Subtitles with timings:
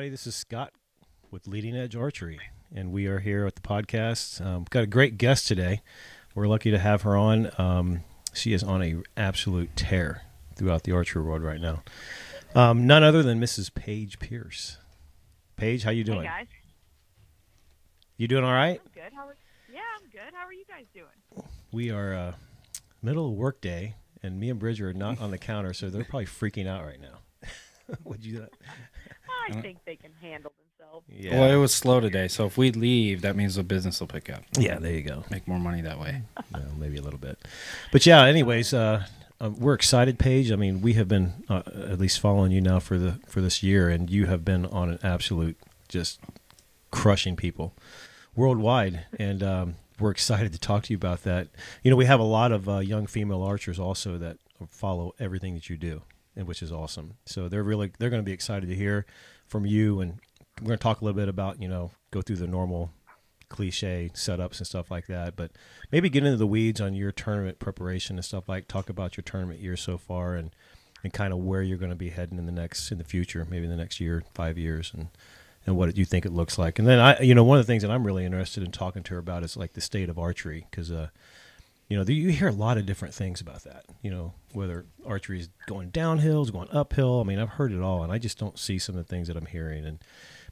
[0.00, 0.72] everybody, this is Scott
[1.30, 2.40] with Leading Edge Archery,
[2.74, 4.40] and we are here at the podcast.
[4.42, 5.82] Um, got a great guest today.
[6.34, 7.50] We're lucky to have her on.
[7.58, 8.00] Um,
[8.32, 10.22] she is on a absolute tear
[10.56, 11.82] throughout the archery world right now.
[12.54, 13.74] Um, none other than Mrs.
[13.74, 14.78] Paige Pierce.
[15.56, 16.22] Paige, how you doing?
[16.22, 16.46] Hey guys,
[18.16, 18.80] You doing all right?
[18.82, 19.12] I'm good.
[19.14, 19.36] How are?
[19.70, 20.32] Yeah, I'm good.
[20.32, 21.44] How are you guys doing?
[21.72, 22.32] We are uh,
[23.02, 26.04] middle of work day, and me and Bridger are not on the counter, so they're
[26.04, 27.18] probably freaking out right now.
[28.04, 28.46] Would you?
[29.56, 31.06] I think they can handle themselves.
[31.08, 31.38] Yeah.
[31.40, 34.30] Well, it was slow today, so if we leave, that means the business will pick
[34.30, 34.42] up.
[34.58, 34.78] yeah.
[34.78, 35.24] There you go.
[35.30, 36.22] Make more money that way.
[36.52, 37.38] Well, maybe a little bit.
[37.92, 39.04] But yeah, anyways, uh,
[39.40, 40.50] uh, we're excited, Paige.
[40.50, 43.62] I mean, we have been uh, at least following you now for the for this
[43.62, 45.56] year, and you have been on an absolute
[45.88, 46.18] just
[46.90, 47.72] crushing people
[48.34, 51.48] worldwide, and um, we're excited to talk to you about that.
[51.84, 55.54] You know, we have a lot of uh, young female archers also that follow everything
[55.54, 56.02] that you do,
[56.34, 57.14] and which is awesome.
[57.26, 59.06] So they're really they're going to be excited to hear
[59.50, 60.18] from you, and
[60.60, 62.90] we're going to talk a little bit about you know go through the normal
[63.48, 65.50] cliche setups and stuff like that, but
[65.90, 69.22] maybe get into the weeds on your tournament preparation and stuff like talk about your
[69.22, 70.54] tournament year so far and
[71.02, 73.46] and kind of where you're going to be heading in the next in the future,
[73.50, 75.08] maybe in the next year, five years, and
[75.66, 76.78] and what you think it looks like.
[76.78, 79.02] And then I, you know, one of the things that I'm really interested in talking
[79.02, 80.90] to her about is like the state of archery because.
[80.90, 81.08] Uh,
[81.90, 83.84] you know, you hear a lot of different things about that.
[84.00, 87.20] You know, whether archery is going downhill, is going uphill.
[87.20, 89.26] I mean, I've heard it all, and I just don't see some of the things
[89.26, 89.84] that I'm hearing.
[89.84, 89.98] And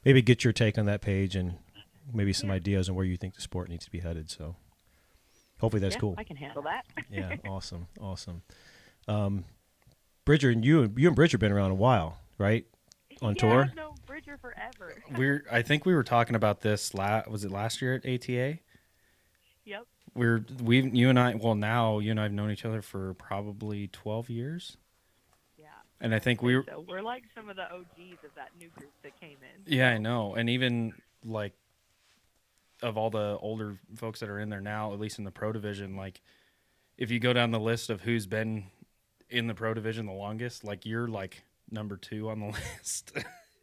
[0.03, 1.55] maybe get your take on that Paige, and
[2.13, 4.29] maybe some ideas on where you think the sport needs to be headed.
[4.29, 4.57] So,
[5.61, 6.15] hopefully, that's yeah, cool.
[6.17, 6.85] I can handle that.
[7.09, 8.41] yeah, awesome, awesome.
[9.07, 9.45] Um,
[10.25, 12.65] Bridger and you, you and Bridger have been around a while, right?
[13.21, 13.63] On yeah, tour.
[13.63, 15.01] I've known Bridger forever.
[15.17, 15.45] We're.
[15.49, 16.93] I think we were talking about this.
[16.93, 18.59] La- was it last year at ATA?
[20.15, 21.35] We're we you and I.
[21.35, 24.77] Well, now you and I have known each other for probably twelve years,
[25.57, 25.65] Yeah.
[26.01, 26.55] and I think we.
[26.57, 29.71] were So we're like some of the OGs of that new group that came in.
[29.73, 30.93] Yeah, I know, and even
[31.23, 31.53] like
[32.81, 35.51] of all the older folks that are in there now, at least in the pro
[35.51, 36.21] division, like
[36.97, 38.65] if you go down the list of who's been
[39.29, 42.45] in the pro division the longest, like you're like number two on the
[42.77, 43.11] list.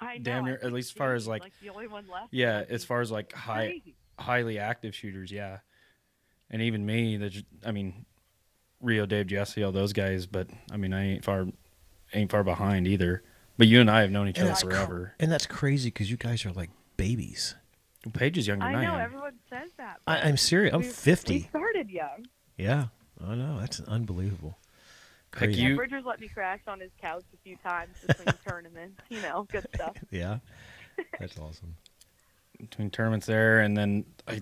[0.01, 0.23] I know.
[0.23, 2.29] Damn near- at least as far as, like- like the only one left.
[2.33, 3.95] yeah, as far as like high crazy.
[4.19, 5.59] highly active shooters, yeah.
[6.51, 7.35] And even me, that
[7.65, 8.05] I mean,
[8.81, 11.47] Reo, Dave, Jesse, all those guys, but I mean, I ain't far,
[12.15, 13.23] ain't far behind either.
[13.59, 15.15] But you and I have known each And other that's cr- forever.
[15.19, 17.55] And that's crazy because you guys are like babies.
[18.13, 19.01] Paige is younger I than I, know am.
[19.01, 19.99] everyone says that.
[20.07, 20.73] I, i'm serious.
[20.73, 21.41] I'm we- We 50.
[21.49, 22.27] started young.
[22.57, 22.87] Yeah,
[23.27, 23.59] I know.
[23.59, 24.59] That's unbelievable.
[25.33, 25.63] Heck, Crazy.
[25.63, 29.01] You- Yeah, Bridger's let me crash on his couch a few times between tournaments.
[29.09, 29.97] You know, good stuff.
[30.13, 30.39] Yeah,
[31.19, 31.75] that's awesome.
[32.61, 34.41] between tournaments there, and then I,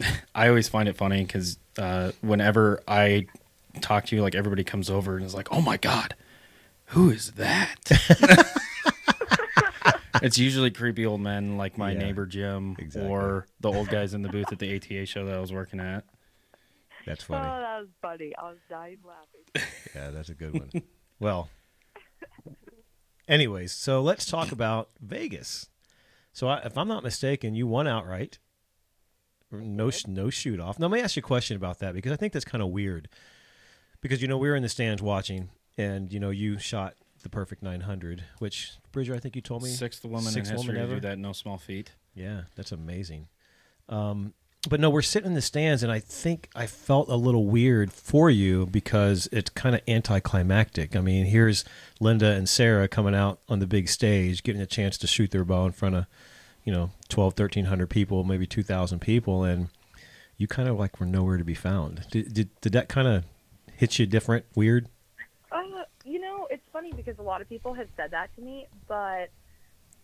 [0.34, 3.26] I always find it funny because uh, whenever I
[3.80, 6.14] talk to you, like everybody comes over and is like, "Oh my god,
[6.86, 7.76] who is that?"
[10.22, 13.10] it's usually creepy old men like my Yeah, neighbor Jim exactly.
[13.10, 15.80] or the old guys in the booth at the ATA show that I was working
[15.80, 16.04] at.
[17.06, 17.46] That's funny.
[17.46, 17.62] Oh, funny.
[17.62, 18.32] that was funny.
[18.36, 19.68] I was dying laughing.
[19.94, 20.70] Yeah, that's a good one.
[21.20, 21.48] well,
[23.28, 25.68] anyways, so let's talk about Vegas.
[26.32, 28.38] So, I, if I'm not mistaken, you won outright.
[29.50, 30.78] No, no shoot off.
[30.78, 32.70] Now, let me ask you a question about that because I think that's kind of
[32.70, 33.08] weird.
[34.00, 35.48] Because you know we were in the stands watching,
[35.78, 39.70] and you know you shot the perfect 900, which Bridger, I think you told me
[39.70, 41.00] Sixth woman Sixth in history woman to do ever?
[41.08, 41.92] that, no small feat.
[42.14, 43.28] Yeah, that's amazing.
[43.88, 44.34] Um,
[44.68, 47.92] but no, we're sitting in the stands, and I think I felt a little weird
[47.92, 50.96] for you because it's kind of anticlimactic.
[50.96, 51.64] I mean, here's
[52.00, 55.44] Linda and Sarah coming out on the big stage, getting a chance to shoot their
[55.44, 56.06] bow in front of,
[56.66, 59.68] you know, 12, 1300 people, maybe 2,000 people, and
[60.36, 62.06] you kind of like were nowhere to be found.
[62.10, 63.24] Did, did, did that kind of
[63.76, 64.88] hit you different, weird?
[65.50, 68.66] Uh, you know, it's funny because a lot of people have said that to me,
[68.88, 69.30] but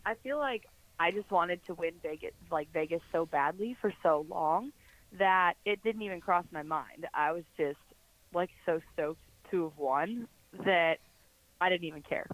[0.06, 0.66] I feel like
[1.00, 4.72] I just wanted to win Vegas, like Vegas, so badly for so long
[5.18, 7.06] that it didn't even cross my mind.
[7.12, 7.78] I was just
[8.32, 9.20] like so stoked
[9.50, 10.28] to have won
[10.64, 10.98] that
[11.60, 12.26] I didn't even care.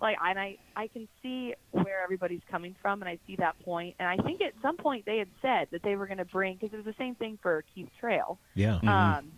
[0.00, 3.96] Like, and I, I can see where everybody's coming from, and I see that point.
[3.98, 6.54] And I think at some point they had said that they were going to bring,
[6.56, 8.38] because it was the same thing for Keith Trail.
[8.54, 8.78] Yeah.
[8.82, 8.88] Mhm.
[8.88, 9.32] Um,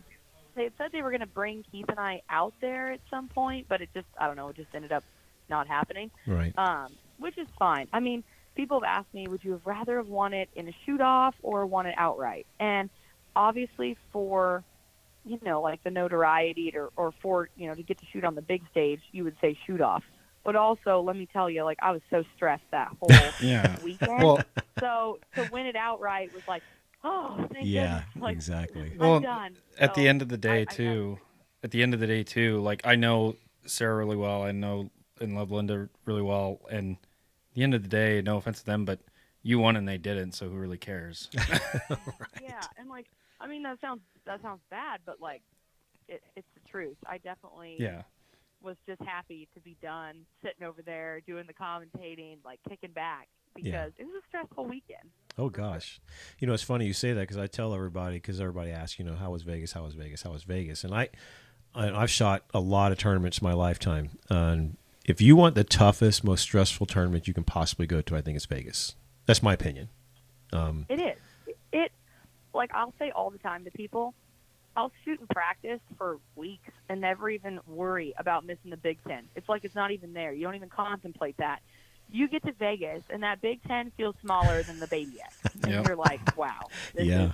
[0.54, 3.28] they had said they were going to bring Keith and I out there at some
[3.28, 5.04] point, but it just I don't know, it just ended up
[5.48, 6.10] not happening.
[6.26, 6.52] Right.
[6.56, 7.88] Um, which is fine.
[7.92, 8.22] I mean,
[8.54, 11.34] people have asked me, would you have rather have won it in a shoot off
[11.42, 12.46] or won it outright?
[12.60, 12.90] And
[13.34, 14.62] obviously, for
[15.24, 18.34] you know, like the notoriety or, or for you know to get to shoot on
[18.34, 20.04] the big stage, you would say shoot off.
[20.44, 23.10] But also, let me tell you, like I was so stressed that whole
[23.40, 23.76] Yeah.
[23.82, 24.22] weekend.
[24.22, 24.44] Well,
[24.80, 26.62] so to win it outright was like,
[27.04, 28.02] oh, thank Yeah.
[28.20, 28.90] Like, exactly.
[28.92, 29.56] I'm Well, done.
[29.78, 31.18] at the end of the day I too
[31.64, 33.36] at the end of the day too like i know
[33.66, 34.90] sarah really well i know
[35.20, 38.66] and love linda really well and at the end of the day no offense to
[38.66, 38.98] them but
[39.42, 41.28] you won and they didn't so who really cares
[42.42, 43.06] Yeah, and like,
[43.40, 45.42] I mean, that sounds that sounds bad, but like,
[46.08, 46.96] it, it's the truth.
[47.06, 48.02] I definitely yeah
[48.62, 53.28] was just happy to be done sitting over there doing the commentating, like kicking back
[53.54, 53.86] because Yeah.
[53.98, 55.10] it was a stressful weekend.
[55.38, 56.00] Oh gosh,
[56.38, 59.04] you know it's funny you say that because I tell everybody because everybody asks you
[59.04, 61.08] know how was Vegas, how was Vegas, how was Vegas, and I,
[61.74, 65.64] I I've shot a lot of tournaments in my lifetime, and if you want the
[65.64, 68.94] toughest, most stressful tournament you can possibly go to, I think it's Vegas.
[69.26, 69.88] That's my opinion.
[70.52, 71.54] Um, It is.
[71.72, 71.92] It
[72.54, 74.14] like I'll say all the time to people,
[74.76, 79.24] I'll shoot and practice for weeks and never even worry about missing the Big Ten.
[79.36, 80.32] It's like it's not even there.
[80.32, 81.60] You don't even contemplate that.
[82.10, 85.32] You get to Vegas and that Big Ten feels smaller than the Baby X,
[85.64, 85.84] and Yep.
[85.84, 87.24] you're like, wow, this Yeah.
[87.26, 87.32] is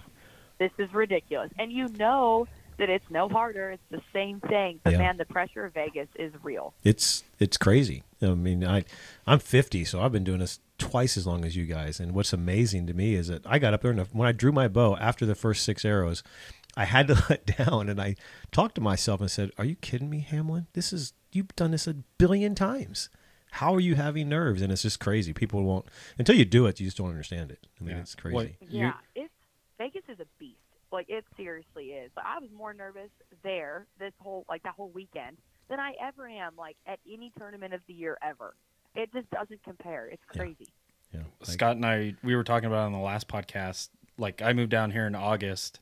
[0.59, 1.51] this is ridiculous.
[1.59, 2.49] And you know
[2.79, 3.71] that it's no harder.
[3.71, 4.81] It's the same thing.
[4.83, 4.99] But Yeah.
[4.99, 6.75] man, the pressure of Vegas is real.
[6.83, 8.03] it's it's crazy.
[8.21, 8.85] I mean, I
[9.27, 11.99] I'm 50, so I've been doing this twice as long as you guys.
[12.01, 14.51] And what's amazing to me is that I got up there and when I drew
[14.53, 16.23] my bow after the first six arrows,
[16.79, 18.15] I had to let down and I
[18.53, 20.67] talked to myself and said, "Are you kidding me, Hamlin?
[20.73, 23.11] This is you've done this a billion times.
[23.53, 25.33] How are you having nerves?" And it's just crazy.
[25.33, 25.87] People won't
[26.19, 26.79] until you do it.
[26.81, 27.67] You just don't understand it.
[27.81, 28.03] I mean, Yeah.
[28.03, 28.35] it's crazy.
[28.35, 29.33] What- You- Yeah, it's
[29.79, 30.57] Vegas is a beast.
[30.93, 32.11] Like it seriously is.
[32.17, 33.11] Like, I was more nervous
[33.43, 35.37] there this whole like that whole weekend
[35.69, 38.55] than I ever am like at any tournament of the year ever.
[38.95, 40.07] It just doesn't compare.
[40.07, 40.69] It's crazy.
[41.13, 43.89] yeah, like- Scott and I we were talking about it on the last podcast.
[44.17, 45.81] Like I moved down here in August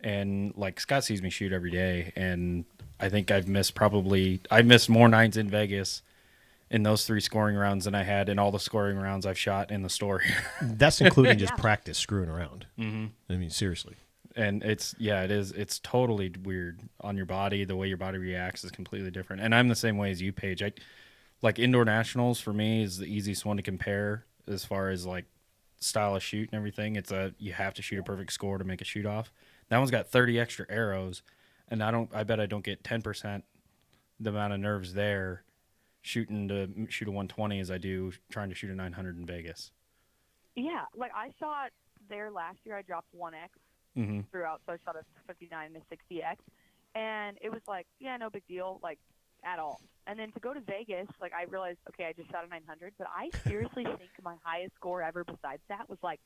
[0.00, 2.64] and like Scott sees me shoot every day and
[3.00, 6.02] I think I've missed probably I've missed more nines in Vegas
[6.70, 9.70] in those three scoring rounds than I had in all the scoring rounds I've shot
[9.70, 10.22] in the store
[10.62, 11.60] that's including just Yeah.
[11.60, 12.66] practice screwing around.
[12.78, 13.06] mm-hmm.
[13.32, 13.94] I mean, seriously.
[14.34, 18.18] and it's yeah it is it's totally weird on your body the way your body
[18.18, 20.70] reacts is completely different and i'm the same way as you paige i
[21.40, 25.24] like indoor nationals for me is the easiest one to compare as far as like
[25.80, 28.64] style of shoot and everything it's a you have to shoot a perfect score to
[28.64, 29.32] make a shoot off
[29.68, 31.22] that one's got 30 extra arrows
[31.68, 33.42] and i don't i bet i don't get 10%
[34.20, 35.42] the amount of nerves there
[36.02, 39.72] shooting to shoot a 120 as i do trying to shoot a 900 in vegas
[40.56, 41.70] Yeah, like I shot
[42.08, 42.76] there last year.
[42.76, 43.52] I dropped one X
[43.96, 44.20] mm-hmm.
[44.32, 46.36] throughout, so I shot a 59 and a 60X,
[46.94, 48.98] and it was like, yeah, no big deal, like
[49.44, 49.80] at all.
[50.06, 52.94] And then to go to Vegas, like I realized, okay, I just shot a 900,
[52.98, 56.20] but I seriously think my highest score ever besides that was like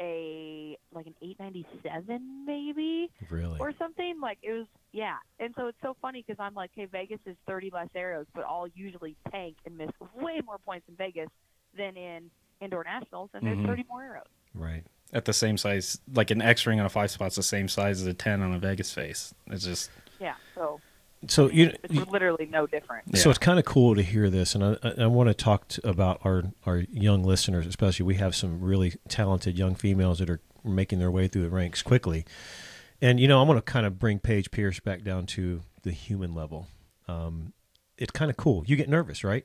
[0.00, 3.58] a like an 897 maybe Really.
[3.60, 4.20] or something.
[4.20, 5.16] Like it was, yeah.
[5.40, 8.44] And so it's so funny because I'm like, hey, Vegas is 30 less arrows, but
[8.44, 11.28] I'll usually tank and miss way more points in Vegas
[11.76, 12.30] than in
[12.60, 13.54] indoor nationals, and Mhm.
[13.56, 14.24] there's 30 more arrows.
[14.54, 14.84] Right.
[15.14, 17.98] at the same size like an x ring on a five spot's the same size
[18.02, 19.90] as a 10 on a vegas face it's just
[20.20, 20.82] Yeah, so
[21.26, 23.16] So you, it's literally no different.
[23.16, 23.30] So Yeah.
[23.30, 25.88] it's kind of cool to hear this, and I, I, I want to talk to,
[25.88, 28.06] about our our young listeners, especially.
[28.06, 31.82] We have some really talented young females that are making their way through the ranks
[31.82, 32.24] quickly,
[33.00, 35.90] and you know I want to kind of bring Paige Pierce back down to the
[35.92, 36.68] human level.
[37.08, 37.52] Um,
[37.96, 38.62] it's kind of cool.
[38.66, 39.44] You get nervous, right?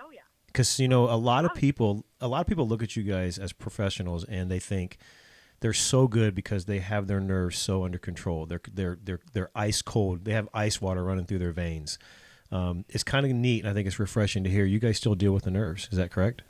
[0.00, 0.20] Oh yeah.
[0.46, 3.36] because you know a lot of people a lot of people look at you guys
[3.38, 4.98] as professionals and they think
[5.62, 9.50] they're so good because they have their nerves so under control they're they're they're they're
[9.54, 11.98] ice cold they have ice water running through their veins
[12.50, 15.14] um, it's kind of neat and i think it's refreshing to hear you guys still
[15.14, 16.42] deal with the nerves is that correct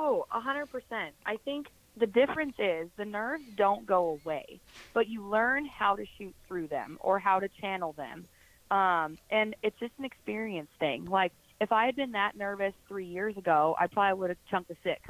[0.00, 1.14] Oh, a hundred percent.
[1.26, 4.60] I think the difference is the nerves don't go away,
[4.94, 8.24] but you learn how to shoot through them or how to channel them.
[8.70, 11.06] Um, and it's just an experience thing.
[11.06, 14.70] Like if I had been that nervous three years ago, I probably would have chunked
[14.70, 15.00] a six.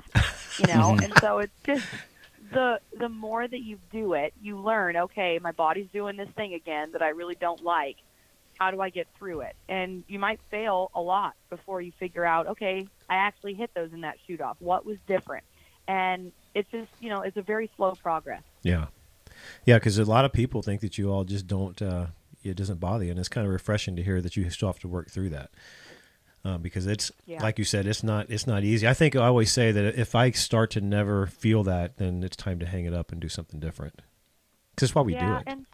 [0.58, 1.84] You know, and so it's just
[2.52, 4.96] the the more that you do it, you learn.
[4.96, 7.96] Okay, my body's doing this thing again that I really don't like.
[8.58, 9.54] How do I get through it?
[9.68, 12.48] And you might fail a lot before you figure out.
[12.48, 14.56] Okay, I actually hit those in that shoot off.
[14.58, 15.44] What was different?
[15.86, 18.42] And it's just you know it's a very slow progress.
[18.62, 18.86] yeah
[19.64, 22.06] yeah because a lot of people think that you all just don't uh,
[22.42, 24.80] it doesn't bother you and it's kind of refreshing to hear that you still have
[24.80, 25.50] to work through that
[26.44, 27.42] uh, because it's Yeah.
[27.42, 30.14] like you said it's not it's not easy i think i always say that if
[30.14, 33.28] i start to never feel that then it's time to hang it up and do
[33.28, 33.96] something different
[34.76, 35.66] 'Cause that's why we yeah, do it and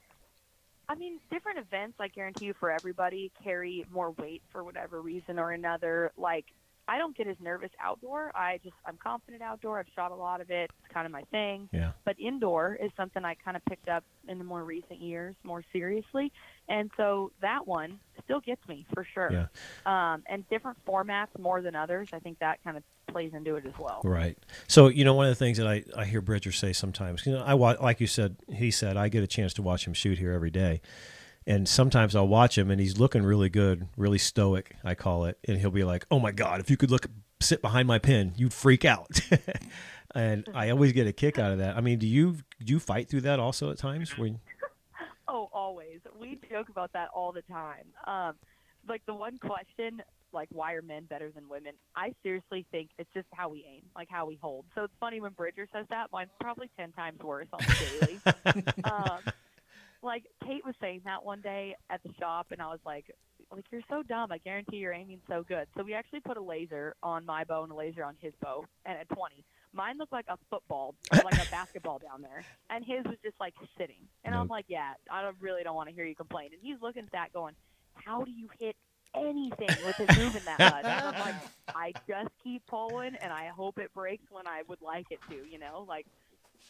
[0.86, 5.38] I mean, different events, I guarantee you, for everybody, carry more weight for whatever reason
[5.38, 6.12] or another.
[6.18, 6.44] Like
[6.86, 8.30] I don't get as nervous outdoor.
[8.34, 9.78] I just I'm confident outdoor.
[9.78, 10.70] I've shot a lot of it.
[10.84, 11.68] It's kind of my thing.
[11.72, 11.92] Yeah.
[12.04, 15.62] But indoor is something I kind of picked up in the more recent years more
[15.72, 16.32] seriously,
[16.68, 19.30] and so that one still gets me for sure.
[19.32, 19.46] Yeah.
[19.86, 22.08] Um, and different formats more than others.
[22.12, 24.00] I think that kind of plays into it as well.
[24.04, 24.36] Right.
[24.66, 27.32] So you know, one of the things that I, I hear Bridger say sometimes, you
[27.32, 30.18] know, I like you said, he said I get a chance to watch him shoot
[30.18, 30.80] here every day,
[31.46, 35.38] and sometimes I'll watch him and he's looking really good, really stoic, I call it,
[35.46, 37.06] and he'll be like, "Oh my God, if you could look
[37.40, 39.20] sit behind my pin, you'd freak out."
[40.14, 41.76] and I always get a kick out of that.
[41.76, 44.40] I mean, do you do you fight through that also at times when?
[45.26, 46.00] Oh, always.
[46.20, 47.86] We joke about that all the time.
[48.06, 48.34] Um,
[48.86, 51.72] like the one question, like why are men better than women?
[51.96, 54.66] I seriously think it's just how we aim, like how we hold.
[54.74, 56.12] So it's funny when Bridger says that.
[56.12, 58.64] Mine's probably ten times worse on the daily.
[58.84, 59.18] um,
[60.04, 63.06] like Kate was saying that one day at the shop, and I was like,
[63.50, 64.30] like you're so dumb.
[64.32, 65.66] I guarantee you're aiming so good.
[65.76, 68.64] So we actually put a laser on my bow and a laser on his bow,
[68.84, 69.44] and at 20.
[69.72, 73.54] Mine looked like a football, like a basketball down there, and his was just like
[73.76, 74.06] sitting.
[74.24, 76.50] And I'm like, yeah, I don't, really don't want to hear you complain.
[76.52, 77.54] And he's looking at that, going,
[77.94, 78.76] how do you hit
[79.16, 80.84] anything with it moving that much?
[80.84, 81.34] And I'm like,
[81.74, 85.34] I just keep pulling, and I hope it breaks when I would like it to.
[85.34, 86.06] You know, like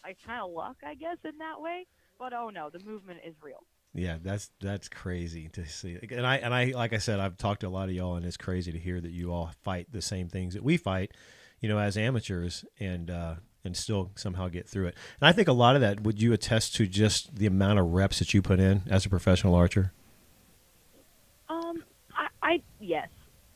[0.03, 1.87] I kind of luck, I guess, in that way.
[2.19, 3.65] But oh no, the movement is real.
[3.95, 5.97] Yeah, that's that's crazy to see.
[6.11, 8.27] And I and I like I said, I've talked to a lot of y'all, and
[8.27, 11.13] it's crazy to hear that you all fight the same things that we fight,
[11.61, 14.97] you know, as amateurs, and uh, and still somehow get through it.
[15.21, 17.87] And I think a lot of that would you attest to just the amount of
[17.93, 19.93] reps that you put in as a professional archer.
[21.49, 21.85] Um,
[22.17, 23.09] I, I yes,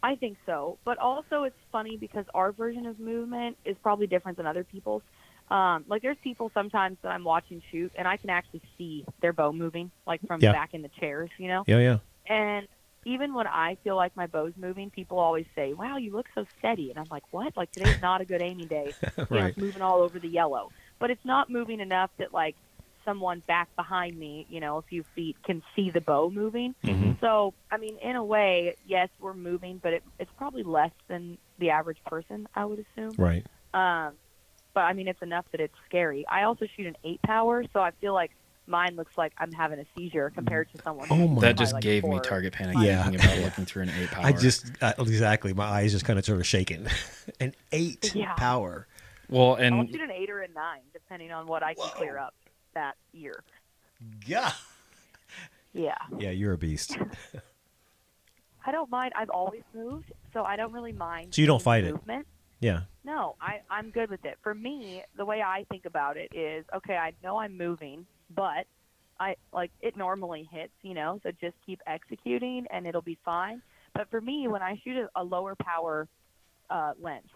[0.03, 0.79] I think so.
[0.85, 5.03] But also, it's funny because our version of movement is probably different than other people's.
[5.51, 9.33] Um, like there's people sometimes that I'm watching shoot, and I can actually see their
[9.33, 10.53] bow moving, like from Yeah.
[10.53, 11.65] back in the chairs, you know.
[11.67, 12.69] Yeah, yeah, And
[13.05, 16.45] even when I feel like my bow's moving, people always say, "Wow, you look so
[16.59, 17.57] steady," and I'm like, "What?
[17.57, 18.95] Like today's not a good aiming day.
[19.31, 22.57] You know, it's moving all over the yellow, but it's not moving enough that like
[23.05, 26.75] someone back behind me, you know, a few feet, can see the bow moving.
[26.85, 27.19] Mhm.
[27.21, 31.39] So, I mean, in a way, yes, we're moving, but it, it's probably less than
[31.59, 33.15] the average person, I would assume.
[33.17, 33.45] Right.
[33.73, 34.15] Um,
[34.79, 36.25] but I mean, it's enough that it's scary.
[36.29, 38.31] I also shoot an eight power, so I feel like
[38.69, 41.09] mine looks like I'm having a seizure compared to someone.
[41.11, 43.03] Oh my- That just like gave me target panic Yeah.
[43.03, 44.25] thinking about looking through an eight power.
[44.27, 46.87] I just uh, exactly my eyes just kind of sort of shaking.
[47.41, 48.35] An eight Yeah.
[48.35, 48.87] power.
[49.29, 51.89] well, and I'll and shoot an eight or a nine, depending on what I can
[51.89, 52.35] clear up
[52.75, 53.43] that year.
[54.27, 54.53] Yeah.
[55.73, 55.97] Yeah.
[56.19, 56.97] Yeah, you're a beast.
[58.65, 59.13] I don't mind.
[59.17, 61.35] I've always moved, so I don't really mind.
[61.35, 61.93] So you don't seeing fight it?
[61.95, 62.27] movement.
[62.61, 62.83] Yeah.
[63.09, 64.37] No, I, I'm good with it.
[64.43, 68.67] For me, the way I think about it is, okay, I know I'm moving, but
[69.19, 73.63] I like it normally hits, you know, so just keep executing and it'll be fine.
[73.95, 76.07] But for me, when I shoot a, a lower power
[76.69, 77.31] uh, lens,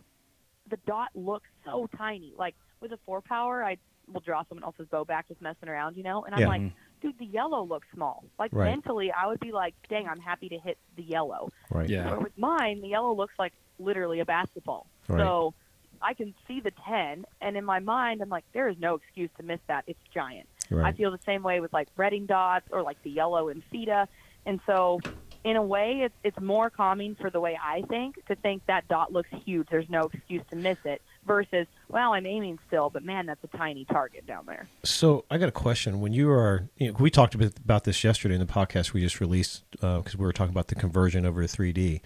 [0.69, 2.35] the dot looks so tiny.
[2.37, 3.79] Like with a four power, I
[4.13, 6.49] will draw someone else's bow back just messing around, you know, and I'm Yeah.
[6.49, 8.25] like, dude, the yellow looks small.
[8.39, 8.67] Like Right.
[8.67, 11.49] mentally, I would be like, dang, I'm happy to hit the yellow.
[11.71, 11.89] Right.
[11.89, 12.11] Yeah.
[12.11, 14.87] Where with mine, the yellow looks like literally a basketball.
[15.09, 15.19] Right.
[15.19, 15.55] So
[16.03, 19.31] I can see the 10, and in my mind, I'm like, there is no excuse
[19.39, 19.85] to miss that.
[19.87, 20.49] It's giant.
[20.81, 24.09] I feel the same way with like redding dots or like the yellow in FITA.
[24.47, 25.01] And so,
[25.45, 28.89] in a way, it's, it's more calming for the way I think to think that
[28.89, 29.69] dot looks huge.
[29.71, 33.57] There's no excuse to miss it versus, well, I'm aiming still, but man, that's a
[33.57, 34.69] tiny target down there.
[34.85, 36.01] So I got a question.
[36.01, 38.93] When you are, you know, we talked a bit about this yesterday in the podcast
[38.93, 42.01] we just released uh, because we were talking about the conversion over to 3D.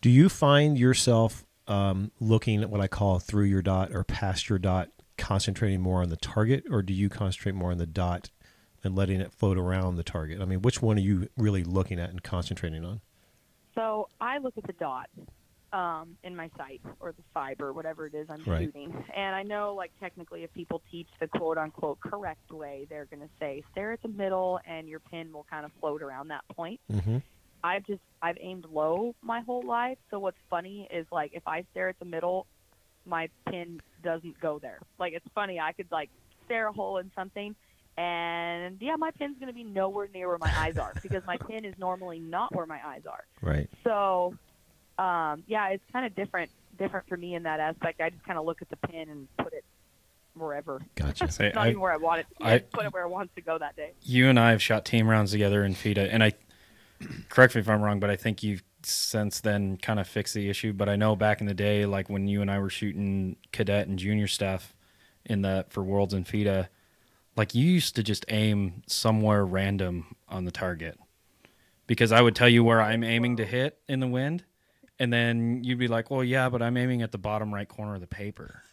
[0.00, 4.48] Do you find yourself um, looking at what I call through your dot or past
[4.48, 8.30] your dot, concentrating more on the target, or do you concentrate more on the dot
[8.82, 10.40] and letting it float around the target?
[10.40, 13.00] I mean, which one are you really looking at and concentrating on?
[13.74, 15.08] So I look at the dot
[15.72, 18.64] um, in my sight or the fiber, whatever it is I'm Right.
[18.64, 19.04] shooting.
[19.14, 23.20] And I know, like, technically, if people teach the quote unquote correct way, they're going
[23.20, 26.42] to say stare at the middle and your pin will kind of float around that
[26.56, 26.80] point.
[26.92, 27.18] Mm-hmm.
[27.62, 29.98] I've just, I've aimed low my whole life.
[30.10, 32.46] So what's funny is, like, if I stare at the middle,
[33.06, 34.78] my pin doesn't go there.
[34.98, 35.58] Like, it's funny.
[35.60, 36.10] I could, like,
[36.46, 37.54] stare a hole in something.
[37.96, 41.36] And yeah, my pin's going to be nowhere near where my eyes are because my
[41.36, 43.24] pin is normally not where my eyes are.
[43.42, 43.68] Right.
[43.84, 44.34] So,
[44.98, 48.00] um, yeah, it's kind of different different for me in that aspect.
[48.00, 49.64] I just kind of look at the pin and put it
[50.34, 50.80] wherever.
[50.94, 51.30] Gotcha.
[51.30, 52.26] say, Not I, even where I want it.
[52.38, 52.44] to.
[52.46, 53.92] I- I just put it where it wants to go that day.
[54.02, 56.32] you and I have shot team rounds together in FITA, and I
[57.28, 60.48] correct me if I'm wrong, but I think you've since then kind of fixed the
[60.48, 60.72] issue.
[60.72, 63.88] But I know back in the day, like when you and I were shooting cadet
[63.88, 64.74] and junior stuff
[65.24, 66.68] in the for Worlds and FITA,
[67.36, 70.98] like you used to just aim somewhere random on the target
[71.86, 74.44] because I would tell you where I'm aiming to hit in the wind,
[74.98, 77.94] and then you'd be like, "Well, yeah, but I'm aiming at the bottom right corner
[77.94, 78.62] of the paper."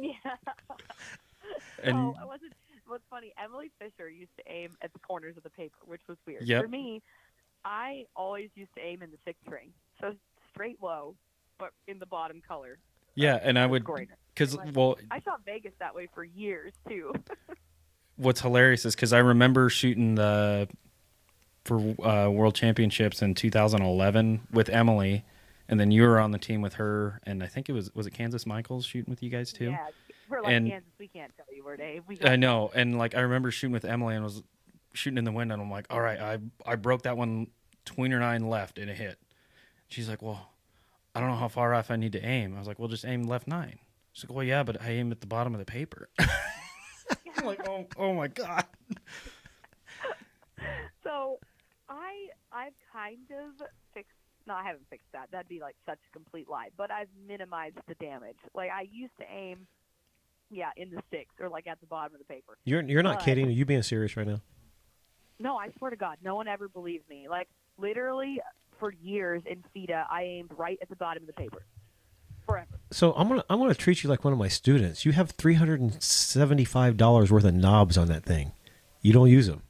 [0.00, 0.14] Yeah.
[1.82, 2.52] And well, I wasn't.
[2.90, 6.18] What's funny, Emily Fisher used to aim at the corners of the paper, which was
[6.26, 6.42] weird.
[6.42, 6.64] Yep.
[6.64, 7.00] For me,
[7.64, 9.70] I always used to aim in the sixth ring,
[10.00, 10.12] so
[10.52, 11.14] straight low,
[11.56, 12.78] but in the bottom color.
[13.14, 13.86] yeah, and I would
[14.34, 17.12] because well, I shot Vegas that way for years too.
[18.16, 20.66] what's hilarious is because I remember shooting the
[21.64, 25.24] for uh, World Championships in 2011 with Emily,
[25.68, 28.08] and then you were on the team with her, and I think it was was
[28.08, 29.70] it Kansas Michaels shooting with you guys too.
[29.70, 29.86] yeah,
[30.30, 30.90] we're like And- Kansas.
[30.98, 32.02] We can't tell you where to aim.
[32.06, 34.42] We I know, and like I remember shooting with Emily and was
[34.92, 37.48] shooting in the wind, and I'm like, all right, I I broke that one
[37.86, 39.18] tweener nine left and it hit.
[39.88, 40.50] She's like, well,
[41.14, 42.54] I don't know how far off I need to aim.
[42.54, 43.78] I was like, well, just aim left nine.
[44.12, 46.08] She's like, well, yeah, but I aim at the bottom of the paper.
[46.18, 48.64] I'm like, oh, oh my god.
[51.02, 51.38] So
[51.88, 54.12] I I've kind of fixed
[54.46, 55.28] no, I haven't fixed that.
[55.30, 56.68] That'd be like such a complete lie.
[56.76, 58.36] But I've minimized the damage.
[58.54, 59.66] Like I used to aim
[60.50, 62.58] yeah, in the six or like at the bottom of the paper.
[62.64, 63.46] You're you're not But- kidding.
[63.46, 64.40] Are you being serious right now?
[65.38, 67.28] No, I swear to God, no one ever believed me.
[67.28, 68.40] Like literally
[68.78, 71.64] for years in FITA I aimed right at the bottom of the paper.
[72.46, 72.80] Forever.
[72.90, 75.04] So I'm gonna I'm gonna treat you like one of my students.
[75.04, 78.52] You have three hundred and seventy five dollars worth of knobs on that thing.
[79.02, 79.62] You don't use them.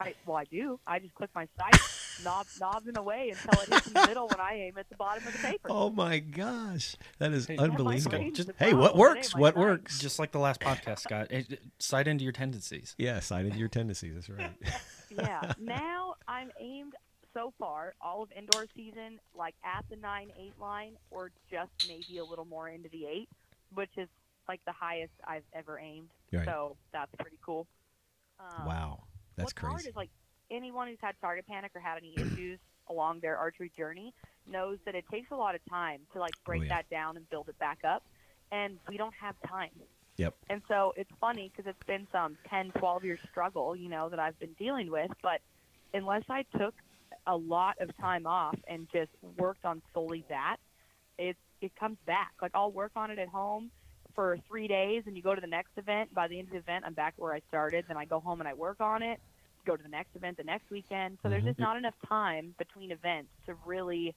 [0.00, 0.78] I well I do.
[0.86, 1.80] I just click my sight,
[2.24, 5.26] knob knobbing away until it hits in the middle when I aim at the bottom
[5.26, 5.68] of the paper.
[5.70, 8.18] Oh my gosh, that is Hey, unbelievable.
[8.18, 9.34] range Just, hey, what works?
[9.34, 9.60] What sight.
[9.60, 9.98] works?
[9.98, 11.28] Just like the last podcast, Scott.
[11.30, 12.94] It, it- sight into your tendencies.
[12.98, 14.14] Yeah, sight into your tendencies.
[14.14, 14.52] That's right.
[15.10, 15.52] yeah.
[15.58, 16.94] Now I'm aimed
[17.34, 22.18] so far all of indoor season like at the nine eight line or just maybe
[22.18, 23.28] a little more into the eight,
[23.74, 24.08] which is
[24.48, 26.08] like the highest I've ever aimed.
[26.32, 26.44] Right.
[26.44, 27.66] So that's pretty cool.
[28.40, 29.00] Um, wow,
[29.38, 29.88] that's what's hard crazy.
[29.90, 30.10] is like
[30.50, 32.58] anyone who's had target panic or had any issues
[32.90, 34.12] along their archery journey
[34.50, 36.76] knows that it takes a lot of time to like break Oh, yeah.
[36.76, 38.02] that down and build it back up,
[38.50, 39.70] and we don't have time.
[40.16, 40.34] Yep.
[40.50, 44.18] And so it's funny because it's been some 10, 12 year struggle, you know, that
[44.18, 45.10] I've been dealing with.
[45.22, 45.40] But
[45.94, 46.74] unless I took
[47.26, 50.56] a lot of time off and just worked on solely that,
[51.18, 52.32] it it comes back.
[52.40, 53.70] Like I'll work on it at home
[54.18, 56.12] for three days, and you go to the next event.
[56.12, 57.84] By the end of the event, I'm back where I started.
[57.86, 59.20] Then I go home and I work on it.
[59.64, 61.18] Go to the next event the next weekend.
[61.22, 61.50] So there's Mhm.
[61.50, 64.16] just not enough time between events to really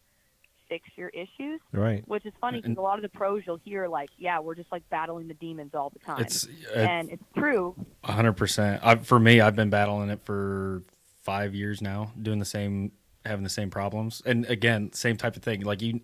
[0.68, 1.62] fix your issues.
[1.72, 2.02] Right.
[2.08, 4.72] Which is funny because a lot of the pros you'll hear like, yeah, we're just
[4.72, 6.22] like battling the demons all the time.
[6.22, 7.76] It's uh, and it's true.
[8.04, 8.84] hundred percent.
[8.84, 10.82] I For me, I've been battling it for
[11.22, 12.92] five years now, doing the same,
[13.24, 15.62] having the same problems, and again, same type of thing.
[15.62, 16.00] Like you,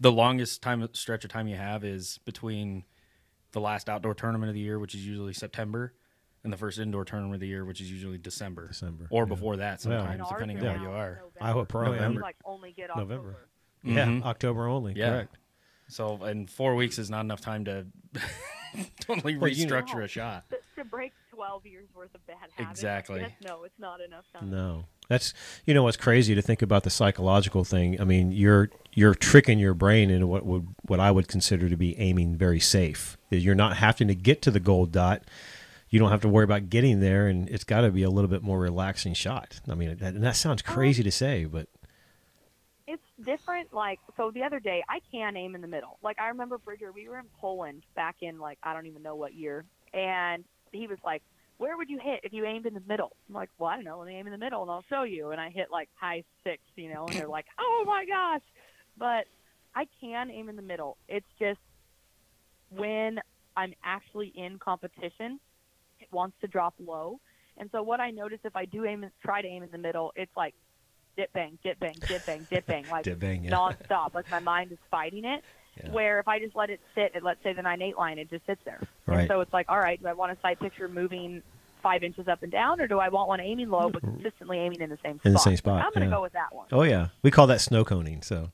[0.00, 2.82] the longest time stretch of time you have is between
[3.56, 5.94] the last outdoor tournament of the year, which is usually September,
[6.44, 9.28] and the first indoor tournament of the year, which is usually December, December, or yeah.
[9.28, 9.80] before that.
[9.80, 11.10] Sometimes, And depending ours on where you are.
[11.14, 11.32] November.
[11.40, 12.20] Iowa Pro, November.
[12.20, 13.30] like only get November.
[13.30, 13.48] October.
[13.82, 14.24] Yeah, Mhm.
[14.24, 14.92] October only.
[14.94, 15.08] Yeah.
[15.10, 15.38] Correct.
[15.88, 17.86] So, and four weeks is not enough time to
[19.00, 20.44] totally Well, you know- restructure a shot.
[20.50, 22.70] To, to break 12 years worth of bad habits.
[22.80, 23.26] Exactly.
[23.44, 24.50] No, it's not enough time.
[24.50, 25.34] No, that's
[25.66, 28.00] you know what's crazy to think about the psychological thing.
[28.00, 31.76] I mean, you're you're tricking your brain into what would what I would consider to
[31.76, 33.18] be aiming very safe.
[33.30, 35.22] You're not having to get to the gold dot.
[35.90, 38.28] You don't have to worry about getting there, and it's got to be a little
[38.28, 39.60] bit more relaxing shot.
[39.68, 41.68] I mean, that, and that sounds um, crazy to say, but
[42.88, 43.72] It's different.
[43.72, 45.98] Like, so the other day, I can aim in the middle.
[46.02, 49.14] Like, I remember Bridger, we were in Poland back in, like, I don't even know
[49.14, 49.64] what year.
[49.94, 50.44] And
[50.76, 51.22] he was like,
[51.58, 53.16] where would you hit if you aimed in the middle?
[53.28, 53.98] I'm like, well, I don't know.
[53.98, 55.30] Let me aim in the middle and I'll show you.
[55.30, 58.42] And I hit, like, high six, you know, and they're like, oh my gosh.
[58.98, 59.26] But
[59.74, 60.96] I can aim in the middle.
[61.08, 61.60] It's just
[62.70, 63.20] when
[63.56, 65.40] I'm actually in competition,
[66.00, 67.20] it wants to drop low.
[67.58, 70.12] And so what I notice if I do aim, try to aim in the middle,
[70.14, 70.54] it's like
[71.16, 73.50] dip bang, dip bang, dip bang, dip bang, like Dip bang, yeah.
[73.50, 74.14] nonstop.
[74.14, 75.42] Like my mind is fighting it.
[75.82, 75.90] Yeah.
[75.90, 78.30] Where if I just let it sit at let's say the nine eight line, it
[78.30, 78.80] just sits there.
[79.06, 79.20] Right.
[79.20, 81.42] And so it's like, all right, do I want a side picture moving
[81.82, 84.80] five inches up and down, or do I want one aiming low but consistently aiming
[84.80, 85.26] in the same spot?
[85.26, 86.10] In the same spot, I'm gonna yeah.
[86.12, 86.66] go with that one.
[86.72, 88.22] oh yeah, we call that snow coning.
[88.22, 88.50] So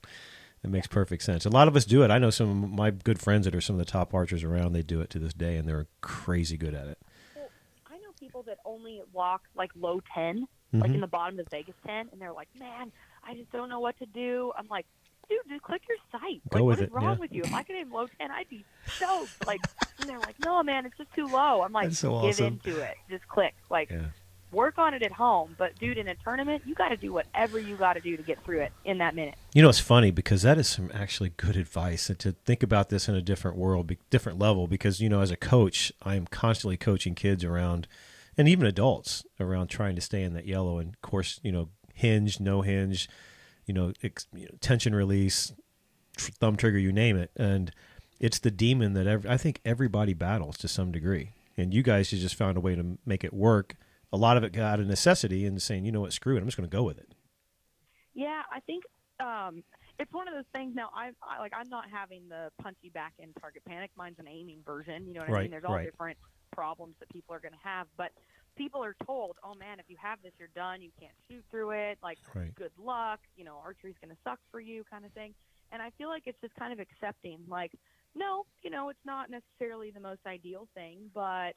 [0.64, 1.46] it makes perfect sense.
[1.46, 2.10] A lot of us do it.
[2.10, 4.72] I know some of my good friends that are some of the top archers around.
[4.72, 6.98] They do it to this day, and they're crazy good at it.
[7.36, 7.48] Well,
[7.90, 10.94] I know people that only walk like low 10, like Mhm.
[10.96, 12.92] in the bottom of the Vegas 10, and they're like, man,
[13.24, 14.52] I just don't know what to do.
[14.56, 14.86] I'm like,
[15.28, 16.40] dude, just click your site.
[16.50, 17.20] Go like, with what is it, wrong yeah.
[17.20, 17.42] with you?
[17.42, 18.64] If I could aim low 10, I'd be
[18.96, 19.46] stoked.
[19.46, 19.60] Like,
[20.00, 21.62] and they're like, no, man, it's just too low.
[21.62, 22.60] I'm like, so give awesome.
[22.64, 22.96] into it.
[23.08, 23.54] Just click.
[23.70, 24.06] Like, Yeah.
[24.50, 25.54] work on it at home.
[25.56, 28.22] But, dude, in a tournament, you got to do whatever you got to do to
[28.22, 29.34] get through it in that minute.
[29.54, 32.88] You know, it's funny because that is some actually good advice and to think about
[32.90, 34.66] this in a different world, different level.
[34.66, 37.86] Because you know, as a coach, I am constantly coaching kids around,
[38.36, 40.78] and even adults around trying to stay in that yellow.
[40.78, 43.08] And of course, you know, hinge, no hinge,
[43.66, 45.52] you know, ex, you know tension release,
[46.16, 47.72] tr- thumb trigger, you name it, and
[48.20, 51.32] it's the demon that every, I think everybody battles to some degree.
[51.56, 53.76] And you guys have just found a way to make it work.
[54.12, 56.40] A lot of it got out of necessity and saying, you know what, screw it,
[56.40, 57.14] I'm just going to go with it.
[58.14, 58.84] Yeah, I think
[59.20, 59.62] um,
[59.98, 60.74] it's one of those things.
[60.74, 63.90] Now, I, I like I'm not having the punchy back end target panic.
[63.96, 65.06] Mine's an aiming version.
[65.06, 65.50] You know what I mean?
[65.50, 65.84] There's all right.
[65.84, 66.18] different
[66.52, 68.12] problems that people are going to have, but
[68.56, 70.82] people are told, "Oh man, if you have this, you're done.
[70.82, 71.98] You can't shoot through it.
[72.02, 72.54] Like, Right.
[72.54, 73.20] good luck.
[73.36, 75.34] You know, archery's going to suck for you, kind of thing."
[75.70, 77.72] And I feel like it's just kind of accepting, like,
[78.14, 81.52] no, you know, it's not necessarily the most ideal thing, but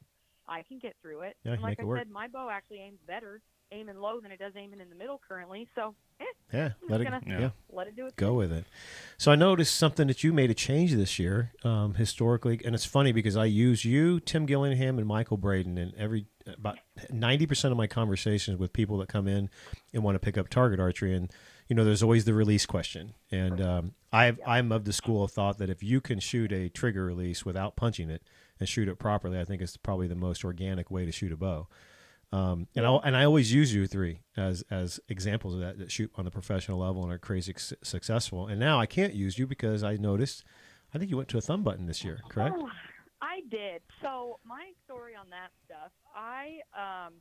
[0.47, 1.35] I can get through it.
[1.43, 1.99] Yeah, and like I work.
[1.99, 5.19] said, my bow actually aims better aiming low than it does aiming in the middle
[5.27, 5.67] currently.
[5.75, 7.49] So, eh, Yeah, let it, yeah.
[7.71, 8.65] let it do its go with it.
[9.17, 12.85] So I noticed something that you made a change this year um, historically, and it's
[12.85, 16.77] funny because I use you, Tim Gillingham, and Michael Braden in every about
[17.09, 19.49] ninety percent of my conversations with people that come in
[19.93, 21.15] and want to pick up target archery.
[21.15, 21.31] And
[21.67, 25.31] you know, there's always the release question, and um, I I'm of the school of
[25.31, 28.21] thought that if you can shoot a trigger release without punching it
[28.59, 31.37] and shoot it properly, I think it's probably the most organic way to shoot a
[31.37, 31.67] bow.
[32.31, 35.91] Um, and I and I always use you three as as examples of that that
[35.91, 38.47] shoot on the professional level and are crazy su- successful.
[38.47, 40.43] And now I can't use you because I noticed.
[40.93, 42.55] I think you went to a thumb button this year, correct?
[42.57, 42.69] Oh,
[43.21, 43.81] I did.
[44.01, 47.15] So my story on that stuff, I um,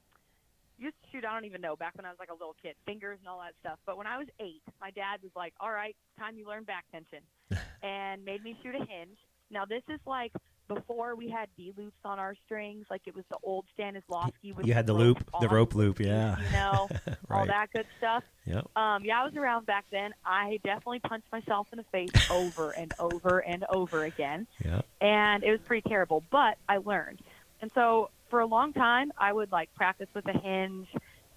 [0.78, 1.24] used to shoot.
[1.24, 3.40] I don't even know back when I was like a little kid, fingers and all
[3.40, 3.78] that stuff.
[3.84, 6.84] But when I was eight, my dad was like, "All right, time you learn back
[6.92, 7.20] tension,"
[7.82, 9.18] and made me shoot a hinge.
[9.50, 10.32] Now this is like
[10.68, 12.86] before we had D loops on our strings.
[12.90, 16.36] Like it was the old Stanislawski with You had the loop, the rope loop, yeah.
[16.38, 17.46] You know, all Right.
[17.48, 18.24] that good stuff.
[18.46, 18.68] Yep.
[18.76, 20.12] Um, yeah, I was around back then.
[20.24, 24.80] I definitely punched myself in the face over and over and over again, Yeah.
[25.00, 26.22] and it was pretty terrible.
[26.30, 27.20] But I learned,
[27.60, 30.88] and so for a long time, I would like practice with a hinge,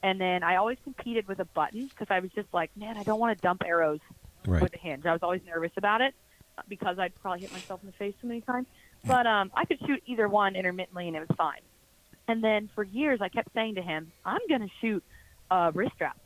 [0.04, 3.04] and then I always competed with a button because I was just like, man, I
[3.04, 4.00] don't want to dump arrows
[4.46, 4.62] Right.
[4.62, 5.06] with a hinge.
[5.06, 6.14] I was always nervous about it
[6.68, 8.66] because I'd probably hit myself in the face so many times.
[9.08, 11.62] But um, I could shoot either one intermittently, and it was fine.
[12.28, 15.04] And then for years, I kept saying to him, "I'm going to shoot
[15.50, 16.18] a wrist strap,"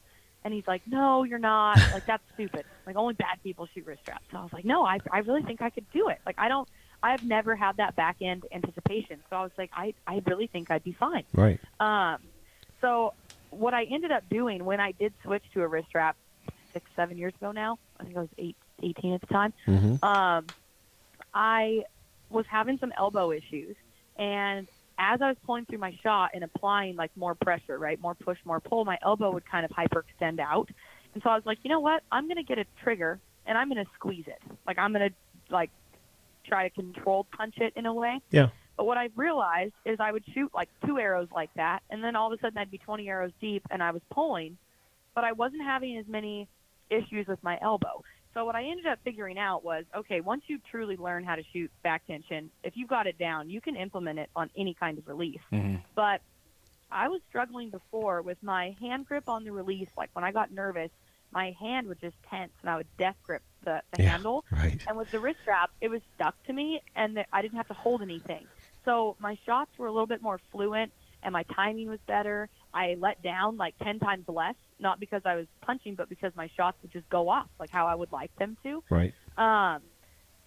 [0.44, 1.78] and he's like, "No, you're not.
[1.94, 2.66] Like that's stupid.
[2.88, 5.44] Like only bad people shoot wrist straps." So I was like, "No, I I really
[5.44, 6.20] think I could do it.
[6.26, 6.68] Like I don't."
[7.04, 10.70] I've never had that back end anticipation, so I was like, I I really think
[10.70, 11.24] I'd be fine.
[11.34, 11.60] Right.
[11.80, 12.18] Um,
[12.80, 13.14] so
[13.50, 16.16] what I ended up doing when I did switch to a wrist strap
[16.74, 20.06] six, seven years ago now, I think I was eight, 18 at the time, Mm-hmm.
[20.06, 20.46] um,
[21.34, 21.84] I
[22.32, 23.76] was having some elbow issues.
[24.18, 24.68] And
[24.98, 28.38] as I was pulling through my shot and applying like more pressure, right, more push,
[28.46, 30.70] more pull, my elbow would kind of hyperextend out.
[31.14, 32.04] And so I was like, you know what?
[32.12, 34.42] I'm going to get a trigger and I'm going to squeeze it.
[34.66, 35.16] Like I'm going to
[35.54, 35.72] like
[36.46, 38.22] try to control punch it in a way.
[38.32, 38.50] Yeah.
[38.78, 42.16] But what I realized is I would shoot like two arrows like that, and then
[42.16, 44.58] all of a sudden I'd be 20 arrows deep, and I was pulling,
[45.14, 46.48] but I wasn't having as many
[46.90, 48.04] issues with my elbow.
[48.34, 51.44] So what I ended up figuring out was, okay, once you truly learn how to
[51.52, 54.98] shoot back tension, if you've got it down, you can implement it on any kind
[54.98, 55.42] of release.
[55.52, 55.82] Mhm.
[55.96, 56.22] But
[56.90, 59.90] I was struggling before with my hand grip on the release.
[59.98, 60.92] Like when I got nervous,
[61.32, 64.12] my hand would just tense, and I would death grip the, the Yeah.
[64.12, 64.46] handle.
[64.52, 64.82] Right.
[64.88, 67.68] And with the wrist strap, it was stuck to me, and the, I didn't have
[67.70, 68.48] to hold anything.
[68.84, 70.92] So my shots were a little bit more fluent,
[71.24, 72.50] and my timing was better.
[72.74, 76.50] I let down like ten times less, not because I was punching, but because my
[76.58, 78.84] shots would just go off like how I would like them to.
[78.90, 79.14] Right.
[79.38, 79.82] Um,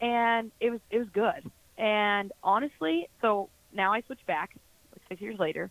[0.01, 1.51] and it was it was good.
[1.79, 4.51] And honestly, so now I switched back
[4.93, 5.71] like six years later.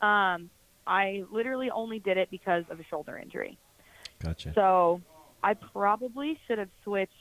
[0.00, 0.50] Um,
[0.86, 3.58] I literally only did it because of a shoulder injury.
[4.22, 4.52] Gotcha.
[4.54, 5.00] So
[5.42, 7.12] I probably should have switched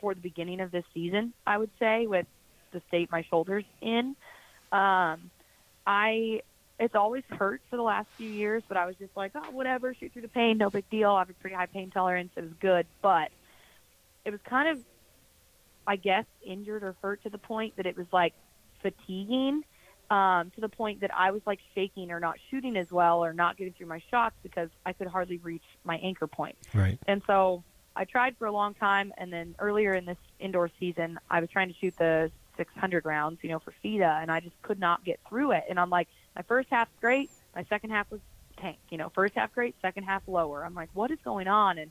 [0.00, 2.26] for the beginning of this season, I would say, with
[2.72, 4.16] the state my shoulders in.
[4.72, 5.30] Um,
[5.86, 6.40] I
[6.78, 9.94] it's always hurt for the last few years, but I was just like, oh, whatever,
[9.94, 11.10] shoot through the pain, no big deal.
[11.10, 12.30] I have a pretty high pain tolerance.
[12.36, 13.30] It was good, but
[14.24, 14.84] it was kind of,
[15.86, 18.34] I guess, injured or hurt to the point that it was like
[18.82, 19.64] fatiguing
[20.10, 23.32] um, to the point that I was like shaking or not shooting as well or
[23.32, 26.56] not getting through my shots because I could hardly reach my anchor point.
[26.74, 26.98] Right.
[27.06, 27.64] And so
[27.96, 31.50] I tried for a long time, and then earlier in this indoor season, I was
[31.50, 35.04] trying to shoot the 600 rounds, you know, for FITA, and I just could not
[35.04, 35.64] get through it.
[35.68, 38.20] And I'm like, my first half's great, my second half was
[38.58, 38.78] tank.
[38.90, 40.64] You know, first half great, second half lower.
[40.64, 41.78] I'm like, what is going on?
[41.78, 41.90] And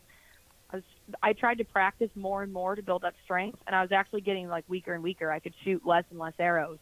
[0.69, 0.83] I was,
[1.21, 4.21] I tried to practice more and more to build up strength, and I was actually
[4.21, 5.31] getting like weaker and weaker.
[5.31, 6.77] I could shoot less and less arrows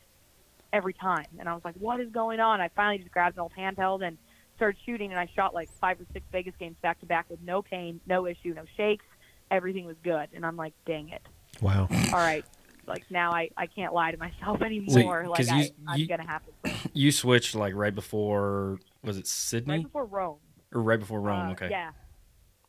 [0.71, 2.60] every time, and I was like, what is going on?
[2.60, 4.17] I finally just grabbed an old handheld and
[4.58, 7.41] started shooting, and I shot like five or six Vegas games back to back with
[7.41, 9.06] no pain, no issue, no shakes.
[9.52, 11.21] Everything was good, and I'm like, dang it.
[11.62, 11.88] Wow.
[11.91, 12.43] All right,
[12.88, 15.26] like now I I can't lie to myself anymore.
[15.28, 16.74] like 'cause I, you- I'm you- gonna have to quit.
[16.93, 20.38] You switched like right before was it Sydney right before Rome.
[20.74, 21.50] or right before Rome?
[21.50, 21.69] Uh, okay.
[21.69, 21.91] Yeah.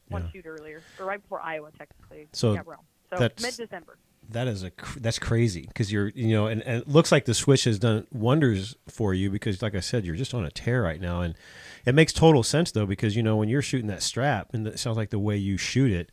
[0.09, 0.31] one Yeah.
[0.33, 2.29] shoot earlier, or right before Iowa, technically.
[2.33, 2.79] So yeah, Rome.
[3.11, 3.97] So that's- mid-December.
[4.31, 7.35] That is a that's crazy because you're you know and, and it looks like the
[7.35, 10.83] switch has done wonders for you because like I said you're just on a tear
[10.83, 11.35] right now and
[11.85, 14.79] it makes total sense though because you know when you're shooting that strap and it
[14.79, 16.11] sounds like the way you shoot it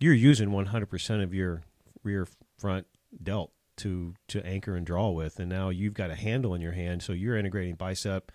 [0.00, 1.62] you're using 100% of your
[2.02, 2.26] rear
[2.58, 2.84] front
[3.20, 6.72] delt to to anchor and draw with and now you've got a handle in your
[6.72, 8.30] hand so you're integrating bicep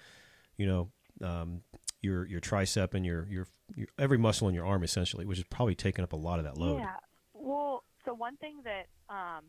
[0.57, 0.89] you know
[1.23, 1.61] um,
[2.01, 5.43] your your tricep and your, your your every muscle in your arm essentially which is
[5.45, 6.95] probably taking up a lot of that load Yeah.
[7.33, 9.45] Well, so one thing that um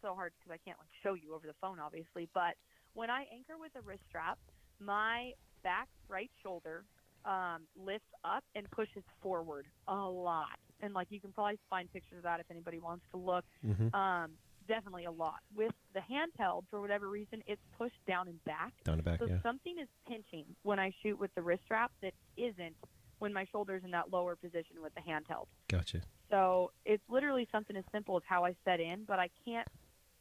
[0.00, 2.54] so hard because I can't like show you over the phone, obviously, but
[2.94, 4.38] when I anchor with a wrist strap,
[4.80, 5.30] my
[5.62, 6.84] back right shoulder
[7.24, 12.18] um, lifts up and pushes forward a lot, and like you can probably find pictures
[12.18, 13.44] of that if anybody wants to look.
[13.64, 13.94] Mhm.
[13.94, 14.32] Um,
[14.74, 15.40] definitely a lot.
[15.54, 18.72] With the handheld, for whatever reason, it's pushed down and back.
[18.84, 21.92] down the back So yeah something is pinching when I shoot with the wrist strap
[22.02, 22.74] that isn't
[23.18, 25.46] when my shoulder's in that lower position with the handheld.
[25.68, 29.68] gotcha So it's literally something as simple as how I set in, but I can't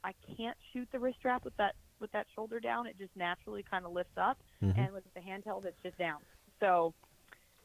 [0.03, 2.87] I can't shoot the wrist strap with that with that shoulder down.
[2.87, 4.77] It just naturally kind of lifts up, Mhm.
[4.77, 6.19] and with the handheld, it's just down.
[6.59, 6.93] So,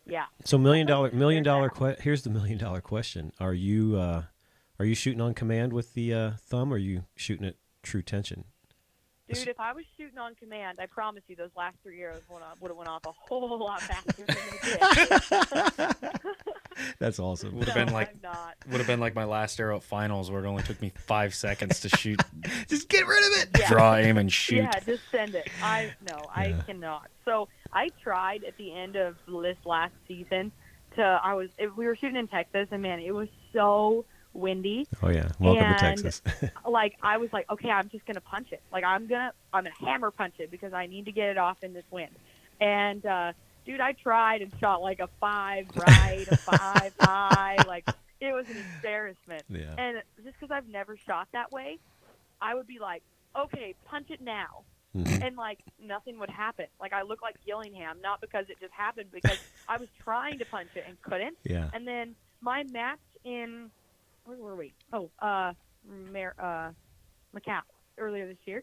[0.07, 3.33] yeah, So million dollar million dollar dollar que- here's the million dollar question.
[3.41, 4.25] Are you uh
[4.79, 8.03] are you shooting on command with the uh, thumb or are you shooting at true
[8.03, 8.45] tension?
[9.29, 12.43] dude, if I was shooting on command, I promise you, those last three arrows would
[12.43, 16.21] have went off a whole lot faster than they did.
[17.01, 17.55] That's awesome.
[17.57, 18.15] Would have No, been like
[18.71, 21.35] would have been like my last arrow at finals where it only took me five
[21.35, 22.21] seconds to shoot,
[22.69, 23.59] Just get rid of it.
[23.59, 23.69] Yeah.
[23.71, 24.57] draw, aim, and shoot.
[24.59, 25.49] Yeah, just send it.
[25.63, 26.61] I no, I Yeah.
[26.67, 27.09] cannot.
[27.25, 30.53] So I tried at the end of this last season
[30.97, 31.03] to.
[31.03, 34.05] I was if we were shooting in Texas, and man, it was so
[34.37, 34.87] windy.
[35.03, 35.29] Oh yeah.
[35.39, 36.23] Welcome to Texas.
[36.69, 38.63] Like I was like, okay, I'm just gonna punch it.
[38.73, 41.59] Like I'm gonna I'm gonna hammer punch it because I need to get it off
[41.63, 42.11] in this wind.
[42.61, 43.33] And uh,
[43.65, 47.57] dude, I tried and shot like a five right, a five high.
[47.67, 47.89] Like
[48.21, 49.43] it was an embarrassment.
[49.49, 49.75] yeah.
[49.79, 51.79] And just because I've never shot that way,
[52.41, 53.03] I would be like,
[53.39, 54.63] okay, punch it now.
[54.97, 55.27] Mhm.
[55.27, 56.67] And like nothing would happen.
[56.81, 60.45] Like I look like Gillingham, not because it just happened, because I was trying to
[60.47, 61.37] punch it and couldn't.
[61.45, 61.69] Yeah.
[61.75, 63.71] And then my match in
[64.27, 64.75] where were we?
[64.93, 65.53] Oh, uh,
[66.13, 66.71] Mar- uh,
[67.37, 67.61] Macau
[67.99, 68.63] earlier this year.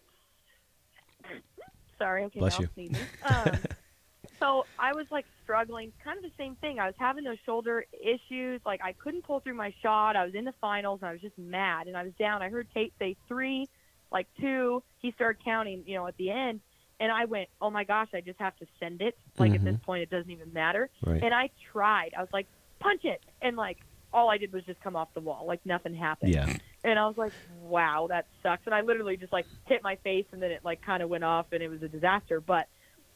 [1.98, 2.90] Sorry, okay, Bless now you.
[3.24, 3.58] Um,
[4.40, 6.80] so I was like struggling, kind of the same thing.
[6.80, 8.62] I was having those shoulder issues.
[8.66, 10.16] Like I couldn't pull through my shot.
[10.16, 11.88] I was in the finals and I was just mad.
[11.88, 12.42] And I was down.
[12.42, 13.70] I heard Tate say three,
[14.12, 14.84] like two.
[15.00, 16.60] He started counting, you know, at the end.
[17.00, 19.18] And I went, oh my gosh, I just have to send it.
[19.38, 20.90] Like at this point, it doesn't even matter.
[21.06, 21.24] Right.
[21.24, 22.12] And I tried.
[22.18, 22.48] I was like,
[22.80, 23.22] punch it.
[23.42, 23.78] And like
[24.14, 25.46] all I did was just come off the wall.
[25.48, 26.34] Like nothing happened.
[26.34, 26.56] Yeah.
[26.84, 28.62] And I was like, wow, that sucks.
[28.66, 31.24] And I literally just like hit my face and then it like kind of went
[31.24, 32.40] off and it was a disaster.
[32.42, 32.68] But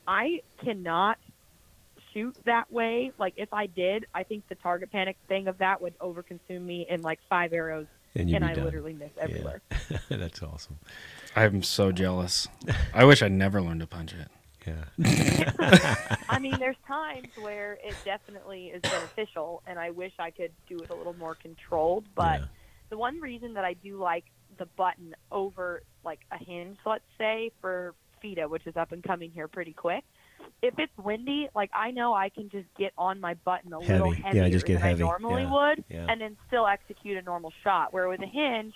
[0.07, 1.17] I cannot
[2.13, 3.11] shoot that way.
[3.19, 6.85] Like if I did, I think the target panic thing of that would overconsume me
[6.89, 8.65] in like five arrows And and I done.
[8.65, 9.61] literally miss everywhere.
[10.09, 10.79] That's awesome.
[11.35, 12.47] I'm so jealous.
[12.93, 14.29] I wish I'd never learned to punch it.
[14.67, 16.15] Yeah.
[16.29, 20.77] I mean, there's times where it definitely is beneficial, and I wish I could do
[20.77, 22.05] it a little more controlled.
[22.15, 22.45] But Yeah.
[22.89, 24.25] the one reason that I do like
[24.57, 29.31] the button over like a hinge, let's say for FITA, which is up and coming
[29.31, 30.03] here pretty quick.
[30.61, 34.11] If it's windy, like I know I can just get on my button a little
[34.11, 34.21] Heavy.
[34.21, 35.03] Yeah, heavier just get than heavy.
[35.03, 35.51] I normally Yeah.
[35.53, 36.05] would, Yeah.
[36.09, 37.93] and then still execute a normal shot.
[37.93, 38.73] Where with a hinge,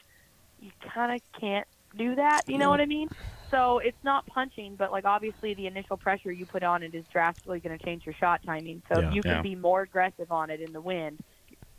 [0.60, 2.42] you kind of can't do that.
[2.48, 3.10] You know what I mean?
[3.52, 7.06] So it's not punching, but like obviously the initial pressure you put on it is
[7.12, 8.82] drastically going to change your shot timing.
[8.90, 9.10] So Yeah.
[9.10, 9.42] if you can Yeah.
[9.42, 11.20] be more aggressive on it in the wind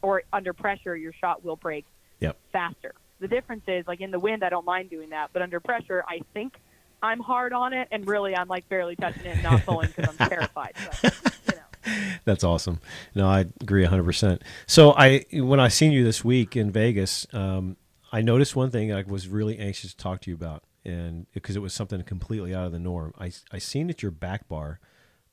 [0.03, 1.87] or under pressure, your shot will break
[2.21, 2.39] Yep.
[2.53, 2.93] faster.
[3.21, 6.05] The difference is like in the wind, I don't mind doing that, but under pressure,
[6.09, 6.61] I think
[7.03, 10.05] I'm hard on it, and really I'm like barely touching it and not pulling because
[10.09, 10.75] I'm terrified.
[10.85, 11.15] But,
[11.49, 12.13] you know.
[12.25, 12.81] That's awesome.
[13.15, 14.41] No, I agree 100%.
[14.67, 17.77] So I when I seen you this week in Vegas, um,
[18.13, 21.57] I noticed one thing I was really anxious to talk to you about and because
[21.57, 23.13] it was something completely out of the norm.
[23.19, 24.81] I I seen that your back bar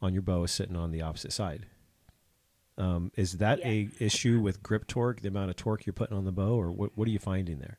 [0.01, 1.65] on your bow is sitting on the opposite side.
[2.77, 6.23] Um, is that a issue with grip torque, the amount of torque you're putting on
[6.25, 6.91] the bow, or what?
[6.95, 7.77] What are you finding there?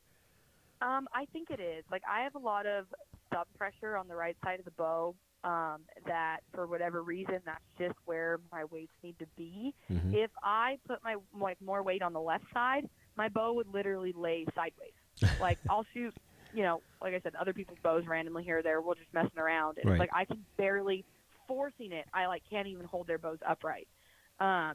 [0.83, 1.85] Um, I think it is.
[1.91, 2.87] Like I have a lot of
[3.33, 5.15] sub pressure on the right side of the bow.
[5.43, 9.73] Um, that for whatever reason, that's just where my weights need to be.
[9.91, 10.13] Mhm.
[10.13, 14.13] If I put my like more weight on the left side, my bow would literally
[14.13, 14.93] lay sideways.
[15.41, 16.15] like I'll shoot,
[16.53, 18.81] you know, like I said, other people's bows randomly here or there.
[18.81, 19.95] We're just messing around, and Right.
[19.95, 21.05] it's like I can barely
[21.49, 22.07] forcing it.
[22.13, 23.89] I like can't even hold their bows upright.
[24.39, 24.75] Um,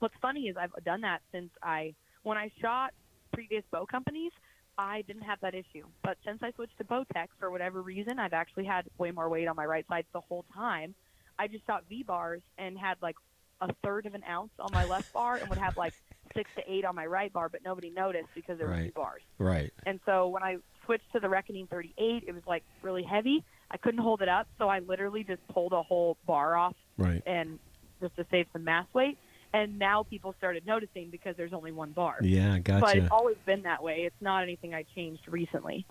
[0.00, 2.92] what's funny is I've done that since I when I shot
[3.32, 4.32] previous bow companies.
[4.78, 5.84] I didn't have that issue.
[6.02, 9.46] But since I switched to Bowtech, for whatever reason, I've actually had way more weight
[9.46, 10.94] on my right side the whole time.
[11.38, 13.16] I just shot V bars and had like
[13.60, 15.92] a third of an ounce on my left bar and would have like
[16.34, 18.86] six to eight on my right bar, but nobody noticed because there were Right.
[18.86, 19.22] two bars.
[19.38, 19.70] Right.
[19.84, 20.56] And so when I
[20.90, 23.44] switched to the Reckoning 38, it was like really heavy.
[23.70, 27.22] I couldn't hold it up, so I literally just pulled a whole bar off Right.
[27.26, 27.60] and
[28.00, 29.16] just to save some mass weight.
[29.52, 32.16] And now people started noticing because there's only one bar.
[32.22, 32.80] Yeah, gotcha.
[32.80, 34.00] But it's always been that way.
[34.00, 35.86] It's not anything I changed recently.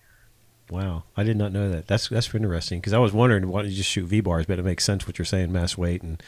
[0.69, 1.87] Wow, I did not know that.
[1.87, 4.59] That's that's interesting because I was wondering why don't you just shoot V bars, but
[4.59, 6.21] it makes sense what you're saying, mass weight, and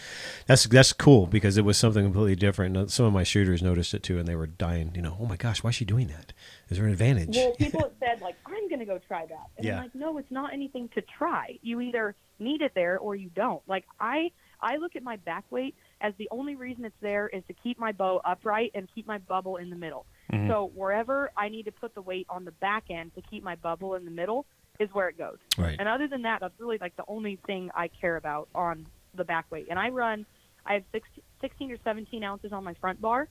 [0.47, 2.89] that's that's cool because it was something completely different.
[2.89, 4.93] Some of my shooters noticed it too, and they were dying.
[4.95, 6.33] You know, oh my gosh, why is she doing that?
[6.69, 7.35] Is there an advantage?
[7.35, 8.35] Well, people said like,
[8.71, 9.75] going to go try that, and Yeah.
[9.77, 11.59] I'm like, no, it's not anything to try.
[11.61, 13.61] You either need it there or you don't.
[13.67, 14.31] Like I,
[14.61, 17.77] I look at my back weight as the only reason it's there is to keep
[17.77, 20.05] my bow upright and keep my bubble in the middle.
[20.31, 20.47] Mhm.
[20.47, 23.55] So wherever I need to put the weight on the back end to keep my
[23.55, 24.45] bubble in the middle
[24.79, 25.37] is where it goes.
[25.57, 25.75] right.
[25.77, 29.23] And other than that, that's really like the only thing I care about on the
[29.25, 29.67] back weight.
[29.69, 30.25] And I run,
[30.65, 33.27] I have 16, 16 or 17 ounces on my front bar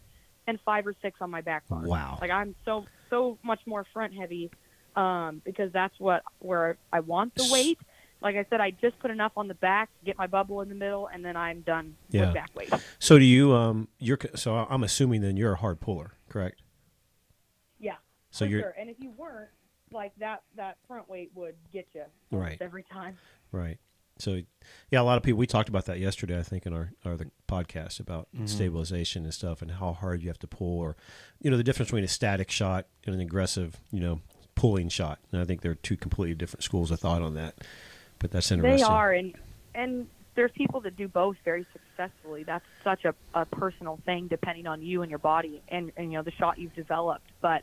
[0.47, 1.83] and five or six on my back bar.
[1.85, 2.19] Wow.
[2.21, 4.51] Like I'm so, so much more front heavy
[4.97, 7.79] um, because that's what, where I want the weight.
[8.23, 10.69] Like I said, I just put enough on the back to get my bubble in
[10.69, 12.27] the middle and then I'm done Yeah.
[12.27, 12.71] with back weight.
[12.99, 13.55] So do you?
[13.55, 16.61] Um, you're so I'm assuming then you're a hard puller, correct?
[17.79, 17.95] Yeah.
[18.31, 18.75] So for you're sure.
[18.79, 19.49] And if you weren't,
[19.93, 22.59] like that, that front weight would get you Right.
[22.61, 23.17] every time.
[23.51, 23.79] Right.
[24.19, 24.43] So,
[24.91, 25.39] yeah, a lot of people.
[25.39, 26.39] We talked about that yesterday.
[26.39, 30.29] I think in our our the podcast about stabilization and stuff, and how hard you
[30.29, 30.95] have to pull, or
[31.41, 34.21] you know, the difference between a static shot and an aggressive, you know,
[34.61, 35.19] pulling shot.
[35.33, 37.55] And I think there are two completely different schools of thought on that.
[38.19, 38.77] But that's interesting.
[38.77, 39.35] They are, and
[39.75, 42.43] and there's people that do both very successfully.
[42.45, 46.19] That's such a, a personal thing, depending on you and your body, and, and you
[46.19, 47.25] know the shot you've developed.
[47.41, 47.63] But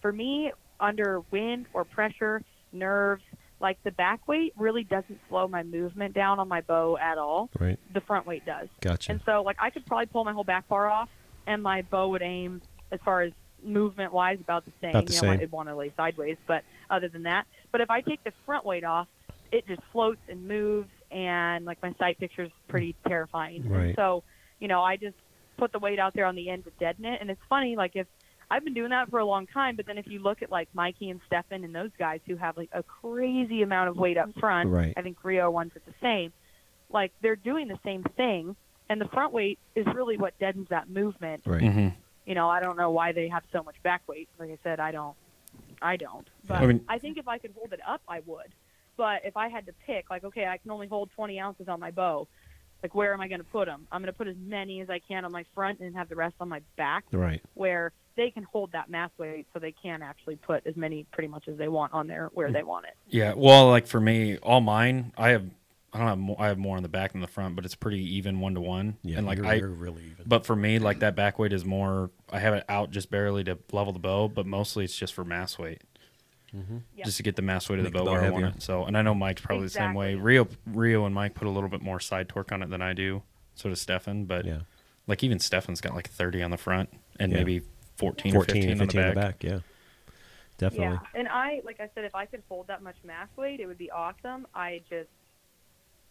[0.00, 3.22] for me, under wind or pressure, nerves,
[3.60, 7.50] like the back weight really doesn't slow my movement down on my bow at all.
[7.60, 7.78] Right.
[7.94, 8.68] The front weight does.
[8.80, 9.12] Gotcha.
[9.12, 11.08] And so, like, I could probably pull my whole back bar off,
[11.46, 13.32] and my bow would aim as far as
[13.64, 14.90] movement wise about the same.
[14.90, 15.40] About the you know, same.
[15.40, 18.64] I'd want to lay sideways, but other than that, but if I take the front
[18.64, 19.08] weight off,
[19.50, 23.68] it just floats and moves, and like my sight picture is pretty terrifying.
[23.68, 23.86] Right.
[23.86, 24.24] And so,
[24.60, 25.16] you know, I just
[25.58, 27.92] put the weight out there on the end to deaden it, and it's funny, like
[27.94, 28.06] if
[28.50, 30.68] I've been doing that for a long time, but then if you look at like
[30.74, 34.28] Mikey and Stephan and those guys who have like a crazy amount of weight up
[34.38, 34.92] front, Right.
[34.94, 36.32] I think Reo wants it the same.
[36.90, 38.54] Like they're doing the same thing,
[38.90, 41.42] and the front weight is really what deadens that movement.
[41.46, 41.62] Right.
[41.62, 41.88] hmm
[42.26, 44.28] You know, I don't know why they have so much back weight.
[44.38, 45.16] Like I said, I don't,
[45.80, 46.28] I don't.
[46.46, 48.54] But I mean- I think if I could hold it up, I would.
[48.96, 51.80] But if I had to pick, like, okay, I can only hold 20 ounces on
[51.80, 52.28] my bow.
[52.82, 53.86] Like, where am I going to put them?
[53.92, 56.16] I'm going to put as many as I can on my front and have the
[56.16, 57.40] rest on my back, Right.
[57.54, 61.28] where they can hold that mass weight, so they can actually put as many, pretty
[61.28, 62.52] much, as they want on there where mm.
[62.52, 62.94] they want it.
[63.08, 63.34] Yeah.
[63.36, 65.46] Well, like for me, all mine, I have,
[65.92, 67.74] I don't have more, I have more on the back than the front, but it's
[67.74, 68.96] pretty even one to one.
[69.02, 69.18] Yeah.
[69.18, 70.24] And like you're, I, you're really even.
[70.26, 72.10] but for me, like that back weight is more.
[72.30, 75.22] I have it out just barely to level the bow, but mostly it's just for
[75.24, 75.82] mass weight,
[76.54, 76.78] mm-hmm.
[76.96, 77.04] Yeah.
[77.04, 78.56] just to get the mass weight of the Make the bow bow where I want
[78.56, 78.62] it.
[78.62, 80.14] So, and I know Mike's probably the same way.
[80.14, 82.94] Reo, Reo, and Mike put a little bit more side torque on it than I
[82.94, 83.22] do.
[83.54, 84.60] So does Stephan, but yeah.
[85.06, 86.88] like even Stephan's got like 30 on the front
[87.20, 87.38] and Yeah.
[87.38, 87.62] maybe
[87.96, 89.14] 14, 14 or 15, 15 on in the the back.
[89.14, 89.44] back.
[89.44, 89.58] Yeah.
[90.58, 90.98] Definitely.
[91.02, 93.66] Yeah, and I, like I said, if I could hold that much mass weight, it
[93.66, 94.46] would be awesome.
[94.54, 95.08] I just,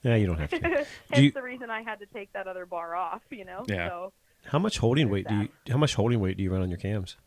[0.04, 0.16] Yeah.
[0.16, 0.60] you don't have to.
[0.62, 3.64] hence Do you- the reason I had to take that other bar off, you know?
[3.68, 3.90] Yeah.
[3.90, 4.14] So,
[4.46, 5.50] How much holding weight do you?
[5.70, 7.18] How much holding weight do you run on your cams?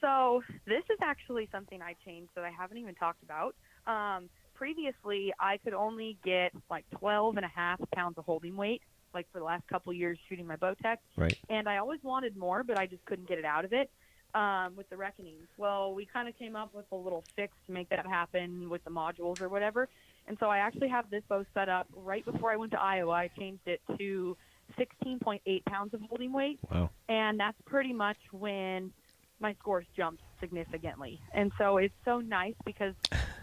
[0.00, 3.54] so this is actually something I changed that I haven't even talked about.
[3.86, 8.82] Um, previously, I could only get like 12 and a half pounds of holding weight,
[9.14, 10.98] like for the last couple years shooting my Bowtech.
[11.16, 11.36] Right.
[11.48, 13.90] and I always wanted more, but I just couldn't get it out of it
[14.34, 15.46] um, with the reckonings.
[15.56, 18.84] Well, we kind of came up with a little fix to make that happen with
[18.84, 19.88] the modules or whatever,
[20.28, 23.12] and so I actually have this bow set up right before I went to Iowa.
[23.12, 24.36] I changed it to
[24.78, 26.90] 16.8 pounds of holding weight, Wow.
[27.08, 28.92] and that's pretty much when
[29.38, 31.20] my scores jumped significantly.
[31.32, 32.94] And so it's so nice because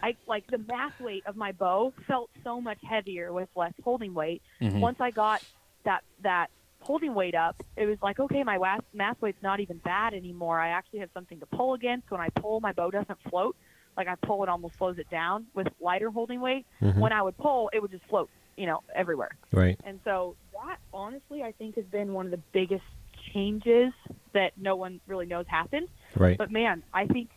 [0.02, 4.14] I like the mass weight of my bow felt so much heavier with less holding
[4.14, 4.42] weight.
[4.60, 4.80] Mhm.
[4.80, 5.42] Once I got
[5.86, 6.50] that that
[6.82, 8.58] holding weight up, it was like okay, my
[8.94, 10.60] mass weight's not even bad anymore.
[10.60, 12.10] I actually have something to pull against.
[12.12, 13.56] When I pull, my bow doesn't float.
[13.98, 15.46] Like I pull, it almost slows it down.
[15.54, 16.98] With lighter holding weight, Mhm.
[16.98, 19.32] when I would pull, it would just float, you know, everywhere.
[19.52, 19.80] Right.
[19.84, 22.84] And so that honestly, I think has been one of the biggest
[23.34, 23.94] changes
[24.34, 25.88] that no one really knows happened.
[26.16, 26.38] Right.
[26.38, 27.30] But man, I think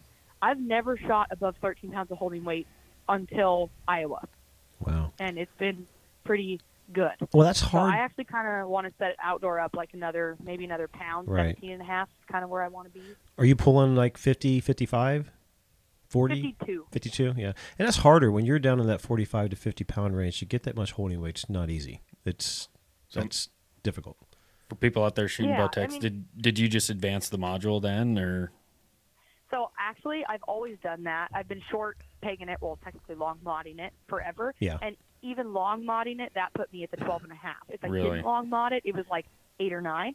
[0.42, 2.66] I've never shot above 13 pounds of holding weight
[3.08, 4.26] until Iowa,
[4.80, 5.12] Wow.
[5.18, 5.86] and it's been
[6.24, 6.60] pretty
[6.92, 7.12] good.
[7.32, 7.94] Well, that's So hard.
[7.94, 11.28] I actually kind of want to set it outdoor up like another, maybe another pound,
[11.28, 11.54] Right.
[11.56, 13.04] 17 and a half, kind of where I want to be.
[13.38, 15.30] Are you pulling like 50, 55,
[16.08, 16.54] 40?
[16.60, 16.86] 52.
[16.92, 20.38] 52 yeah and that's harder when you're down in that 45 to 50 pound range
[20.38, 22.68] to get that much holding weight it's not easy it's
[23.08, 23.48] So- that's
[23.82, 24.16] difficult
[24.68, 27.80] For people out there shooting Yeah, I mean- did did you just advance the module
[27.80, 28.50] then, or
[29.50, 31.28] So actually, I've always done that.
[31.32, 34.52] I've been short pegging it, well, technically long modding it forever.
[34.58, 34.76] Yeah.
[34.82, 37.62] And even long modding it, that put me at the 12 and a half.
[37.68, 38.10] If I Really?
[38.10, 39.26] didn't long mod it, it was like
[39.60, 40.14] eight or nine.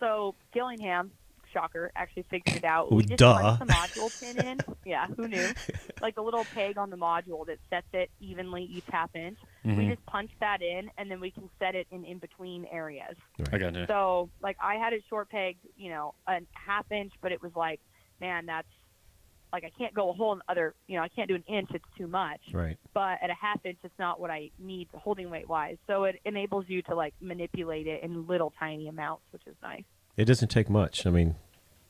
[0.00, 1.12] So Gillingham,
[1.52, 2.88] shocker, actually figured it out.
[2.90, 3.56] Oh, we just duh.
[3.56, 4.58] punched the module pin in.
[4.84, 5.48] Yeah, who knew?
[6.00, 9.38] like the little peg on the module that sets it evenly each half inch.
[9.64, 9.90] We Mhm.
[9.90, 13.16] just punch that in, and then we can set it in in between areas.
[13.52, 13.86] I got you.
[13.86, 17.52] So like I had it short pegged, you know, a half inch, but it was
[17.54, 17.80] like,
[18.20, 18.66] man, that's
[19.52, 21.68] like I can't go a whole other, you know, I can't do an inch.
[21.74, 22.40] It's too much.
[22.52, 22.76] Right.
[22.94, 25.76] But at a half inch, it's not what I need holding weight wise.
[25.86, 29.84] So it enables you to like manipulate it in little tiny amounts, which is nice.
[30.16, 31.06] It doesn't take much.
[31.06, 31.36] I mean,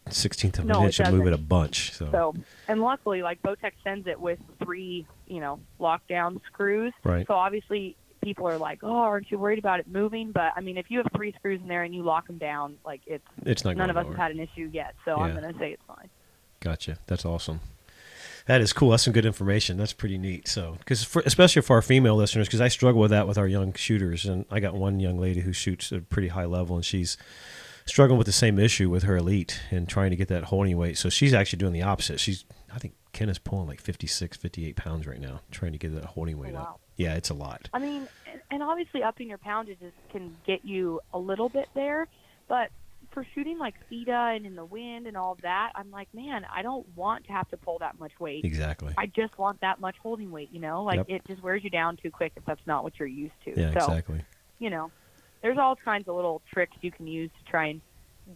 [0.08, 1.92] sixteenth of No, an inch and move it a bunch.
[1.92, 2.34] So, So
[2.68, 6.92] and luckily, like Bowtech sends it with three, you know, lockdown screws.
[7.04, 7.26] right.
[7.26, 7.96] So obviously.
[8.24, 10.98] People are like, "Oh, aren't you worried about it moving?" But I mean, if you
[10.98, 13.90] have three screws in there and you lock them down, like it's It's not none
[13.90, 14.94] of us have had an issue yet.
[15.04, 16.08] So I'm gonna say it's fine.
[16.60, 16.98] Gotcha.
[17.08, 17.58] That's awesome.
[18.46, 18.90] That is cool.
[18.90, 19.76] That's some good information.
[19.76, 20.46] That's pretty neat.
[20.46, 23.72] So, because especially for our female listeners, because I struggle with that with our young
[23.72, 26.84] shooters, and I got one young lady who shoots at a pretty high level, and
[26.84, 27.16] she's
[27.86, 30.98] struggling with the same issue with her elite and trying to get that holding weight.
[30.98, 32.20] So she's actually doing the opposite.
[32.20, 35.94] She's, I think, Ken is pulling like 56, 58 pounds right now, trying to get
[35.94, 36.62] that holding oh, weight wow.
[36.62, 36.80] up.
[36.96, 37.68] Yeah, it's a lot.
[37.72, 38.08] I mean,
[38.50, 39.78] and- obviously upping your poundage
[40.10, 42.06] can get you a little bit there,
[42.48, 42.70] but
[43.12, 46.62] for shooting like FITA and in the wind and all that, I'm like, man, I
[46.62, 48.44] don't want to have to pull that much weight.
[48.44, 48.94] Exactly.
[48.96, 50.82] I just want that much holding weight, you know?
[50.84, 51.06] Like Yep.
[51.10, 53.50] it just wears you down too quick if that's not what you're used to.
[53.50, 54.22] Yeah, so, exactly.
[54.58, 54.90] you know,
[55.42, 57.80] there's all kinds of little tricks you can use to try and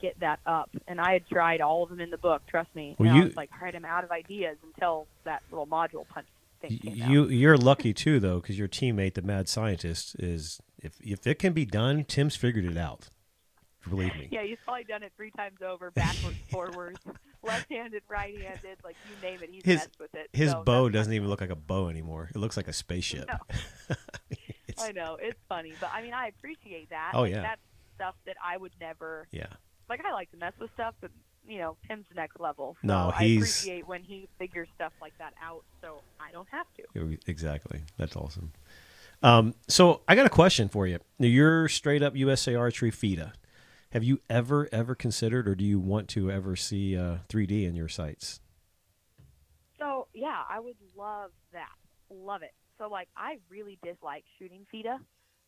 [0.01, 0.69] get that up.
[0.89, 2.97] And I had tried all of them in the book, trust me.
[2.99, 5.67] Well, and you- I was like, all right, I'm out of ideas until that little
[5.67, 6.27] module punch
[6.61, 6.79] thing.
[6.83, 11.39] You you're lucky too though, because your teammate, the mad scientist, is if if it
[11.39, 13.09] can be done, Tim's figured it out.
[13.89, 14.27] Believe me.
[14.33, 16.99] Yeah, he's probably done it three times over, backwards, forwards,
[17.45, 20.29] left-handed, right-handed, like you name it, he's His- messed with it.
[20.33, 22.29] His So bow doesn't even look like a bow anymore.
[22.35, 23.29] It looks like a spaceship.
[23.29, 23.95] No.
[24.77, 27.13] It's- I know it's funny, but I mean, I appreciate that.
[27.15, 27.43] Oh, yeah.
[27.43, 27.61] that's
[27.95, 29.47] stuff that I would never yeah.
[29.89, 30.05] like.
[30.05, 31.11] I like to mess with stuff, but
[31.49, 32.77] you know, Tim's the next level.
[32.83, 36.67] So No, I appreciate when he figures stuff like that out, so I don't have
[36.77, 37.19] to.
[37.27, 37.83] Exactly.
[37.97, 38.53] That's awesome.
[39.23, 40.99] Um, so I got a question for you.
[41.19, 43.33] Now, You're straight up USA Archery FITA.
[43.91, 47.75] Have you ever ever considered, or do you want to ever see uh, 3D in
[47.77, 48.41] your sights?
[49.79, 51.73] So yeah, I would love that.
[52.11, 52.53] Love it.
[52.79, 54.99] So like, I really dislike shooting FITA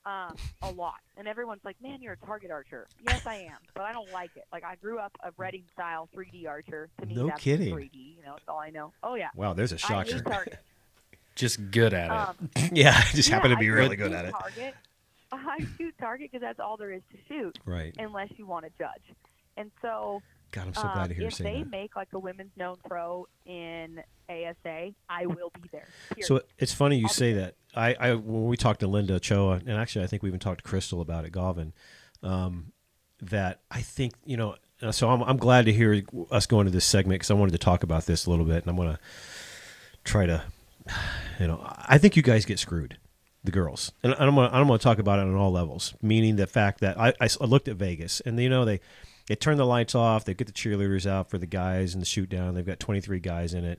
[0.06, 3.82] um, a lot, and everyone's like, "Man, you're a target archer." Yes, I am, but
[3.82, 4.44] I don't like it.
[4.52, 6.88] Like, I grew up a Redding style 3D archer.
[7.00, 7.74] To me, No that's kidding.
[7.74, 8.16] 3D.
[8.16, 8.92] You know, that's all I know.
[9.02, 9.28] Oh yeah.
[9.34, 10.22] Wow, there's a shocker.
[11.34, 12.10] Just good at it.
[12.10, 14.30] Um, yeah, I just happen to be I really good at it.
[14.32, 14.74] Target.
[15.32, 17.94] I shoot target because that's all there is to shoot, Right.
[17.98, 19.14] unless you want to judge.
[19.58, 22.18] And so, God, I'm so um, glad to hear you if they make like a
[22.18, 25.86] women's known pro in ASA, I will be there.
[26.10, 26.26] Period.
[26.26, 27.54] So it's funny you I'll say that.
[27.74, 30.64] I, I when we talked to Linda Ochoa, and actually I think we even talked
[30.64, 31.72] to Crystal about it, Gauvin,
[32.22, 32.72] um,
[33.20, 34.56] that I think you know.
[34.82, 37.52] uh, So I'm I'm glad to hear us go into this segment because I wanted
[37.52, 38.98] to talk about this a little bit, and I'm gonna
[40.04, 40.42] try to,
[41.38, 42.96] you know, I think you guys get screwed,
[43.44, 46.46] the girls, and I'm gonna I'm gonna talk about it on all levels, meaning the
[46.46, 48.80] fact that I, I looked at Vegas, and you know they.
[49.28, 50.24] They turn the lights off.
[50.24, 52.54] They get the cheerleaders out for the guys and the shoot down.
[52.54, 53.78] They've got 23 guys in it.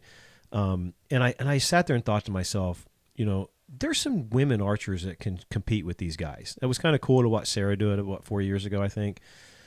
[0.52, 4.30] Um, and I and I sat there and thought to myself, you know, there's some
[4.30, 6.58] women archers that can compete with these guys.
[6.62, 8.04] It was kind of cool to watch Sarah do it.
[8.06, 9.20] What four years ago, I think.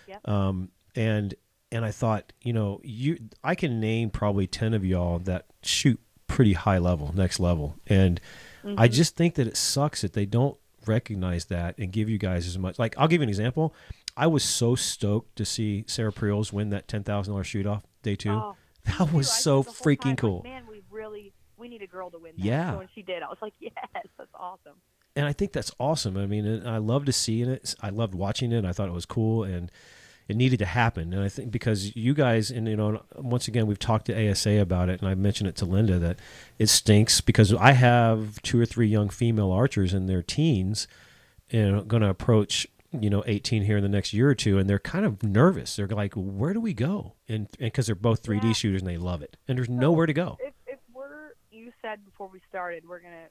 [0.08, 0.28] Yep.
[0.28, 1.34] Um, and
[1.70, 6.00] and I thought, you know, you I can name probably ten of y'all that shoot
[6.26, 8.20] pretty high level, next level, and
[8.78, 10.56] I just think that it sucks that they don't
[10.86, 12.78] recognize that and give you guys as much.
[12.78, 13.74] Like, I'll give you an example.
[14.16, 17.82] I was so stoked to see Sarah Prieels win that ten thousand dollars shoot off
[18.02, 18.30] day two.
[18.30, 18.56] Oh,
[18.98, 20.42] that was so whole time, freaking like, cool.
[20.42, 22.44] Man, we really we need a girl to win that.
[22.44, 22.72] Yeah.
[22.72, 23.72] So when she did, I was like, yes,
[24.18, 24.74] that's awesome.
[25.16, 26.16] and I think that's awesome.
[26.16, 27.74] I mean, I love to see it.
[27.80, 28.64] I loved watching it.
[28.64, 29.70] I thought it was cool, and
[30.32, 31.12] it needed to happen.
[31.12, 34.58] And I think because you guys, and you know, once again, we've talked to ASA
[34.60, 36.18] about it, and I mentioned it to Linda that
[36.58, 40.88] it stinks because I have two or three young female archers in their teens,
[41.50, 42.66] and going to approach
[42.98, 45.76] you know 18 here in the next year or two, and they're kind of nervous.
[45.76, 48.52] They're like, "Where do we go?" And because they're both 3D Yeah.
[48.54, 50.38] shooters and they love it, and there's nowhere to go.
[50.40, 53.28] If if we're you said before we started, we're gonna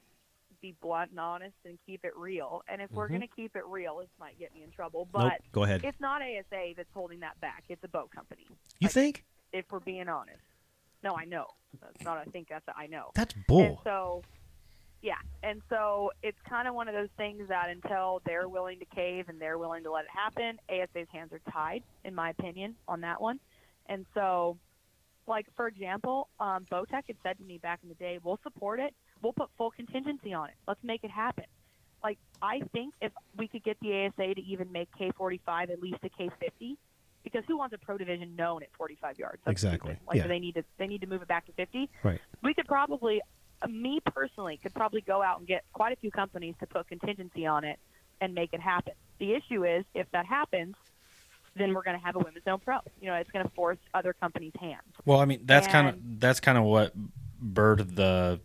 [0.62, 2.62] be blunt and honest and keep it real.
[2.68, 3.12] And if we're Mhm.
[3.12, 5.00] gonna keep it real, this might get me in trouble.
[5.12, 5.22] Nope.
[5.30, 5.84] But Go ahead.
[5.84, 7.64] it's not ASA that's holding that back.
[7.68, 8.46] It's a boat company.
[8.78, 10.40] You like- think If we're being honest.
[11.02, 11.46] No, I know.
[11.80, 12.16] That's not.
[12.16, 12.64] I think that's.
[12.74, 13.10] I know.
[13.14, 13.80] that's And bull?
[13.84, 14.22] so,
[15.02, 18.84] Yeah, and so it's kind of one of those things that until they're willing to
[18.84, 22.76] cave and they're willing to let it happen, ASA's hands are tied, in my opinion,
[22.86, 23.40] on that one.
[23.86, 24.58] And so,
[25.26, 28.78] like for example, um, Bowtech had said to me back in the day, "We'll support
[28.78, 28.94] it.
[29.22, 30.54] We'll put full contingency on it.
[30.66, 31.44] Let's make it happen."
[32.02, 35.98] Like I think if we could get the ASA to even make K45 at least
[36.02, 36.76] a K50,
[37.22, 39.38] because who wants a pro division known at 45 yards?
[39.44, 39.92] That's Exactly.
[39.92, 40.06] stupid.
[40.08, 40.22] Like Yeah.
[40.24, 42.20] do they need to they need to move it back to 50 Right.
[42.42, 43.20] we could probably,
[43.62, 46.88] uh, me personally, could probably go out and get quite a few companies to put
[46.88, 47.78] contingency on it
[48.20, 48.94] and make it happen.
[49.18, 50.74] The issue is, if that happens,
[51.54, 52.78] then we're going to have a women's known pro.
[53.00, 54.82] You know, it's going to force other companies' hands.
[55.04, 56.92] Well, I mean, that's kind of that's kind of what
[57.40, 58.40] birthed the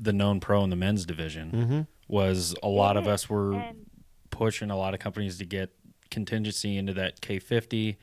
[0.00, 1.80] the known pro in the men's division Mm-hmm.
[2.06, 3.86] was a lot of us were And
[4.30, 5.70] pushing a lot of companies to get
[6.10, 7.96] contingency into that K50.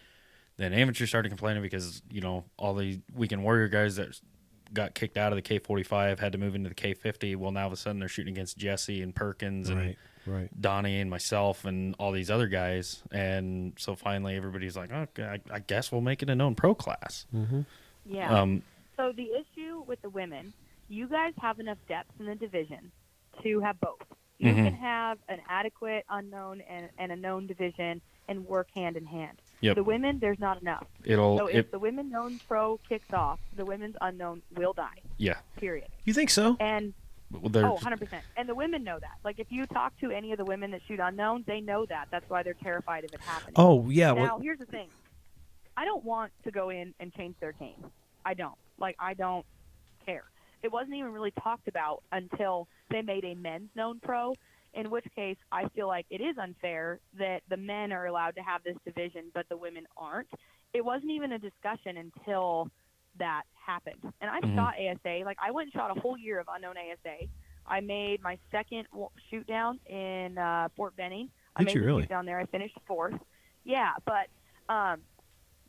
[0.58, 4.20] Then amateur started complaining because you know all the weekend warrior guys that
[4.74, 7.36] got kicked out of the K45 had to move into the K50.
[7.38, 9.98] Well, now all of a sudden they're shooting against Jesse and Perkins and Right.
[10.28, 10.50] Right.
[10.60, 13.04] Donnie and myself and all these other guys.
[13.12, 16.74] And so finally everybody's like, okay, I, I guess we'll make it a known pro
[16.74, 17.28] class.
[17.34, 17.62] Mm-hmm.
[18.08, 18.42] yeah.
[18.42, 18.64] Um,
[18.98, 20.52] so the issue with the women,
[20.88, 22.92] you guys have enough depth in the division
[23.44, 24.02] to have both.
[24.38, 24.56] You Mhm.
[24.66, 29.42] can have an adequate unknown and, and a known division and work hand in hand.
[29.62, 29.76] Yep.
[29.76, 30.86] The women, there's not enough.
[31.04, 35.00] it'll, So if it, the women known pro kicks off, the women's unknown will die.
[35.18, 35.40] yeah.
[35.56, 35.88] Period.
[36.04, 36.58] You think so?
[36.60, 36.94] And
[37.32, 38.24] Well, they're- oh, 100%.
[38.38, 39.18] And the women know that.
[39.24, 42.10] Like if you talk to any of the women that shoot unknown, they know that.
[42.12, 43.54] That's why they're terrified of it happening.
[43.58, 44.12] Oh yeah.
[44.14, 44.90] Now, Well, here's the thing.
[45.78, 47.92] I don't want to go in and change their game.
[48.26, 48.58] I don't.
[48.78, 49.46] Like I don't
[50.06, 50.26] care.
[50.66, 54.34] It wasn't even really talked about until they made a men's known pro,
[54.74, 58.42] in which case I feel like it is unfair that the men are allowed to
[58.42, 60.28] have this division but the women aren't.
[60.74, 62.72] It wasn't even a discussion until
[63.20, 64.12] that happened.
[64.22, 64.56] And I've Mhm.
[64.56, 65.24] shot ASA.
[65.24, 67.28] Like I went and shot a whole year of unknown ASA.
[67.68, 68.88] I made my second
[69.30, 71.30] shoot down in uh, Fort Benning.
[71.56, 72.02] I Did made you really?
[72.04, 72.40] shoot down there.
[72.40, 73.14] I finished fourth.
[73.64, 74.30] Yeah, but
[74.68, 75.02] um,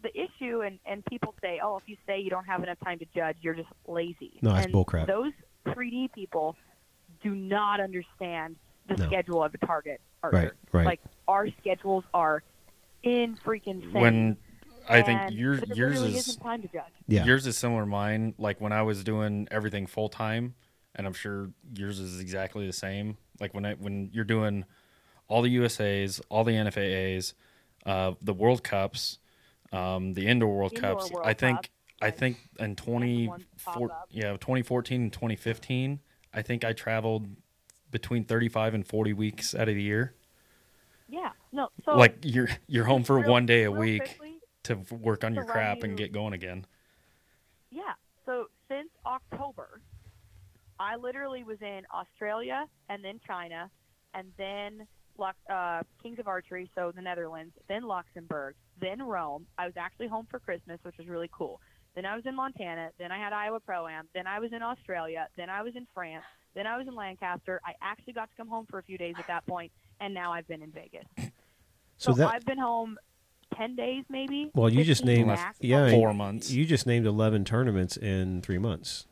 [0.03, 2.99] the issue, and, and people say, oh, if you say you don't have enough time
[2.99, 4.39] to judge, you're just lazy.
[4.43, 5.07] No, that's and bullcrap.
[5.07, 5.33] Those
[5.67, 6.57] 3D people
[7.23, 8.57] do not understand
[8.89, 9.07] the No.
[9.07, 10.37] schedule of a target archer.
[10.37, 10.87] Right, right.
[10.87, 12.43] Like our schedules are
[13.03, 13.93] in freaking insane.
[13.93, 14.37] when
[14.89, 16.93] I think and yours yours really is isn't time to judge.
[17.09, 17.25] yeah.
[17.25, 18.35] yours is similar to mine.
[18.39, 20.55] Like when I was doing everything full time,
[20.95, 23.17] and I'm sure yours is exactly the same.
[23.41, 24.65] Like when I when you're doing
[25.29, 27.35] all the USA's, all the NFAA's,
[27.85, 29.19] uh, the World Cups,
[29.73, 31.11] um, the indoor World Indoor Cups.
[31.11, 31.69] World I think Cups,
[32.03, 33.41] I think in ones 20 pop
[33.75, 34.09] four, up.
[34.11, 36.01] yeah 2014 and 2015,
[36.35, 37.27] I think I traveled
[37.91, 40.15] between 35 and 40 weeks out of the year.
[41.09, 41.31] Yeah.
[41.53, 41.69] No.
[41.85, 45.35] So like you're you're home for real- one day a week quickly, to work on
[45.35, 46.67] your crap and get going again.
[47.71, 47.95] Yeah.
[48.25, 49.81] So since October,
[50.79, 53.71] I literally was in Australia and then China,
[54.15, 54.87] and then
[55.51, 59.47] uh, Kings of Archery, so the Netherlands, then Luxembourg, then Rome.
[59.59, 61.61] I was actually home for Christmas, which was really cool.
[61.95, 62.91] Then I was in Montana.
[62.99, 64.07] Then I had Iowa Pro Am.
[64.15, 65.29] Then I was in Australia.
[65.37, 66.25] Then I was in France.
[66.55, 67.61] Then I was in Lancaster.
[67.65, 70.33] I actually got to come home for a few days at that point, and now
[70.33, 71.07] I've been in Vegas.
[71.17, 71.31] So
[71.97, 72.99] So, that I've been home
[73.57, 74.51] ten days, maybe.
[74.55, 75.57] well, you just named max.
[75.61, 76.51] yeah Four months.
[76.51, 79.07] You just named eleven tournaments in three months.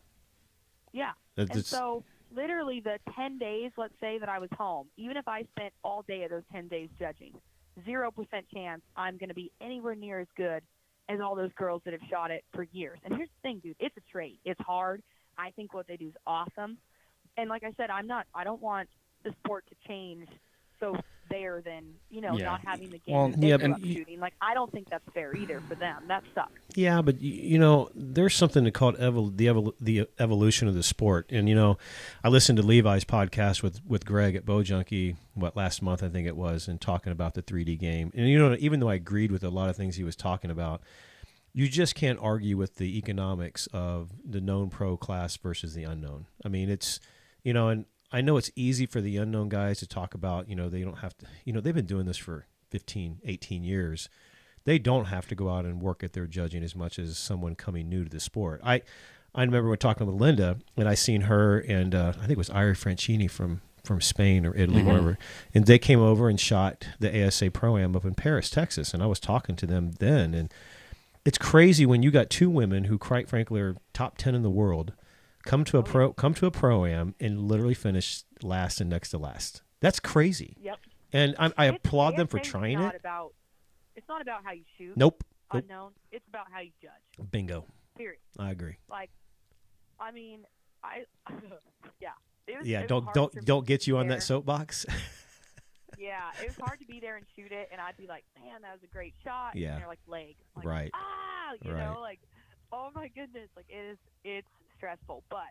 [0.93, 1.13] Yeah.
[1.37, 5.26] That- And so, literally, the 10 days, let's say that I was home, even if
[5.28, 7.32] I spent all day of those 10 days judging,
[7.87, 8.11] 0%
[8.53, 10.62] chance I'm going to be anywhere near as good
[11.09, 12.99] as all those girls that have shot it for years.
[13.05, 14.39] And here's the thing, dude it's a trade.
[14.45, 15.03] It's hard.
[15.37, 16.78] I think what they do is awesome.
[17.37, 18.89] And like I said, I'm not, I don't want
[19.24, 20.28] the sport to change
[20.80, 20.97] so
[21.31, 22.45] there than, you know, Yeah.
[22.45, 24.20] not having the game Well, yeah, interrupt but you- shooting.
[24.20, 26.05] Like, I don't think that's fair either for them.
[26.09, 26.53] That sucks.
[26.75, 31.27] Yeah, but you know, there's something called evol- the evol- the evolution of the sport,
[31.31, 31.79] and you know,
[32.22, 36.09] I listened to Levi's podcast with with Greg at Bow Junkie what last month I
[36.09, 38.95] think it was, and talking about the 3D game, and you know, even though I
[38.95, 40.81] agreed with a lot of things he was talking about,
[41.53, 46.27] you just can't argue with the economics of the known pro class versus the unknown.
[46.45, 47.01] I mean, it's
[47.43, 50.55] you know, and I know it's easy for the unknown guys to talk about, you
[50.55, 54.09] know, they don't have to, you know, they've been doing this for 15, 18 years
[54.67, 57.55] they don't have to go out and work at their judging as much as someone
[57.55, 58.63] coming new to the sport.
[58.65, 58.81] I
[59.35, 62.39] I remember when talking with Linda, and I seen her and uh, I think it
[62.39, 64.87] was Ira Franchini from from Spain or Italy, Mhm.
[64.87, 65.19] wherever,
[65.53, 69.03] and they came over and shot the ASA Pro Am up in Paris, Texas, and
[69.03, 70.51] I was talking to them then, and
[71.27, 74.49] it's crazy when you got two women who, quite frankly, are top ten in the
[74.49, 74.95] world,
[75.47, 78.89] come to a Oh, pro come to a pro am and literally finish last and
[78.91, 79.63] next to last.
[79.81, 80.79] That's crazy, Yep.
[81.13, 83.01] and I, I applaud them for trying not it.
[83.01, 83.35] About,
[83.97, 84.97] it's not about how you shoot.
[84.97, 85.23] Nope,
[85.53, 85.65] nope.
[85.65, 85.93] Unknown.
[86.11, 87.31] It's about how you judge.
[87.31, 87.67] bingo.
[87.97, 88.19] Period.
[88.39, 88.77] I agree.
[88.89, 89.11] Like,
[90.01, 90.41] I mean,
[90.83, 91.05] I,
[92.01, 92.11] yeah,
[92.49, 94.17] was, Yeah, don't don't don't get you on there.
[94.19, 94.87] that soapbox.
[95.97, 98.63] Yeah, it was hard to be there and shoot it, and I'd be like, "Man,
[98.63, 99.73] that was a great shot." Yeah.
[99.75, 100.91] and they're like, "Leg." Like, Right.
[100.93, 101.85] Ah, you Right.
[101.95, 102.19] know, like,
[102.73, 103.99] oh my goodness, like it is.
[104.25, 104.49] It's
[104.85, 105.49] stressful, but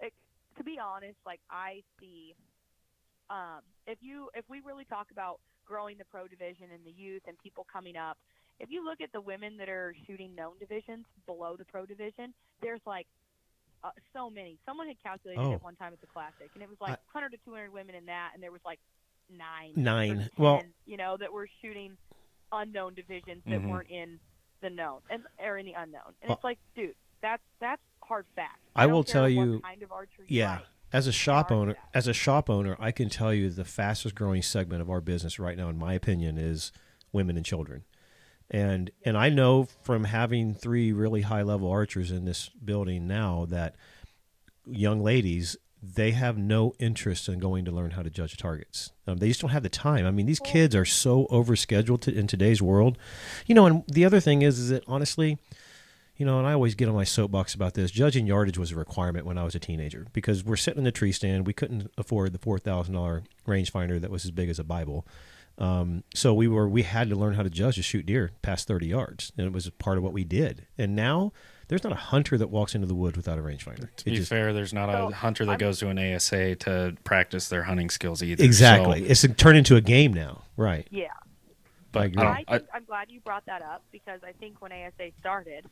[0.00, 0.12] it,
[0.58, 2.34] to be honest, like I see,
[3.30, 7.22] um, if you if we really talk about growing the pro division and the youth
[7.26, 8.18] and people coming up,
[8.60, 12.34] if you look at the women that are shooting known divisions below the pro division,
[12.60, 13.06] there's like
[13.82, 14.58] uh, so many.
[14.66, 15.52] Someone had calculated Oh.
[15.54, 18.06] it one time at the classic, and it was like 100 to 200 women in
[18.06, 18.78] that, and there was like
[19.30, 20.16] nine, Nine.
[20.18, 21.96] 10, Well- you know, that were shooting
[22.52, 23.68] unknown divisions that Mhm.
[23.70, 24.20] weren't in
[24.60, 26.14] the known and or in the unknown.
[26.22, 28.58] And Well- it's like, dude, that's that's hard fact.
[28.76, 29.90] I don't will tell you- kind of
[30.28, 30.52] Yeah.
[30.56, 30.62] like.
[30.92, 34.42] As a shop owner, as a shop owner, I can tell you the fastest growing
[34.42, 36.70] segment of our business right now, in my opinion, is
[37.12, 37.82] women and children.
[38.50, 43.44] And and I know from having three really high level archers in this building now
[43.46, 43.74] that
[44.66, 48.90] young ladies they have no interest in going to learn how to judge targets.
[49.06, 50.06] Um, they just don't have the time.
[50.06, 52.96] I mean, these kids are so overscheduled to, in today's world.
[53.46, 55.36] You know, and the other thing is, is that honestly,
[56.16, 57.90] you know, and I always get on my soapbox about this.
[57.90, 60.92] Judging yardage was a requirement when I was a teenager because we're sitting in the
[60.92, 61.46] tree stand.
[61.46, 65.06] We couldn't afford the four thousand dollar rangefinder that was as big as a Bible.
[65.56, 68.66] Um, so we were we had to learn how to judge to shoot deer past
[68.66, 70.66] thirty yards, and it was part of what we did.
[70.76, 71.32] And now
[71.68, 73.88] there's not a hunter that walks into the woods without a rangefinder.
[73.96, 76.94] To be fair, there's not So, a hunter that I'm- goes to an ASA to
[77.04, 78.44] practice their hunting skills either.
[78.44, 80.86] exactly, So, it's turned into a game now, right?
[80.90, 81.06] Yeah.
[81.92, 82.22] but I agree.
[82.24, 85.66] I I I- I'm glad you brought that up because I think when ASA started,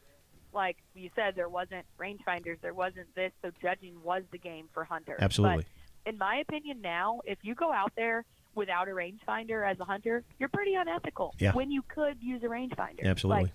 [0.53, 4.84] like you said, there wasn't rangefinders, there wasn't this, so judging was the game for
[4.84, 5.18] hunters.
[5.20, 5.66] Absolutely.
[6.05, 8.24] But in my opinion, now if you go out there
[8.55, 11.34] without a rangefinder as a hunter, you're pretty unethical.
[11.38, 11.53] Yeah.
[11.53, 13.05] When you could use a rangefinder.
[13.05, 13.44] Absolutely.
[13.44, 13.53] Like,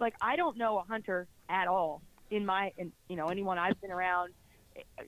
[0.00, 3.80] like I don't know a hunter at all in my, in, you know, anyone I've
[3.80, 4.32] been around.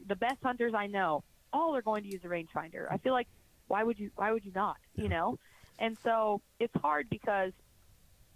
[0.09, 2.87] The best hunters I know, all are going to use a rangefinder.
[2.91, 3.29] I feel like
[3.69, 4.11] why would you?
[4.17, 4.79] Why would you not?
[4.97, 5.39] You know.
[5.79, 7.53] And so it's hard because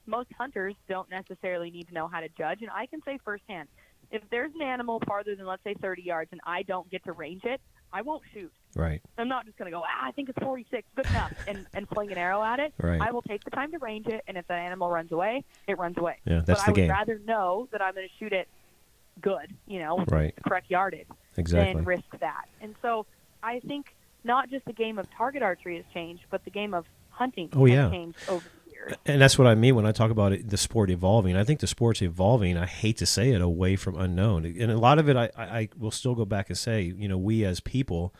[0.06, 2.62] most hunters don't necessarily need to know how to judge.
[2.62, 3.68] And I can say firsthand,
[4.10, 7.12] if there's an animal farther than let's say 30 yards and I don't get to
[7.12, 7.60] range it,
[7.92, 8.52] I won't shoot.
[8.74, 9.00] Right.
[9.18, 11.88] I'm not just going to go, ah, I think it's 46, good enough, and, and
[11.88, 12.74] fling an arrow at it.
[12.80, 13.00] Right.
[13.00, 15.78] I will take the time to range it, and if that animal runs away, it
[15.78, 16.16] runs away.
[16.24, 18.48] Yeah, that's but the I would rather know that I'm going to shoot it
[19.20, 20.34] good, you know, Right.
[20.46, 21.74] correct yardage, Exactly.
[21.74, 22.46] than risk that.
[22.60, 23.06] And so
[23.42, 23.86] I think
[24.24, 27.64] not just the game of target archery has changed, but the game of hunting Oh,
[27.66, 27.90] has yeah.
[27.90, 28.44] changed over
[28.86, 28.98] years.
[29.06, 31.36] And that's what I mean when I talk about it, the sport evolving.
[31.36, 32.56] I think the sport's evolving.
[32.56, 34.44] I hate to say it, away from unknown.
[34.44, 37.18] And a lot of it, I, I, will still go back and say, you know,
[37.18, 38.14] we as people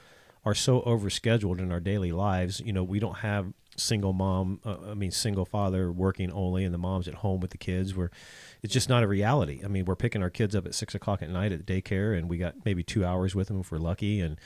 [0.44, 2.60] are so overscheduled in our daily lives.
[2.60, 6.72] You know, we don't have single mom, uh, I mean, single father working only, and
[6.72, 7.94] the mom's at home with the kids.
[7.94, 8.10] We're,
[8.62, 9.60] it's just not a reality.
[9.64, 12.28] I mean, we're picking our kids up at six o'clock at night at daycare, and
[12.28, 14.38] we got maybe two hours with them if we're lucky, and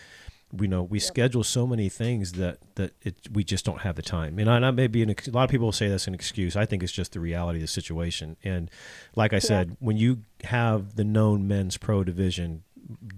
[0.52, 4.02] we know we schedule so many things that that it we just don't have the
[4.02, 4.38] time.
[4.38, 6.14] And I, and I may be an, a lot of people will say that's an
[6.14, 6.56] excuse.
[6.56, 8.36] I think it's just the reality of the situation.
[8.42, 8.70] And
[9.14, 12.62] like I said, when you have the known men's pro division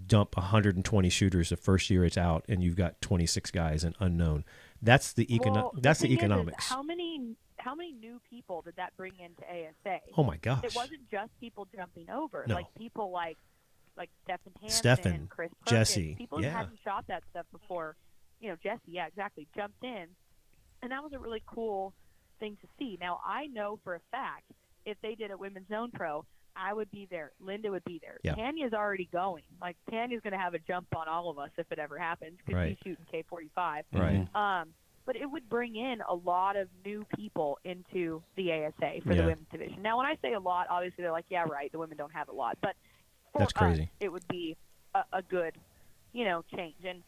[0.09, 4.45] dump 120 shooters the first year it's out, and you've got 26 guys and unknown,
[4.83, 6.67] that's the econo- Well, that's the, is, is economics.
[6.69, 10.01] how many how many new people did that bring into ASA?
[10.17, 10.65] oh my gosh!
[10.65, 12.55] it wasn't just people jumping over, No.
[12.57, 13.37] like people like
[13.97, 16.57] like Stephan Hansen, Stephan, Chris Perkins, Jesse, people who yeah.
[16.59, 17.97] hadn't shot that stuff before.
[18.41, 20.07] You know, Jesse, yeah, exactly, jumped in,
[20.83, 21.93] and that was a really cool
[22.39, 22.97] thing to see.
[23.01, 24.45] Now I know for a fact
[24.87, 26.25] if they did a women's known pro,
[26.57, 27.33] I would be there.
[27.41, 28.19] Linda would be there.
[28.23, 28.35] Yeah.
[28.35, 29.43] Tanya's already going.
[29.61, 32.39] Like Tanya's going to have a jump on all of us if it ever happens
[32.39, 32.79] because Right.
[32.83, 33.83] she's shooting K45.
[33.93, 34.27] Right.
[34.35, 34.69] Um,
[35.07, 39.23] but it would bring in a lot of new people into the ASA for Yeah.
[39.23, 39.83] the women's division.
[39.83, 42.29] Now, when I say a lot, obviously they're like, yeah, right, the women don't have
[42.29, 42.75] a lot, but
[43.33, 43.91] for That's us, crazy.
[44.01, 44.57] it would be
[44.95, 45.55] a, a good,
[46.13, 46.75] you know, change.
[46.85, 47.03] And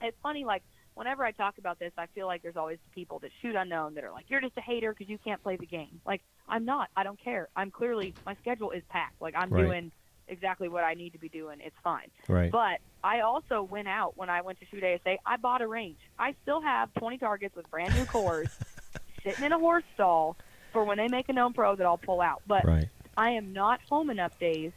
[0.00, 0.62] it's funny, like
[0.94, 4.04] whenever I talk about this, I feel like there's always people that shoot unknown that
[4.04, 6.00] are like, you're just a hater because you can't play the game.
[6.06, 6.88] Like I'm not.
[6.96, 7.48] I don't care.
[7.56, 9.20] I'm clearly my schedule is packed.
[9.20, 9.64] Like I'm Right.
[9.64, 9.92] doing
[10.28, 11.58] exactly what I need to be doing.
[11.62, 12.08] It's fine.
[12.28, 12.50] Right.
[12.50, 15.16] But I also went out when I went to shoot ASA.
[15.26, 15.98] I bought a range.
[16.18, 18.48] I still have 20 targets with brand new cores
[19.24, 20.36] sitting in a horse stall
[20.72, 22.42] for when they make a known pro that I'll pull out.
[22.46, 22.88] But right.
[23.16, 24.72] I am not home enough days.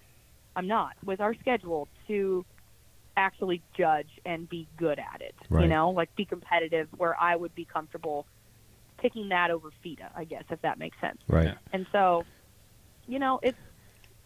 [0.55, 2.45] I'm not with our schedule to
[3.17, 5.35] actually judge and be good at it.
[5.49, 5.63] Right.
[5.63, 8.25] You know, like be competitive where I would be comfortable
[8.97, 11.19] picking that over FITA, I guess, if that makes sense.
[11.27, 11.55] Right.
[11.71, 12.23] And so,
[13.07, 13.57] you know, it's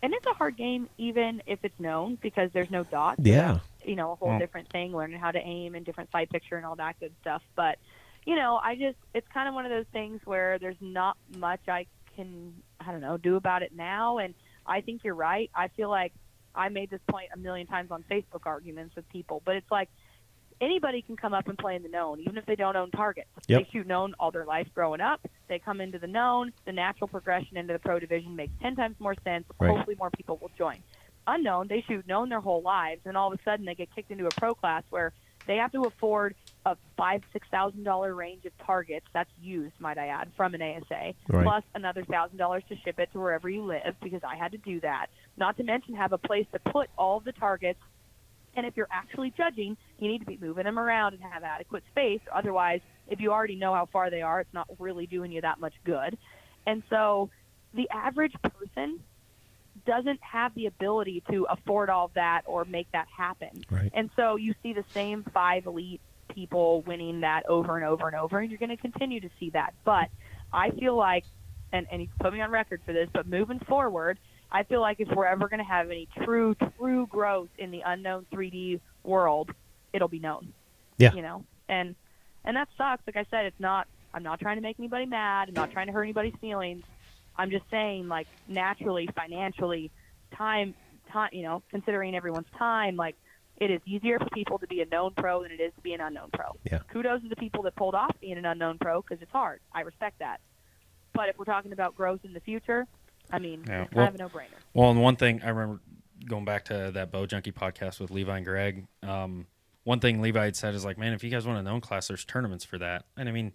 [0.01, 3.19] and it's a hard game even if it's known because there's no dots.
[3.23, 3.59] Yeah.
[3.83, 6.57] you know, a whole Well- different thing, learning how to aim and different sight picture
[6.57, 7.41] and all that good stuff.
[7.55, 7.77] But,
[8.25, 11.61] you know, I just it's kind of one of those things where there's not much
[11.67, 14.33] I can I don't know, do about it now and
[14.69, 15.49] I think you're right.
[15.53, 16.13] I feel like
[16.55, 19.89] I made this point a million times on Facebook arguments with people, but it's like
[20.61, 23.29] anybody can come up and play in the known, even if they don't own targets.
[23.47, 23.59] Yep.
[23.59, 25.25] They shoot known all their life growing up.
[25.47, 26.53] They come into the known.
[26.65, 29.45] The natural progression into the pro division makes ten times more sense.
[29.59, 29.75] Right.
[29.75, 30.77] Hopefully, more people will join.
[31.27, 34.11] Unknown, they shoot known their whole lives, and all of a sudden they get kicked
[34.11, 35.13] into a pro class where
[35.45, 39.97] they have to afford a five six thousand dollar range of targets that's used, might
[39.97, 41.43] I add, from an ASA, Right.
[41.43, 44.57] plus another thousand dollars to ship it to wherever you live because I had to
[44.57, 45.07] do that.
[45.37, 47.79] Not to mention have a place to put all the targets
[48.55, 51.83] and if you're actually judging, you need to be moving them around and have adequate
[51.91, 52.19] space.
[52.33, 55.59] Otherwise, if you already know how far they are, it's not really doing you that
[55.59, 56.17] much good.
[56.65, 57.29] And so
[57.73, 58.99] the average person
[59.85, 63.63] doesn't have the ability to afford all that or make that happen.
[63.69, 63.91] Right.
[63.93, 66.01] And so you see the same five elite
[66.33, 69.49] people winning that over and over and over, and you're going to continue to see
[69.51, 69.73] that.
[69.83, 70.09] But
[70.51, 71.25] I feel like,
[71.71, 74.19] and, and you put me on record for this, but moving forward,
[74.51, 77.81] I feel like if we're ever going to have any true, true growth in the
[77.85, 79.51] unknown 3D world,
[79.93, 80.53] it'll be known.
[80.97, 81.13] Yeah.
[81.13, 81.95] You know, and
[82.43, 83.03] and that sucks.
[83.07, 83.87] Like I said, it's not.
[84.13, 85.49] I'm not trying to make anybody mad.
[85.49, 86.83] I'm not trying to hurt anybody's feelings.
[87.37, 89.91] I'm just saying, like naturally, financially,
[90.35, 90.73] time,
[91.11, 91.29] time.
[91.31, 93.15] You know, considering everyone's time, like
[93.59, 95.93] it is easier for people to be a known pro than it is to be
[95.93, 96.55] an unknown pro.
[96.63, 96.79] Yeah.
[96.91, 99.59] Kudos to the people that pulled off being an unknown pro because it's hard.
[99.73, 100.39] I respect that.
[101.13, 102.87] But if we're talking about growth in the future,
[103.31, 104.59] I mean, Yeah, it's well- kind of a no-brainer.
[104.73, 105.81] Well, and one thing I remember
[106.27, 108.87] going back to that Bow Junkie podcast with Levi and Greg.
[109.03, 109.47] Um,
[109.83, 112.07] one thing Levi had said is like, man, if you guys want a known class,
[112.09, 113.05] there's tournaments for that.
[113.17, 113.53] And I mean,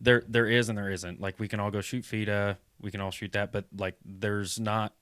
[0.00, 1.20] there there is and there isn't.
[1.20, 4.60] Like we can all go shoot FITA, we can all shoot that, but like there's
[4.60, 4.92] not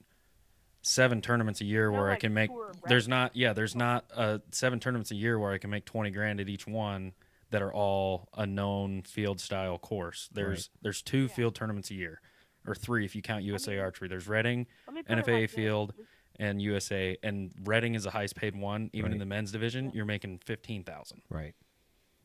[0.83, 2.51] seven tournaments a year No, where I can make.
[2.87, 6.11] There's not yeah, there's not uh, seven tournaments a year where I can make twenty
[6.11, 7.13] grand at each one
[7.51, 10.29] that are all a known field style course.
[10.33, 12.21] There's there's two field tournaments a year,
[12.67, 14.09] or three if you count USA Archery.
[14.09, 15.55] There's Redding, Let me put it NFA like this.
[15.55, 15.95] field
[16.41, 18.91] and USA and Redding is the highest paid one.
[18.93, 21.23] Even in the men's division, you're making fifteen thousand.
[21.29, 21.55] Right.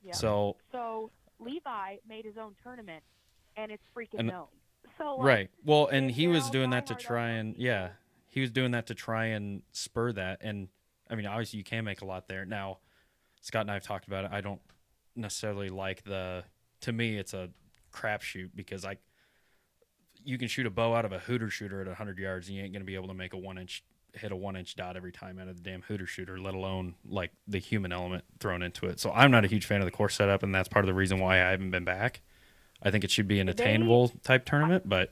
[0.01, 0.13] Yeah.
[0.13, 3.03] So So Levi made his own tournament,
[3.57, 4.47] and it's freaking And- known.
[4.97, 7.89] So like, right, well, and he was doing that to try and yeah,
[8.37, 10.37] he was doing that to try and spur that.
[10.41, 10.67] And
[11.09, 12.45] I mean, obviously, you can make a lot there.
[12.45, 12.77] Now,
[13.41, 14.31] Scott and I have talked about it.
[14.31, 14.61] I don't
[15.15, 16.43] necessarily like the.
[16.81, 17.49] To me, it's a
[17.91, 18.97] crapshoot because I.
[20.23, 22.63] You can shoot a bow out of a hooter shooter at 100 yards, and you
[22.63, 23.83] ain't going to be able to make a one inch
[24.13, 26.93] hit a one inch dot every time out of the damn hooter shooter, let alone
[27.09, 28.99] like the human element thrown into it.
[28.99, 30.93] So I'm not a huge fan of the course setup, and that's part of the
[30.93, 32.21] reason why I haven't been back.
[32.83, 35.09] I think it should be an attainable type tournament, but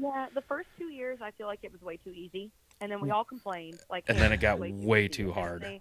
[0.00, 3.00] Yeah, the first two years I feel like it was way too easy, and then
[3.00, 3.14] we mm.
[3.14, 3.80] all complained.
[3.90, 5.62] Like, And then it got way way too And hard.
[5.62, 5.80] they-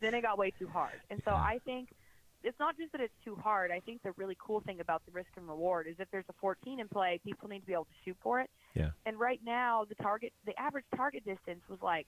[0.00, 1.88] then it got way too hard, and so I think
[2.42, 3.70] it's not just that it's too hard.
[3.70, 6.34] I think the really cool thing about the risk and reward is if there's a
[6.42, 8.50] 14 in play, people need to be able to shoot for it.
[8.74, 8.90] Yeah.
[9.06, 12.06] And right now, the target, the average target distance was like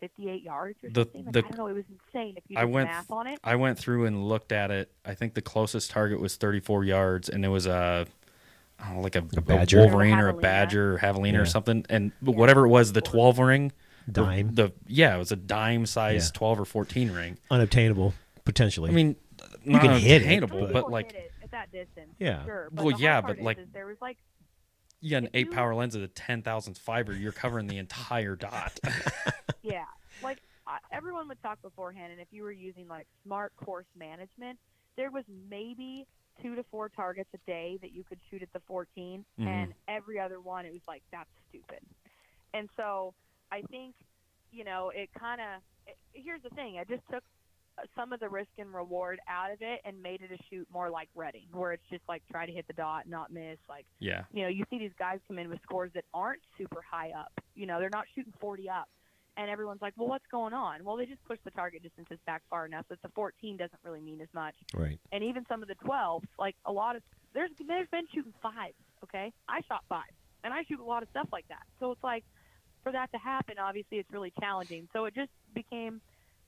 [0.00, 1.24] 58 yards or The- something.
[1.26, 1.66] Like, the- I don't know.
[1.66, 3.38] It was insane if you I went math on it.
[3.44, 4.90] I went through and looked at it.
[5.04, 8.08] I think the closest target was 34 yards, and it was a, don't
[8.94, 9.78] know, like a, a badger?
[9.78, 10.40] Wolverine or a Javelina.
[10.42, 11.38] badger or javelina Yeah.
[11.40, 11.84] or something.
[11.88, 13.72] And whatever it was, the 12 ring,
[14.10, 14.54] Dime.
[14.54, 16.38] The, yeah, it was a dime size Yeah.
[16.38, 17.38] 12 or 14 ring.
[17.50, 18.14] Unobtainable
[18.44, 18.90] potentially.
[18.90, 19.16] I mean,
[19.64, 22.14] you can hit it, but- but like hit it at that distance.
[22.18, 22.44] Yeah.
[22.44, 22.68] Sure.
[22.72, 24.18] But Well, yeah, but, part is- like- is there was like
[25.00, 28.36] yeah, an if eight you- power lens at a 10,000th fiber, you're covering the entire
[28.36, 28.78] dot.
[29.62, 29.84] Yeah,
[30.22, 34.60] like uh, everyone would talk beforehand, and if you were using like smart course management,
[34.96, 36.06] there was maybe
[36.42, 39.46] two to four targets a day that you could shoot at the 14, Mhm.
[39.46, 41.80] and every other one it was like that's stupid.
[42.54, 43.14] And so
[43.50, 43.94] I think,
[44.50, 45.60] you know, it kind of.
[46.12, 47.22] Here's the thing: I just took
[47.78, 50.66] uh, some of the risk and reward out of it and made it a shoot
[50.72, 53.84] more like Redding, where it's just like try to hit the dot, not miss, like
[53.98, 54.24] yeah.
[54.32, 57.32] you know, you see these guys come in with scores that aren't super high up.
[57.54, 58.88] You know, they're not shooting 40 up.
[59.38, 60.82] And everyone's like, well, what's going on?
[60.82, 64.00] Well, they just push the target distances back far enough that the 14 doesn't really
[64.00, 64.54] mean as much.
[64.74, 64.98] right.
[65.12, 67.02] And even some of the 12s, like a lot of,
[67.34, 68.74] there's, there's been shooting fives,
[69.04, 69.32] okay?
[69.46, 70.08] I shot five,
[70.42, 71.62] and I shoot a lot of stuff like that.
[71.80, 72.24] So it's like,
[72.82, 74.88] for that to happen, obviously it's really challenging.
[74.94, 76.00] So it just became,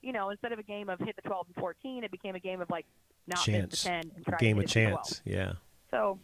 [0.03, 2.41] you know, instead of a game of hit the 12 and 14, it became a
[2.41, 2.87] game of like
[3.27, 3.71] not Chance.
[3.73, 4.97] miss the 10 and try Game to of hit the 12.
[5.05, 5.23] chance.
[5.27, 5.53] Yeah.
[5.91, 6.19] So,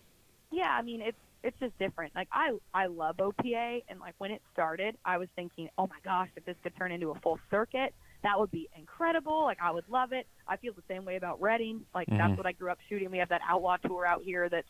[0.51, 2.15] yeah, I mean, it's it's just different.
[2.17, 5.99] Like I I love OPA, and like when it started, I was thinking, oh my
[6.03, 9.43] gosh, if this could turn into a full circuit, that would be incredible.
[9.45, 10.27] Like I would love it.
[10.49, 11.85] I feel the same way about Redding.
[11.95, 12.17] Like Mhm.
[12.19, 13.11] that's what I grew up shooting.
[13.11, 14.67] We have that outlaw tour out here that's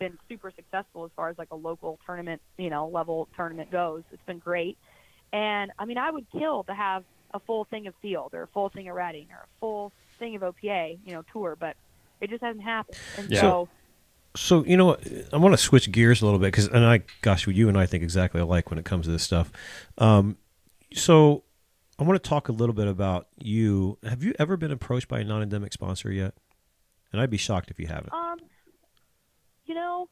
[0.00, 4.02] been super successful as far as like a local tournament, you know, level tournament goes.
[4.10, 4.76] It's been great.
[5.32, 8.48] And I mean, I would kill to have a full thing of field or a
[8.48, 11.76] full thing of Redding or a full thing of OPA, you know, tour, but
[12.20, 12.98] it just hasn't happened.
[13.18, 13.42] And Yeah.
[13.42, 13.68] so
[14.36, 14.96] So you know,
[15.32, 17.86] I want to switch gears a little bit because, and I, gosh, you and I
[17.86, 19.52] think exactly alike when it comes to this stuff.
[19.98, 20.36] Um,
[20.92, 21.44] so
[21.98, 23.98] I want to talk a little bit about you.
[24.04, 26.34] Have you ever been approached by a non-endemic sponsor yet?
[27.12, 28.12] And I'd be shocked if you haven't.
[28.12, 28.38] Um,
[29.66, 30.08] you know,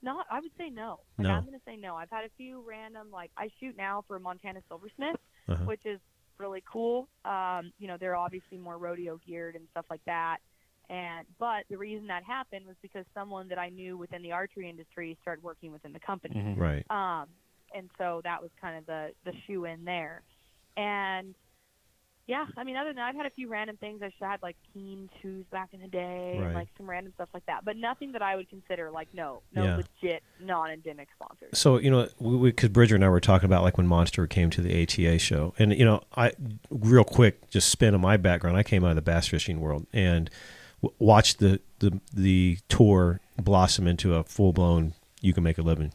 [0.00, 0.26] not.
[0.30, 1.00] I would say no.
[1.18, 1.34] Like, No.
[1.34, 1.96] I'm going to say no.
[1.96, 3.08] I've had a few random.
[3.12, 5.16] Like I shoot now for Montana Silversmith,
[5.48, 5.64] Uh-huh.
[5.64, 5.98] which is
[6.38, 7.08] really cool.
[7.24, 10.36] Um, you know, they're obviously more rodeo geared and stuff like that.
[10.88, 14.68] And but the reason that happened was because someone that I knew within the archery
[14.70, 16.36] industry started working within the company.
[16.36, 16.56] Mhm.
[16.58, 16.84] Right.
[16.90, 17.28] Um,
[17.74, 20.22] and so that was kind of the the shoe in there.
[20.76, 21.34] And
[22.28, 24.02] yeah, I mean, other than that, I've had a few random things.
[24.02, 26.46] I had like Keen shoes back in the day, Right.
[26.46, 27.64] and like some random stuff like that.
[27.64, 29.76] But nothing that I would consider like no, no Yeah.
[29.76, 31.56] legit non-endemic sponsors.
[31.56, 34.50] So you know, we because Bridger and I were talking about like when Monster came
[34.50, 36.32] to the ATA show, and you know, I
[36.70, 38.56] real quick just spin on my background.
[38.56, 40.28] I came out of the bass fishing world and
[40.82, 44.94] w- watched the the the tour blossom into a full blown.
[45.20, 45.92] You can make a living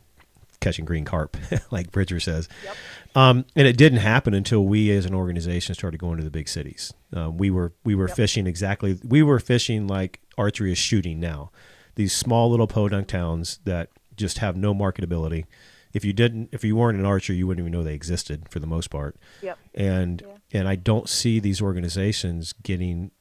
[0.60, 1.38] catching green carp,
[1.72, 2.48] like Bridger says.
[2.64, 2.76] Yep.
[3.16, 6.48] Um, and it didn't happen until we, as an organization, started going to the big
[6.48, 6.94] cities.
[7.14, 8.16] Um, we were we were Yep.
[8.18, 9.00] fishing exactly.
[9.04, 11.52] We were fishing like archery is shooting now.
[11.96, 15.46] These small little podunk towns that just have no marketability.
[15.94, 18.60] If you didn't, if you weren't an archer, you wouldn't even know they existed for
[18.60, 19.18] the most part.
[19.42, 19.58] Yep.
[19.76, 20.60] And Yeah.
[20.60, 23.12] and I don't see these organizations getting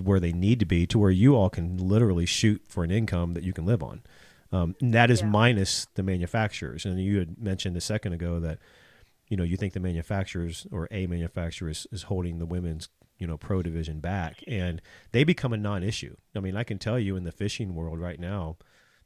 [0.00, 3.34] where they need to be to where you all can literally shoot for an income
[3.34, 4.02] that you can live on.
[4.52, 5.28] Um, and that is Yeah.
[5.28, 6.84] minus the manufacturers.
[6.84, 8.58] And you had mentioned a second ago that
[9.28, 12.88] you know you think the manufacturers or a manufacturer is, is holding the women's
[13.18, 14.82] you know pro division back, and
[15.12, 16.16] they become a non-issue.
[16.36, 18.56] I mean, I can tell you in the fishing world right now,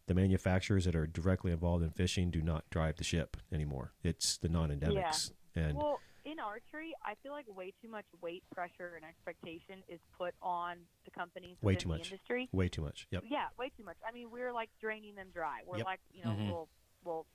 [0.07, 3.93] the manufacturers that are directly involved in fishing do not drive the ship anymore.
[4.03, 8.92] It's the non-endemics, and Well, in archery, I feel like way too much weight, pressure,
[8.96, 10.76] and expectation is put on
[11.06, 12.12] the companies Way within too the much.
[12.12, 12.48] industry.
[12.52, 13.06] way too much.
[13.10, 13.24] Yep.
[13.28, 13.96] Yeah, way too much.
[14.06, 15.60] I mean, we're like draining them dry.
[15.64, 15.86] We're Yep.
[15.86, 16.44] like, you know, Mhm.
[16.46, 16.68] little
[17.04, 17.26] little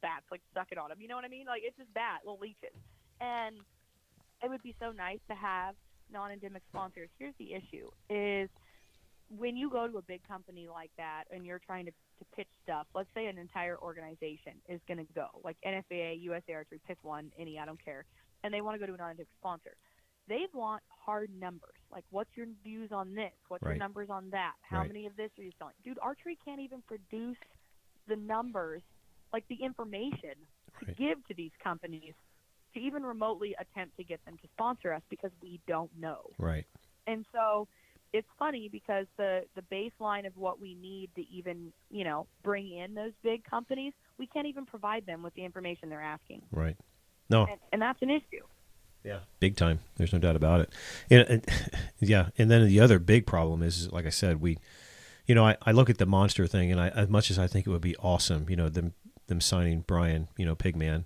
[0.00, 1.00] bats like sucking on them.
[1.00, 1.46] You know what I mean?
[1.46, 2.72] Like it's just bad, little leeches.
[3.20, 3.56] And
[4.42, 5.74] it would be so nice to have
[6.08, 7.10] non-endemic sponsors.
[7.18, 8.48] Here's the issue: is
[9.28, 12.48] when you go to a big company like that and you're trying to, to pitch
[12.62, 12.86] stuff.
[12.94, 17.30] Let's say an entire organization is going to go, like NFAA, USA Archery, pick one,
[17.38, 18.06] any, I don't care,
[18.44, 19.76] and they want to go to a non-endemic sponsor.
[20.28, 21.80] They want hard numbers.
[21.90, 23.32] Like, what's your views on this?
[23.48, 23.72] What's Right.
[23.72, 24.52] your numbers on that?
[24.60, 24.88] How Right.
[24.88, 25.74] many of this are you selling?
[25.82, 27.38] Dude, archery can't even produce
[28.06, 28.82] the numbers,
[29.32, 30.34] like the information
[30.80, 30.96] to Right.
[30.96, 32.14] give to these companies
[32.74, 36.30] to even remotely attempt to get them to sponsor us because we don't know.
[36.38, 36.66] Right.
[37.06, 37.66] And so
[38.12, 42.70] it's funny because the the baseline of what we need to even, you know, bring
[42.70, 46.42] in those big companies, we can't even provide them with the information they're asking.
[46.50, 46.76] Right.
[47.30, 47.44] No.
[47.44, 48.42] And, and that's an issue.
[49.04, 49.80] Yeah, big time.
[49.96, 50.72] There's no doubt about it.
[51.10, 51.46] And, and
[52.00, 54.58] yeah, and then the other big problem is, like I said, we,
[55.26, 57.46] you know, I, I look at the monster thing, and I as much as I
[57.46, 58.94] think it would be awesome, you know, them
[59.28, 61.04] them signing Brian, you know, Pigman,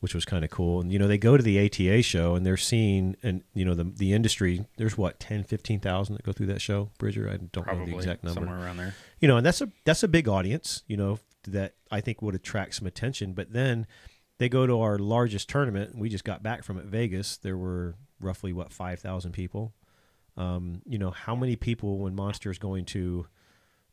[0.00, 2.46] which was kind of cool, and you know, they go to the ATA show and
[2.46, 4.64] they're seeing, and you know, the the industry.
[4.76, 7.28] There's what 10, 15,000 that go through that show, Bridger.
[7.28, 8.94] I don't Probably know the exact number somewhere around there.
[9.20, 11.18] you know, and that's a that's a big audience, you know,
[11.48, 13.32] that I think would attract some attention.
[13.32, 13.86] But then
[14.42, 15.96] they go to our largest tournament.
[15.96, 17.36] We just got back from it, Vegas.
[17.36, 19.72] There were roughly what five thousand people.
[20.36, 23.26] Um, you know, how many people when Monster's going to,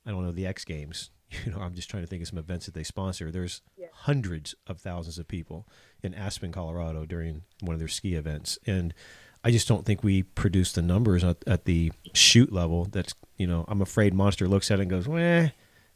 [0.05, 1.11] I don't know, the X Games.
[1.45, 3.29] You know, I'm just trying to think of some events that they sponsor.
[3.29, 3.85] There's Yeah.
[3.93, 5.67] hundreds of thousands of people
[6.01, 8.95] in Aspen, Colorado during one of their ski events, and
[9.43, 12.85] I just don't think we produce the numbers at, at the shoot level.
[12.85, 15.51] That's you know, I'm afraid Monster looks at it and goes, "Well,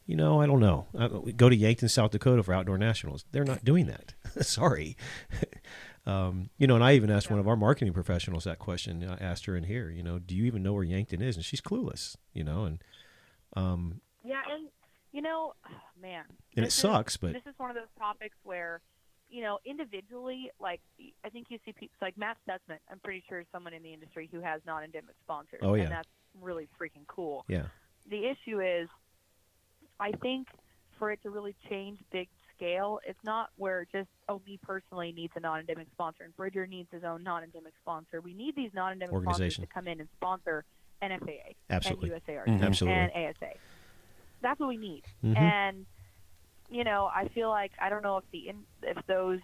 [0.06, 3.24] you know, I don't know." Uh, we go to Yankton, South Dakota for outdoor nationals.
[3.32, 4.14] They're not doing that.
[4.46, 4.96] Sorry.
[6.06, 9.02] um, you know, and I even asked one of our marketing professionals that question.
[9.08, 11.36] I asked her in here, you know, do you even know where Yankton is?
[11.36, 12.16] And she's clueless.
[12.32, 12.82] You know, and
[13.56, 14.68] um, Yeah, and
[15.12, 15.54] you know,
[16.02, 16.24] man,
[16.56, 18.80] and it sucks, but this is one of those topics where,
[19.30, 20.80] you know, individually, like
[21.24, 22.78] I think you see people like Matt Stutzman.
[22.90, 25.84] I'm pretty sure is someone in the industry who has non-endemic sponsors, Oh, yeah.
[25.84, 26.08] and that's
[26.42, 27.44] really freaking cool.
[27.48, 27.66] yeah,
[28.10, 28.88] the issue is
[30.00, 30.48] I think
[30.98, 32.28] for it to really change big
[32.64, 36.88] scale, it's not where just oh me personally needs a non-endemic sponsor and Bridger needs
[36.90, 38.20] his own non-endemic sponsor.
[38.20, 40.64] We need these non-endemic sponsors to come in and sponsor
[41.02, 42.10] NFAA Absolutely.
[42.12, 42.62] and USARC Mhm.
[42.62, 43.00] Absolutely.
[43.00, 43.52] and ASA.
[44.40, 45.04] That's what we need.
[45.22, 45.36] Mhm.
[45.38, 45.86] And
[46.70, 49.40] you know, I feel like I don't know if the in, if those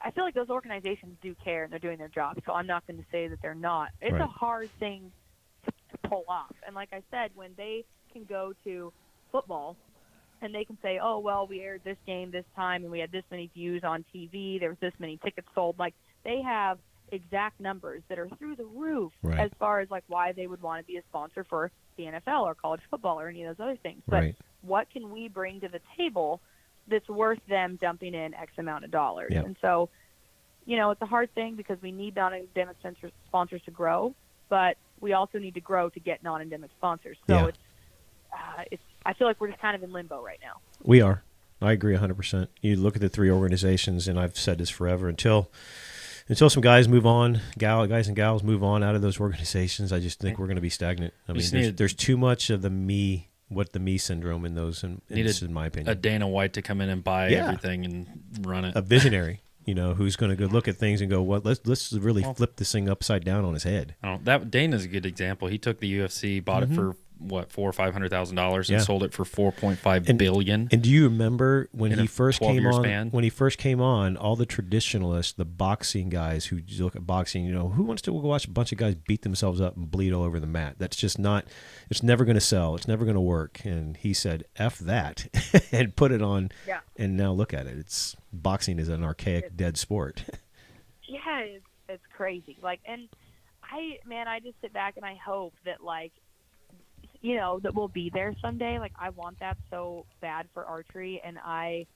[0.00, 2.38] I feel like those organizations do care and they're doing their job.
[2.46, 3.90] So I'm not going to say that they're not.
[4.00, 5.10] It's a hard thing
[5.64, 6.54] to, to pull off.
[6.64, 8.92] And like I said, when they can go to
[9.32, 9.76] football
[10.42, 13.10] and they can say, "Oh, well, we aired this game this time and we had
[13.12, 14.58] this many views on TV.
[14.60, 16.78] There was this many tickets sold." Like they have
[17.10, 19.40] exact numbers that are through the roof Right.
[19.40, 22.42] as far as like why they would want to be a sponsor for the NFL
[22.42, 24.02] or college football or any of those other things.
[24.06, 24.36] But right.
[24.60, 26.40] what can we bring to the table
[26.86, 29.32] that's worth them dumping in X amount of dollars?
[29.32, 29.44] Yep.
[29.46, 29.88] And so
[30.66, 34.14] you know, it's a hard thing because we need non-endemic sponsors, sponsors to grow,
[34.50, 37.16] but we also need to grow to get non-endemic sponsors.
[37.26, 37.46] So Yeah.
[37.46, 37.58] it's,
[38.34, 38.82] uh, it's.
[39.08, 40.60] I feel like we're just kind of in limbo right now.
[40.82, 41.22] We are.
[41.62, 42.46] I agree 100%.
[42.60, 45.50] You look at the three organizations, and I've said this forever until
[46.28, 49.92] until some guys move on, gal guys and gals move on out of those organizations.
[49.92, 51.14] I just think we're going to be stagnant.
[51.26, 54.84] I mean, there's, there's too much of the me, what the me syndrome in those,
[54.84, 55.90] in, in, Need a- this is my opinion.
[55.90, 57.44] A Dana White to come in and buy Yeah.
[57.46, 58.06] everything and
[58.42, 58.76] run it.
[58.76, 61.44] a visionary, you know, who's going to go look at things and go, "What?
[61.44, 64.50] let's let's really Well- flip this thing upside down on his head." I don't, that
[64.50, 65.48] Dana's a good example.
[65.48, 68.76] He took the UFC, bought it for what four or five hundred thousand dollars, and
[68.76, 68.80] Mm-hmm.
[68.82, 68.86] Yeah.
[68.86, 70.68] sold it for four point five And- billion.
[70.70, 72.82] And do you remember when In he first 12 came year on?
[72.84, 73.10] span?
[73.10, 77.44] When he first came on, all the traditionalists, the boxing guys who look at boxing,
[77.44, 80.12] you know, who wants to watch a bunch of guys beat themselves up and bleed
[80.12, 80.76] all over the mat?
[80.78, 81.44] That's just not.
[81.90, 82.76] It's never going to sell.
[82.76, 83.62] It's never going to work.
[83.64, 85.26] And he said, "F that,"
[85.72, 86.50] and put it on.
[86.68, 86.80] Yeah.
[86.96, 87.76] And now look at it.
[87.78, 90.24] It's boxing is an archaic, dead sport.
[91.10, 92.58] Yeah, it's, it's crazy.
[92.62, 93.08] Like, and
[93.64, 96.12] I, man, I just sit back and I hope that, like,
[97.22, 98.78] you know, that we'll be there someday.
[98.78, 101.86] Like, I want that so bad for archery, and I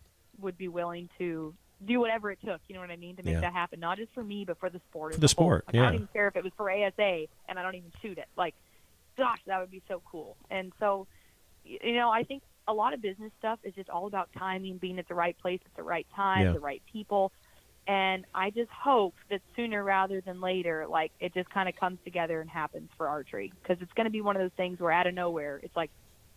[0.40, 1.52] would be willing to
[1.84, 2.62] do whatever it took.
[2.68, 3.40] You know what I mean to make Yeah.
[3.42, 5.12] that happen, not just for me, but for the sport.
[5.12, 5.84] For the sport, Like, I yeah.
[5.84, 8.28] don't even care if it was for ASA, and I don't even shoot it.
[8.34, 8.54] Like,
[9.18, 10.38] gosh, that would be so cool.
[10.50, 11.06] And so,
[11.66, 14.98] you know, I think a lot of business stuff is just all about timing, being
[14.98, 16.52] at the right place at the right time, Yeah.
[16.52, 17.32] the right people.
[17.88, 21.98] And I just hope that sooner rather than later, like it just kind of comes
[22.04, 24.92] together and happens for archery because it's going to be one of those things where
[24.92, 25.90] out of nowhere, it's like,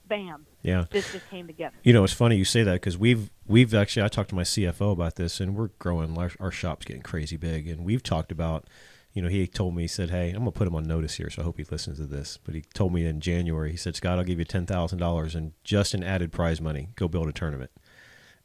[0.08, 0.86] bam, Yeah.
[0.90, 1.76] this just came together.
[1.84, 4.42] You know, it's funny you say that because we've we've actually I talked to my
[4.44, 6.18] CFO about this, and we're growing.
[6.18, 8.68] Our, our shop's getting crazy big, and we've talked about.
[9.16, 11.30] You know, he told me he said, "Hey, I'm gonna put him on notice here,
[11.32, 13.95] so I hope he listens to this." But he told me in January, he said,
[13.95, 16.89] "Scott, I'll give you ten thousand dollars and just an added prize money.
[16.95, 17.72] Go build a tournament."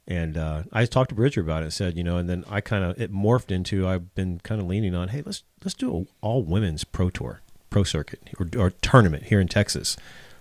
[0.09, 1.67] And uh, I talked to Bridger about it.
[1.67, 4.61] and Said, you know, and then I kind of it morphed into I've been kind
[4.61, 8.49] of leaning on, hey, let's let's do a all women's pro tour, pro circuit or,
[8.57, 9.97] or tournament here in Texas.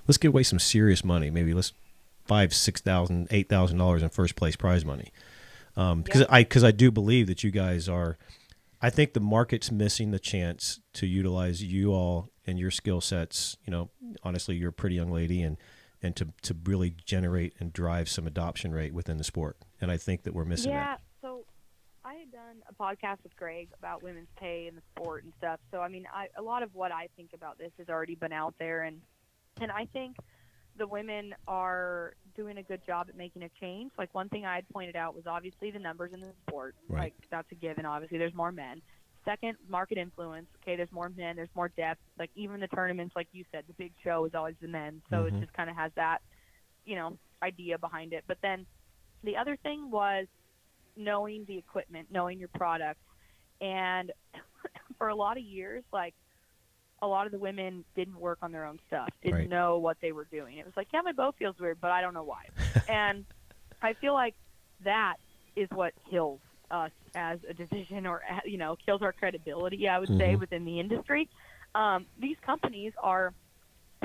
[0.07, 1.29] Let's give away some serious money.
[1.29, 1.73] Maybe let's
[2.25, 5.11] five, six thousand, eight thousand dollars in first place prize money.
[5.75, 6.27] Um, because Yeah.
[6.29, 8.17] I because I do believe that you guys are.
[8.81, 13.57] I think the market's missing the chance to utilize you all and your skill sets.
[13.65, 13.89] You know,
[14.23, 15.57] honestly, you're a pretty young lady, and
[16.01, 19.57] and to to really generate and drive some adoption rate within the sport.
[19.81, 20.83] And I think that we're missing Yeah.
[20.95, 21.01] that.
[21.21, 21.43] So
[22.05, 25.59] I had done a podcast with Greg about women's pay in the sport and stuff.
[25.71, 28.31] So I mean, I, a lot of what I think about this has already been
[28.33, 29.01] out there, and
[29.59, 30.15] and I think
[30.77, 33.91] the women are doing a good job at making a change.
[33.97, 36.73] Like one thing I had pointed out was obviously the numbers in the sport.
[36.87, 37.01] Right.
[37.01, 37.85] Like that's a given.
[37.85, 38.81] Obviously, there's more men.
[39.25, 40.47] Second, market influence.
[40.63, 41.35] Okay, there's more men.
[41.35, 41.99] There's more depth.
[42.17, 45.01] Like even the tournaments, like you said, the big show is always the men.
[45.09, 45.27] So Mhm.
[45.27, 46.19] it just kind of has that,
[46.85, 48.23] you know, idea behind it.
[48.25, 48.65] But then
[49.23, 50.27] the other thing was
[50.95, 53.01] knowing the equipment, knowing your product.
[53.59, 54.13] And
[54.97, 56.15] for a lot of years, like
[57.01, 59.49] a lot of the women didn't work on their own stuff, didn't Right.
[59.49, 60.57] know what they were doing.
[60.57, 62.43] It was like, yeah, my bow feels weird, but I don't know why.
[62.87, 63.25] and
[63.81, 64.35] I feel like
[64.83, 65.15] that
[65.55, 66.39] is what kills
[66.71, 70.39] us as a division or, uh, you know, kills our credibility, I would say, Mhm.
[70.39, 71.29] within the industry.
[71.75, 73.33] Um, these companies are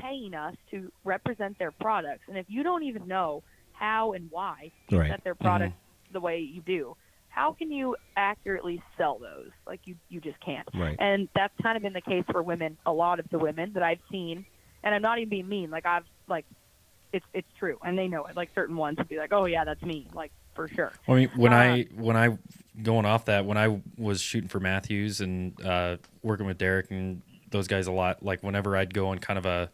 [0.00, 2.22] paying us to represent their products.
[2.28, 3.42] And if you don't even know
[3.72, 5.08] how and why you Right.
[5.08, 5.76] set their products
[6.12, 6.94] the way you do,
[7.34, 9.50] how can you accurately sell those?
[9.66, 10.68] Like you, you just can't.
[10.72, 10.96] Right.
[11.00, 12.76] And that's kind of been the case for women.
[12.86, 14.46] A lot of the women that I've seen,
[14.84, 15.70] and I'm not even being mean.
[15.70, 16.44] Like I've like,
[17.12, 18.36] it's it's true, and they know it.
[18.36, 20.92] Like certain ones would be like, oh yeah, that's me, like for sure.
[21.08, 22.38] I mean, when Uh, I when I
[22.82, 27.20] going off that when I was shooting for Mathews and uh, working with Derek and
[27.50, 29.70] those guys a lot, like whenever I'd go on kind of a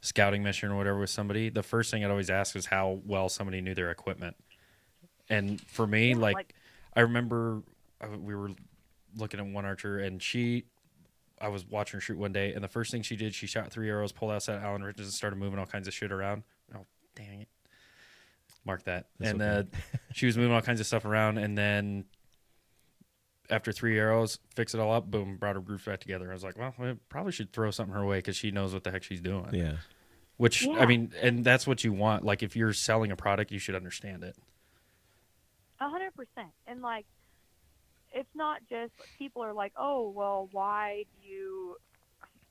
[0.00, 3.28] scouting mission or whatever with somebody, the first thing I'd always ask is how well
[3.28, 4.36] somebody knew their equipment.
[5.28, 6.54] And for me, Yeah, like, like-
[6.98, 7.62] I remember
[8.00, 8.50] uh, we were
[9.16, 10.64] looking at one archer and she.
[11.40, 13.70] I was watching her shoot one day, and the first thing she did, she shot
[13.70, 16.42] three arrows, pulled outside Allen wrenches, and started moving all kinds of shit around.
[16.74, 16.84] Oh,
[17.14, 17.48] dang it!
[18.64, 19.06] Mark that.
[19.20, 19.68] That's and okay.
[19.94, 22.06] uh, she was moving all kinds of stuff around, and then
[23.50, 26.28] after three arrows, fix it all up, boom, brought her groups back together.
[26.28, 28.82] I was like, well, I probably should throw something her way because she knows what
[28.82, 29.46] the heck she's doing.
[29.52, 29.76] Yeah.
[30.38, 30.78] Which Yeah.
[30.78, 32.24] I mean, and that's what you want.
[32.24, 34.36] Like if you're selling a product, you should understand it.
[35.80, 36.52] A hundred percent.
[36.66, 37.06] And like,
[38.12, 41.76] it's not just people are like, oh, well, why do you?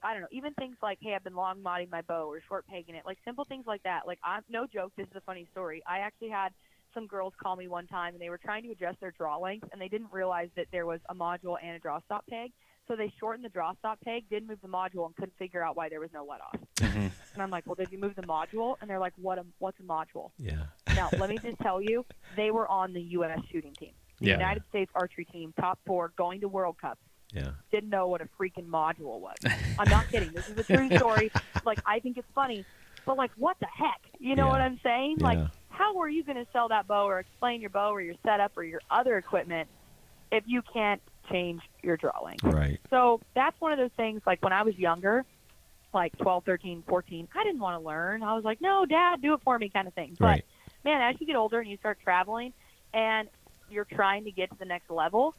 [0.04, 0.28] I don't know.
[0.32, 3.06] Even things like, hey, I've been long modding my bow or short pegging it.
[3.06, 4.06] Like simple things like that.
[4.06, 4.94] Like I'm no joke.
[4.96, 5.82] This is a funny story.
[5.88, 6.50] I actually had
[6.94, 9.68] some girls call me one time and they were trying to adjust their draw length
[9.72, 12.52] and they didn't realize that there was a module and a draw stop peg.
[12.88, 15.76] So they shortened the draw stop peg, didn't move the module, and couldn't figure out
[15.76, 16.58] why there was no let off.
[16.78, 17.00] Mm-hmm.
[17.34, 18.76] And I'm like, well, did you move the module?
[18.80, 19.38] And they're like, what?
[19.38, 20.32] A, what's a module?
[20.38, 20.64] Yeah.
[20.96, 22.06] Now, let me just tell you,
[22.38, 23.40] they were on the U.S.
[23.52, 23.92] shooting team.
[24.20, 24.34] The Yeah.
[24.38, 26.98] United States archery team, top four, going to World Cup.
[27.34, 27.50] Yeah.
[27.72, 29.36] Didn't know what a freaking module was.
[29.78, 30.32] I'm not kidding.
[30.32, 31.30] This is a true story.
[31.66, 32.64] Like I think it's funny,
[33.06, 34.00] but like what the heck?
[34.18, 34.52] You know Yeah.
[34.52, 35.18] what I'm saying?
[35.20, 35.48] Like Yeah.
[35.68, 38.58] how are you going to sell that bow or explain your bow or your setup
[38.58, 39.68] or your other equipment
[40.32, 41.02] if you can't
[41.32, 42.40] change your drawing?
[42.42, 42.80] Right.
[42.90, 45.26] So that's one of those things like when I was younger,
[45.94, 48.24] like 12, 13, 14, I didn't want to learn.
[48.24, 50.16] I was like, no, dad, do it for me kind of thing.
[50.20, 50.46] But Right.
[50.84, 52.54] man, as you get older and you start traveling
[52.94, 53.30] and
[53.68, 55.34] you're trying to get to the next level,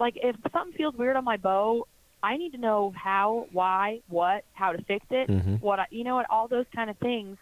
[0.00, 1.86] like if something feels weird on my bow,
[2.22, 5.60] I need to know how, why, what, how to fix it, Mhm.
[5.60, 7.36] what I, you know, what all those kind of things,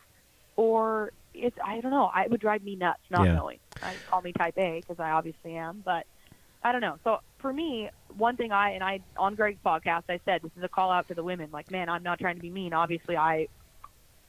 [0.56, 2.10] or it's I don't know.
[2.14, 3.34] I it would drive me nuts not Yeah.
[3.36, 3.58] knowing.
[3.82, 6.06] I call me Type A because I obviously am, but
[6.62, 6.98] I don't know.
[7.04, 10.62] So for me, one thing I and I on Greg's podcast, I said this is
[10.64, 11.50] a call out to the women.
[11.52, 12.72] Like, man, I'm not trying to be mean.
[12.72, 13.48] Obviously, I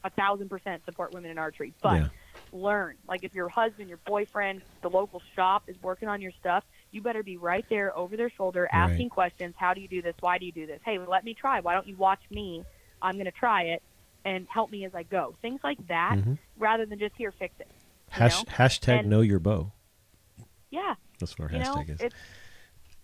[0.03, 2.07] a thousand percent support women in archery, but Yeah.
[2.53, 2.95] learn.
[3.07, 7.01] Like, if your husband, your boyfriend, the local shop is working on your stuff, you
[7.01, 8.73] better be right there over their shoulder, Right.
[8.91, 9.55] asking questions.
[9.57, 10.15] How do you do this?
[10.19, 10.79] Why do you do this?
[10.85, 11.59] Hey, let me try.
[11.61, 12.63] Why don't you watch me?
[13.01, 13.81] I'm going to try it
[14.23, 15.35] and help me as I go.
[15.41, 16.37] Things like that, Mhm.
[16.57, 17.69] rather than just here, fix it.
[18.09, 19.71] Hash, hashtag And- know your bow.
[20.69, 22.01] Yeah, That's what our you know, hashtag is.
[22.01, 22.15] it's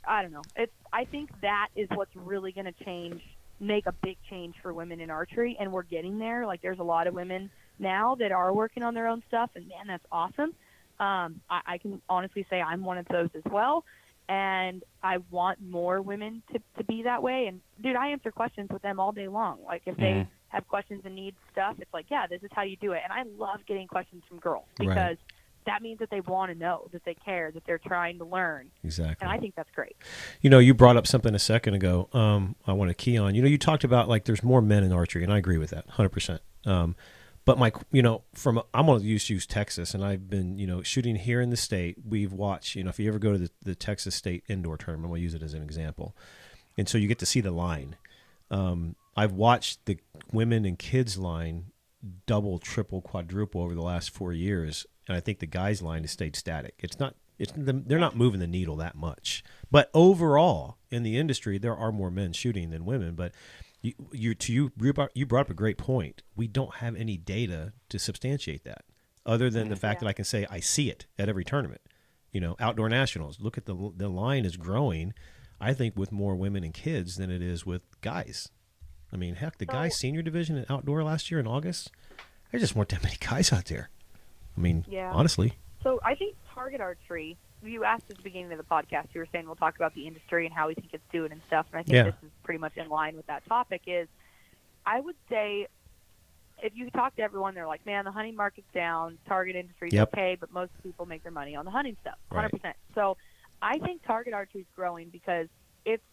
[0.07, 0.45] I don't know.
[0.55, 3.21] It's I think that is what's really going to change,
[3.59, 6.45] make a big change for women in archery, and we're getting there.
[6.45, 7.49] Like there's a lot of women
[7.79, 10.53] now that are working on their own stuff, and man, that's awesome.
[10.99, 13.83] Um, I, I can honestly say I'm one of those as well,
[14.29, 17.45] and I want more women to to be that way.
[17.47, 19.59] And dude, I answer questions with them all day long.
[19.65, 20.27] Like if they Mhm.
[20.49, 23.01] have questions and need stuff, it's like, yeah, this is how you do it.
[23.03, 25.17] And I love getting questions from girls Right.
[25.65, 28.69] That means that they want to know, that they care, that they're trying to learn.
[28.83, 29.25] exactly.
[29.25, 29.95] And I think that's great.
[30.41, 32.09] You know, you brought up something a second ago.
[32.13, 33.35] Um, I want to key on.
[33.35, 35.71] You know, you talked about like there's more men in archery, and I agree with
[35.71, 36.41] that, hundred percent.
[36.65, 36.95] Um,
[37.45, 40.67] but my, you know, from I'm going to use use Texas, and I've been, you
[40.67, 41.97] know, shooting here in the state.
[42.07, 45.11] We've watched, you know, if you ever go to the, the Texas State indoor tournament,
[45.11, 46.15] we'll use it as an example,
[46.77, 47.97] and so you get to see the line.
[48.49, 49.99] Um, I've watched the
[50.31, 51.65] women and kids line
[52.25, 56.11] double, triple, quadruple over the last four years, and I think the guys line has
[56.11, 56.75] stayed static.
[56.79, 57.15] It's not.
[57.39, 59.43] It's they're not moving the needle that much.
[59.71, 63.15] But overall, in the industry, there are more men shooting than women.
[63.15, 63.33] But
[63.81, 64.71] you, you to you,
[65.13, 66.21] you brought up a great point.
[66.35, 68.85] We don't have any data to substantiate that,
[69.25, 69.81] other than the mm-hmm.
[69.81, 70.05] fact Yeah.
[70.05, 71.81] that I can say I see it at every tournament.
[72.31, 73.39] You know, outdoor nationals.
[73.39, 75.13] Look at the the line is growing.
[75.59, 78.49] I think with more women and kids than it is with guys.
[79.11, 81.91] I mean, heck, the guys senior division in outdoor last year in August,
[82.51, 83.89] there just weren't that many guys out there.
[84.57, 85.11] I mean, Yeah.
[85.13, 87.37] honestly, So I think target archery.
[87.61, 89.13] You asked at the beginning of the podcast.
[89.13, 91.41] You were saying we'll talk about the industry and how we think it's doing and
[91.47, 91.65] stuff.
[91.71, 92.03] And I think Yeah.
[92.03, 93.81] this is pretty much in line with that topic.
[93.87, 94.07] Is
[94.85, 95.67] I would say
[96.61, 99.17] if you talk to everyone, they're like, "Man, the hunting market's down.
[99.25, 100.09] Target industry's Yep.
[100.13, 103.17] okay, but most people make their money on the hunting stuff, 100 percent." So
[103.61, 105.47] I think target archery is growing because
[105.85, 106.03] it's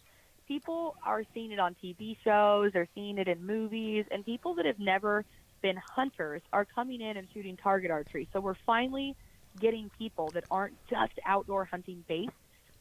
[0.47, 4.65] people are seeing it on TV shows, they're seeing it in movies, and people that
[4.65, 5.23] have never
[5.61, 8.27] been hunters are coming in and shooting target archery.
[8.33, 9.15] So we're finally
[9.59, 12.31] getting people that aren't just outdoor hunting based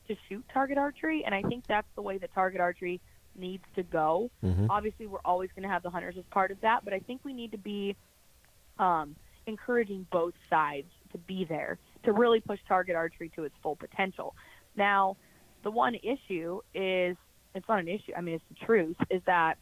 [0.08, 3.00] to shoot target archery, and I think that's the way that target archery
[3.36, 4.30] needs to go.
[4.42, 4.66] Mhm.
[4.68, 7.24] Obviously, we're always going to have the hunters as part of that, but I think
[7.24, 7.96] we need to be
[8.78, 9.14] um,
[9.46, 14.34] encouraging both sides to be there to really push target archery to its full potential.
[14.74, 15.16] Now,
[15.62, 17.16] the one issue is
[17.54, 18.12] it's not an issue.
[18.16, 18.96] I mean, it's the truth.
[19.10, 19.58] Is that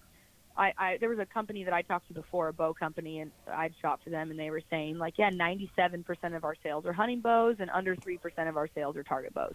[0.59, 3.33] I, I there was a company that I talked to before, a bow company, and
[3.47, 6.05] I'd shop for them, and they were saying like, yeah, 97%
[6.37, 9.35] of our sales are hunting bows, and under three percent of our sales are target
[9.35, 9.55] bows.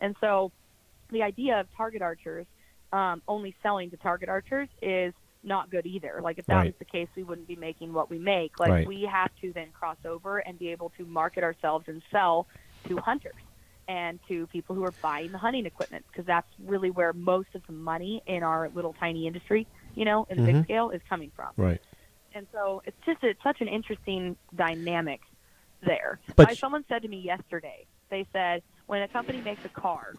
[0.00, 0.52] And so,
[1.12, 2.46] the idea of target archers
[2.92, 6.20] um, only selling to target archers is not good either.
[6.22, 6.66] Like if that Right.
[6.66, 8.58] was the case, we wouldn't be making what we make.
[8.58, 8.86] Like Right.
[8.86, 12.46] we have to then cross over and be able to market ourselves and sell
[12.88, 13.32] to hunters
[13.88, 17.62] and to people who are buying the hunting equipment because that's really where most of
[17.66, 20.46] the money in our little tiny industry, you know, in Mhm.
[20.46, 21.50] big scale is coming from.
[21.56, 21.80] right.
[22.32, 25.20] And so it's just it's such an interesting dynamic
[25.82, 26.20] there.
[26.36, 30.14] But- I, someone said to me yesterday, they said when a company makes a car,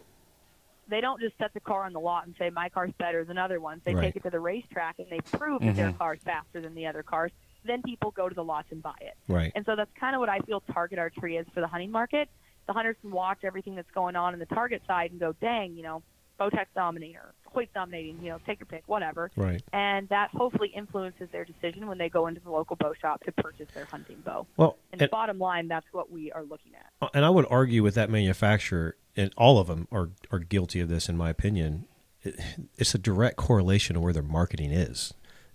[0.88, 3.38] they don't just set the car on the lot and say my car's better than
[3.38, 3.80] other ones.
[3.84, 4.02] They Right.
[4.12, 5.98] take it to the racetrack and they prove that their Mhm.
[5.98, 7.32] car's faster than the other cars.
[7.64, 9.16] Then people go to the lots and buy it.
[9.28, 9.52] Right.
[9.54, 12.28] And so that's kind of what I feel target archery is for the hunting market.
[12.66, 15.76] The hunters can watch everything that's going on in the target side and go, dang,
[15.76, 16.02] you know,
[16.50, 19.30] Bowtech's dominating or Hoyt's dominating, you know, take your pick, whatever.
[19.36, 19.62] Right.
[19.72, 23.32] And that hopefully influences their decision when they go into the local bow shop to
[23.32, 24.46] purchase their hunting bow.
[24.56, 26.86] Well, And and, bottom line, that's what we are looking at.
[27.00, 30.80] Uh, and I would argue with that manufacturer, and all of them are, are guilty
[30.80, 31.86] of this, in my opinion.
[32.22, 32.40] It,
[32.76, 35.12] it's a direct correlation to where their marketing is.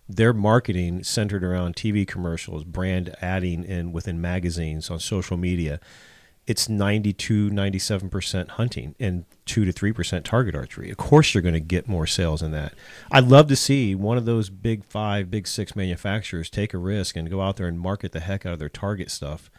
[0.09, 5.79] Their marketing centered around TV commercials, brand adding in within magazines, on social media.
[6.47, 10.89] It's 92, 97% hunting and 2 to 3% target archery.
[10.89, 12.73] Of course, you're going to get more sales in that.
[13.11, 17.17] I'd love to see one of those big five, big six manufacturers take a risk
[17.17, 19.51] and go out there and market the heck out of their target stuff.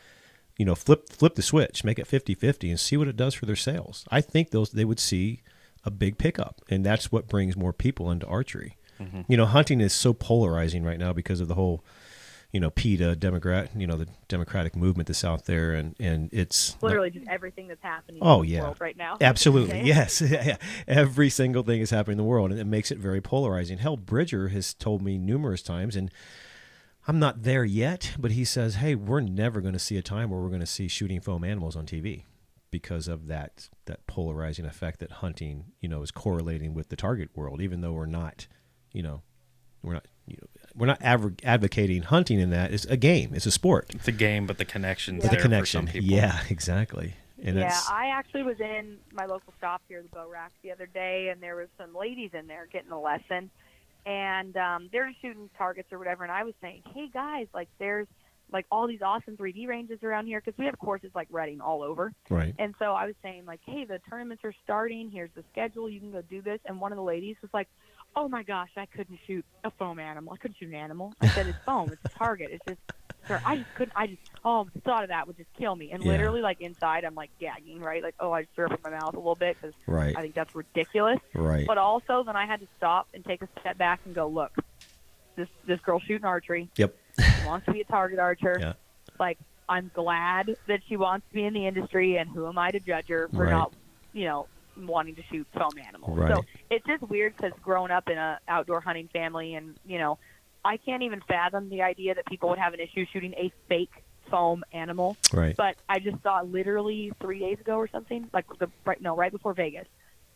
[0.56, 3.34] You know, flip flip the switch, make it 50 50 and see what it does
[3.34, 4.04] for their sales.
[4.10, 5.42] I think those they would see
[5.84, 8.76] a big pickup, and that's what brings more people into archery.
[8.98, 9.20] Mm-hmm.
[9.28, 11.84] You know, hunting is so polarizing right now because of the whole
[12.52, 16.76] you know PETA Democrat, you know the Democratic movement that's out there, and and it's
[16.82, 18.62] Literally just everything that's happening Oh, in the yeah.
[18.62, 19.16] world right now.
[19.20, 19.86] Absolutely, Okay?
[19.86, 20.20] yes.
[20.30, 20.56] Yeah.
[20.86, 23.78] Every single thing is happening in the world, and it makes it very polarizing.
[23.78, 26.10] Hell, Bridger has told me numerous times, and
[27.06, 30.30] I'm not there yet, but he says, "Hey, we're never going to see a time
[30.30, 32.24] where we're going to see shooting foam animals on TV
[32.70, 37.30] because of that that polarizing effect that hunting, you know, is correlating with the target
[37.34, 37.60] world.
[37.62, 38.46] Even though we're not,
[38.92, 39.22] you know,
[39.82, 40.06] we're not,
[40.76, 42.72] we're not adv- advocating hunting in that.
[42.72, 43.32] It's a game.
[43.34, 43.86] It's a sport.
[43.94, 46.16] It's a game, but the connection's But the connection, for some people.
[46.16, 47.14] yeah, exactly.
[47.42, 50.72] And yeah, that's I actually was in my local shop here, the Bow Rack, the
[50.72, 53.50] other day, and there was some ladies in there getting a lesson,
[54.06, 56.24] and um, they're shooting targets or whatever.
[56.24, 58.06] And I was saying, hey guys, like there's
[58.50, 61.82] like all these awesome 3D ranges around here because we have courses like Redding all
[61.82, 62.12] over.
[62.30, 62.54] right.
[62.58, 65.10] And so I was saying like, hey, the tournaments are starting.
[65.10, 65.88] Here's the schedule.
[65.88, 66.58] You can go do this.
[66.64, 67.68] And one of the ladies was like,
[68.16, 70.32] oh my gosh, I couldn't shoot a foam animal.
[70.32, 71.14] I couldn't shoot an animal.
[71.20, 71.90] I said it's foam.
[71.92, 72.50] It's a target.
[72.52, 72.80] It's just.
[73.26, 73.92] Sir, I just couldn't.
[73.96, 75.90] I just oh, the thought of that would just kill me.
[75.90, 76.12] And Yeah.
[76.12, 78.02] literally, like inside, I'm like gagging, right?
[78.02, 80.16] Like oh, I just threw up in my mouth a little bit because Right.
[80.16, 81.18] I think that's ridiculous.
[81.34, 81.66] Right.
[81.66, 84.52] But also, then I had to stop and take a step back and go, look,
[85.36, 86.70] this this girl's shooting archery.
[86.76, 86.94] Yep.
[87.20, 88.56] She wants to be a target archer.
[88.58, 88.72] Yeah.
[89.20, 92.70] Like I'm glad that she wants to be in the industry, and who am I
[92.70, 93.50] to judge her for Right.
[93.50, 93.72] not,
[94.14, 94.46] you know,
[94.86, 96.16] wanting to shoot foam animals?
[96.18, 96.34] Right.
[96.34, 100.18] So it's just weird because growing up in a outdoor hunting family, and you know,
[100.64, 103.92] I can't even fathom the idea that people would have an issue shooting a fake
[104.30, 105.16] foam animal.
[105.32, 105.56] Right.
[105.56, 109.32] But I just saw literally three days ago or something, like the right no, right
[109.32, 109.86] before Vegas.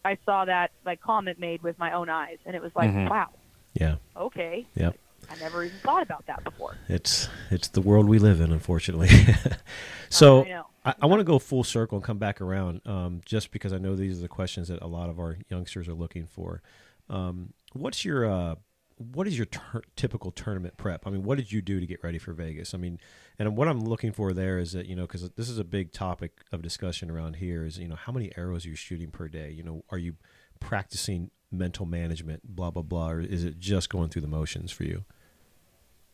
[0.04, 3.08] I saw that like comment made with my own eyes, and it was like, Mhm.
[3.10, 3.28] wow,
[3.74, 3.96] Yeah.
[4.16, 4.66] okay.
[4.74, 4.96] Yep.
[5.30, 6.76] I never even thought about that before.
[6.88, 9.08] It's it's the world we live in, unfortunately.
[10.08, 10.44] so
[10.84, 10.94] I.
[11.02, 13.94] I, want to go full circle and come back around, um, just because I know
[13.94, 16.62] these are the questions that a lot of our youngsters are looking for.
[17.08, 18.54] Um, what's your uh,
[18.96, 21.06] what is your tur typical tournament prep?
[21.06, 22.74] I mean, what did you do to get ready for Vegas?
[22.74, 22.98] I mean,
[23.38, 25.92] and what I'm looking for there is that you know because this is a big
[25.92, 29.28] topic of discussion around here is you know how many arrows are you shooting per
[29.28, 29.50] day?
[29.50, 30.14] You know, are you
[30.60, 34.84] practicing mental management, blah blah blah, or is it just going through the motions for
[34.84, 35.04] you?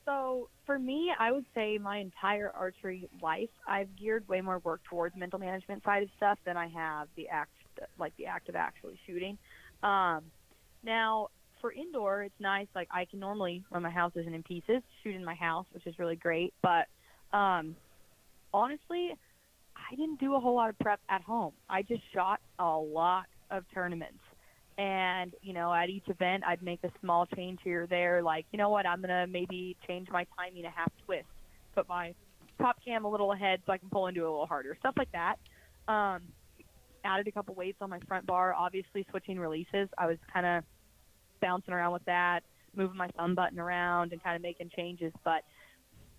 [0.09, 4.81] So for me, I would say my entire archery life, I've geared way more work
[4.89, 7.51] towards mental management side of stuff than I have the act,
[7.99, 9.37] like the act of actually shooting.
[9.83, 10.23] Um,
[10.83, 11.29] now
[11.61, 12.69] for indoor, it's nice.
[12.75, 15.87] Like I can normally, when my house isn't in pieces, shoot in my house, which
[15.87, 16.55] is really great.
[16.63, 16.87] But
[17.37, 17.77] um,
[18.55, 19.11] honestly,
[19.77, 21.53] I didn't do a whole lot of prep at home.
[21.69, 24.21] I just shot a lot of tournaments.
[24.79, 28.23] And, you know, at each event, I'd make a small change here or there.
[28.23, 31.27] Like, you know what, I'm going to maybe change my timing a half twist,
[31.75, 32.15] put my
[32.61, 34.95] top cam a little ahead so I can pull into it a little harder, stuff
[34.97, 35.37] like that.
[35.89, 36.23] Um,
[37.05, 39.89] added a couple weights on my front bar, obviously switching releases.
[39.99, 40.65] I was kind of
[41.41, 42.41] bouncing around with that,
[42.77, 45.13] moving my thumb button around and kind of making changes.
[45.25, 45.43] But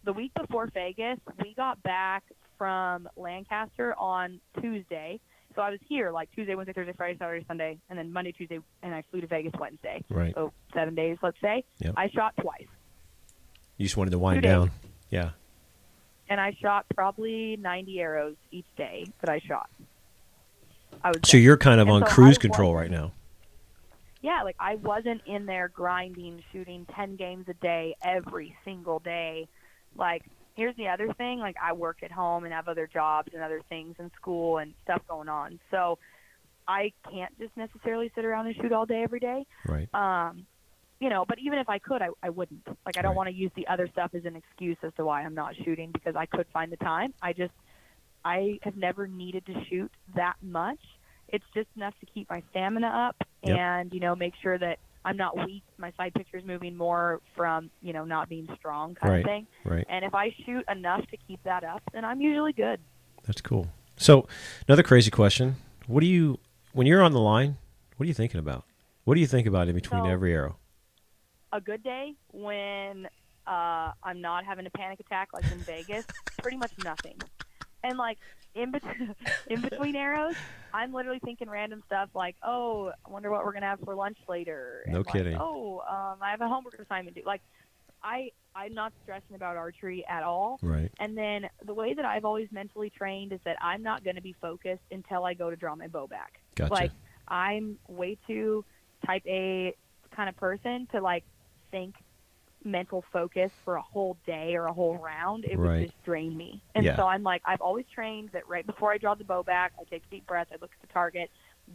[0.03, 2.23] the week before Vegas, we got back
[2.57, 5.19] from Lancaster on Tuesday.
[5.59, 8.59] So I was here like Tuesday, Wednesday, Thursday, Friday, Saturday, Sunday, and then Monday, Tuesday,
[8.81, 10.01] and I flew to Vegas Wednesday.
[10.09, 10.33] Right.
[10.33, 11.65] So seven days, let's say.
[11.79, 11.95] Yep.
[11.97, 12.63] I shot twice,
[13.75, 14.71] You just wanted to wind down.
[15.09, 15.31] Yeah.
[16.29, 19.69] and I shot probably 90 arrows each day that I shot.
[21.03, 23.11] I was So you're kind of And on so cruise control right now.
[24.21, 29.49] yeah, like I wasn't in there grinding, shooting 10 games a day every single day.
[29.93, 30.23] Like,
[30.59, 33.61] here's the other thing like, I work at home and have other jobs and other
[33.69, 35.57] things in school and stuff going on.
[35.71, 35.97] So
[36.67, 39.45] I can't just necessarily sit around and shoot all day every day.
[39.65, 39.87] Right.
[39.93, 40.45] Um,
[40.99, 42.67] you know, but even if I could, I, I wouldn't.
[42.85, 43.15] Like, I don't Right.
[43.15, 45.91] want to use the other stuff as an excuse as to why I'm not shooting
[45.93, 47.13] because I could find the time.
[47.21, 47.53] I just,
[48.25, 50.81] I have never needed to shoot that much.
[51.29, 53.57] It's just enough to keep my stamina up Yep.
[53.57, 55.63] and, you know, make sure that I'm not weak.
[55.77, 59.19] My side picture's moving more from, you know, not being strong kind Right.
[59.19, 59.47] of thing.
[59.63, 59.85] Right.
[59.89, 62.79] And if I shoot enough to keep that up, then I'm usually good.
[63.25, 63.67] That's cool.
[63.97, 64.27] So,
[64.67, 65.55] another crazy question:
[65.87, 66.39] What do you,
[66.73, 67.57] when you're on the line,
[67.97, 68.65] what are you thinking about?
[69.05, 70.57] What do you think about in between So- every arrow?
[71.51, 73.07] a good day when
[73.47, 76.05] uh, I'm not having a panic attack like in Vegas,
[76.43, 77.15] pretty much nothing.
[77.83, 78.17] And like
[78.55, 79.15] in between
[79.47, 80.35] in between arrows,
[80.73, 84.17] I'm literally thinking random stuff like, "Oh, I wonder what we're gonna have for lunch
[84.27, 85.37] later." No like, kidding.
[85.39, 87.23] oh, um, I have a homework assignment due.
[87.25, 87.41] Like,
[88.03, 90.59] I I'm not stressing about archery at all.
[90.61, 90.91] Right.
[90.99, 94.21] And then the way that I've always mentally trained is that I'm not going to
[94.21, 96.41] be focused until I go to draw my bow back.
[96.55, 96.73] Gotcha.
[96.73, 96.91] Like
[97.27, 98.65] I'm way too
[99.05, 99.75] type A
[100.11, 101.23] kind of person to like
[101.71, 101.95] think
[102.63, 105.45] mental focus for a whole day or a whole round.
[105.45, 105.79] It Right.
[105.79, 106.61] would just drain me.
[106.75, 106.95] And Yeah.
[106.95, 109.83] so I'm like I've always trained that right before I draw the bow back, I
[109.85, 111.29] take a deep breath, I look at the target.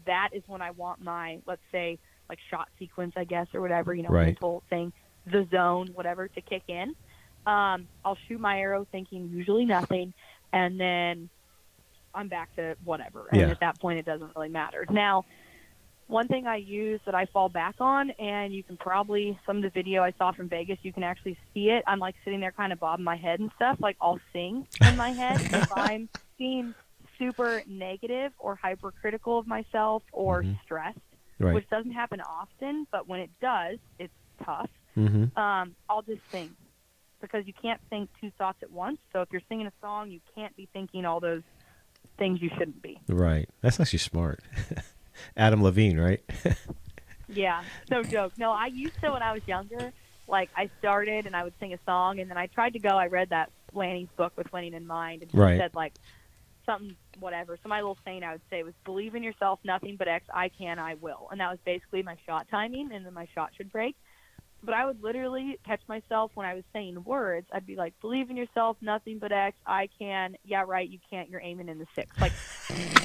[0.06, 1.98] That is when I want my let's say
[2.28, 4.27] like shot sequence, I guess, or whatever, you know, Right.
[4.27, 4.93] mental thing,
[5.27, 6.94] the zone, whatever, to kick in.
[7.47, 10.15] Um, I'll shoot my arrow thinking usually nothing,
[10.52, 11.28] and then
[12.15, 13.27] I'm back to whatever.
[13.31, 13.51] And Yeah.
[13.51, 14.86] at that point, it doesn't really matter.
[14.90, 15.24] Now,
[16.06, 19.62] one thing I use that I fall back on, and you can probably some of
[19.62, 21.82] the video I saw from Vegas, you can actually see it.
[21.86, 23.78] I'm like sitting there, kind of bobbing my head and stuff.
[23.81, 26.09] Like I'll sing in my head if I'm
[26.39, 26.74] being
[27.18, 30.60] super negative or hypercritical of myself or Mhm.
[30.64, 30.98] stressed,
[31.39, 31.55] Right.
[31.55, 34.12] which doesn't happen often, but when it does, it's
[34.44, 35.36] tough mm-hmm.
[35.39, 36.55] um, I'll just sing
[37.20, 38.98] because you can't think two thoughts at once.
[39.12, 41.43] So if you're singing a song, you can't be thinking all those
[42.18, 43.01] things you shouldn't be.
[43.09, 43.48] Right.
[43.62, 44.40] That's actually smart.
[45.36, 46.23] Adam Levine, right?
[47.28, 48.35] Yeah, no joke.
[48.36, 49.93] No, I used to when I was younger.
[50.27, 52.91] Like I started and I would sing a song, and then I tried to go.
[52.91, 55.59] I read that Lanny's book with winning in mind, and she Right.
[55.59, 55.93] said like
[56.66, 57.59] something whatever.
[57.62, 60.27] So my little saying I would say was believe in yourself, nothing but X.
[60.32, 63.51] I can, I will, and that was basically my shot timing, and then my shot
[63.57, 63.97] should break.
[64.65, 67.47] But I would literally catch myself when I was saying words.
[67.53, 69.57] I'd be like, believe in yourself, nothing but X.
[69.66, 70.36] I can.
[70.45, 70.89] Yeah, right.
[70.89, 71.28] You can't.
[71.28, 72.19] You're aiming in the six.
[72.20, 72.32] Like,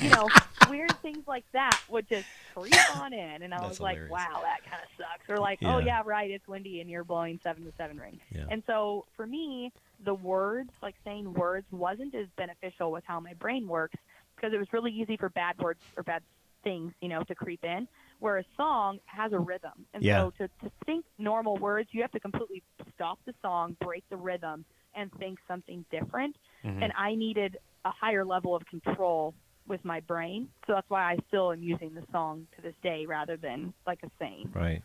[0.01, 0.27] you know,
[0.69, 2.25] weird things like that would just
[2.55, 4.11] creep on in, and I That's was like, hilarious.
[4.11, 5.29] wow, that kind of sucks.
[5.29, 5.85] Or like, oh Yeah.
[5.85, 6.29] yeah, right.
[6.31, 8.19] It's windy and you're blowing seven to seven ring.
[8.31, 8.45] Yeah.
[8.49, 9.71] And so for me,
[10.05, 13.95] the words, like saying words, wasn't as beneficial with how my brain works
[14.35, 16.23] because it was really easy for bad words or bad
[16.63, 17.87] things, you know, to creep in.
[18.19, 20.23] Where a song has a rhythm, and Yeah.
[20.23, 22.61] so to, to think normal words, you have to completely
[22.93, 26.35] stop the song, break the rhythm, and think something different.
[26.63, 26.83] Mhm.
[26.83, 29.33] And I needed a higher level of control
[29.67, 33.05] with my brain, so that's why I still am using the song to this day
[33.05, 34.51] rather than like a saying.
[34.53, 34.81] Right.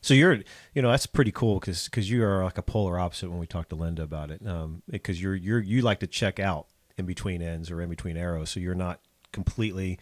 [0.00, 0.42] So you're,
[0.74, 3.46] you know, that's pretty cool because because you are like a polar opposite when we
[3.46, 4.44] talked to Linda about it.
[4.44, 6.66] Um, because you're you're you like to check out
[6.98, 8.98] in between ends or in between arrows, so you're not
[9.30, 9.98] completely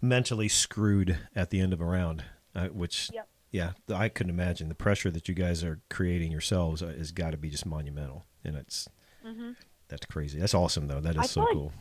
[0.00, 2.24] mentally screwed at the end of a round.
[2.54, 3.28] Uh, which, Yep.
[3.52, 7.30] yeah, I couldn't imagine the pressure that you guys are creating yourselves uh, has got
[7.30, 8.88] to be just monumental, and it's
[9.88, 10.38] that's crazy.
[10.38, 11.00] That's awesome though.
[11.00, 11.20] That Mm-hmm.
[11.20, 11.72] I so like- cool.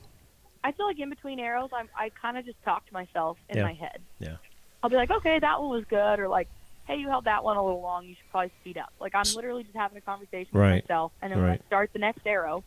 [0.63, 3.57] I feel like in between arrows, I'm, I kind of just talk to myself in
[3.57, 3.63] Yeah.
[3.63, 4.01] my head.
[4.19, 4.35] Yeah.
[4.83, 6.49] I'll be like, okay, that one was good, or like,
[6.85, 8.05] hey, you held that one a little long.
[8.05, 8.91] You should probably speed up.
[8.99, 10.75] Like I'm literally just having a conversation Right.
[10.75, 11.61] with myself, and then when Right.
[11.63, 12.63] I start the next arrow,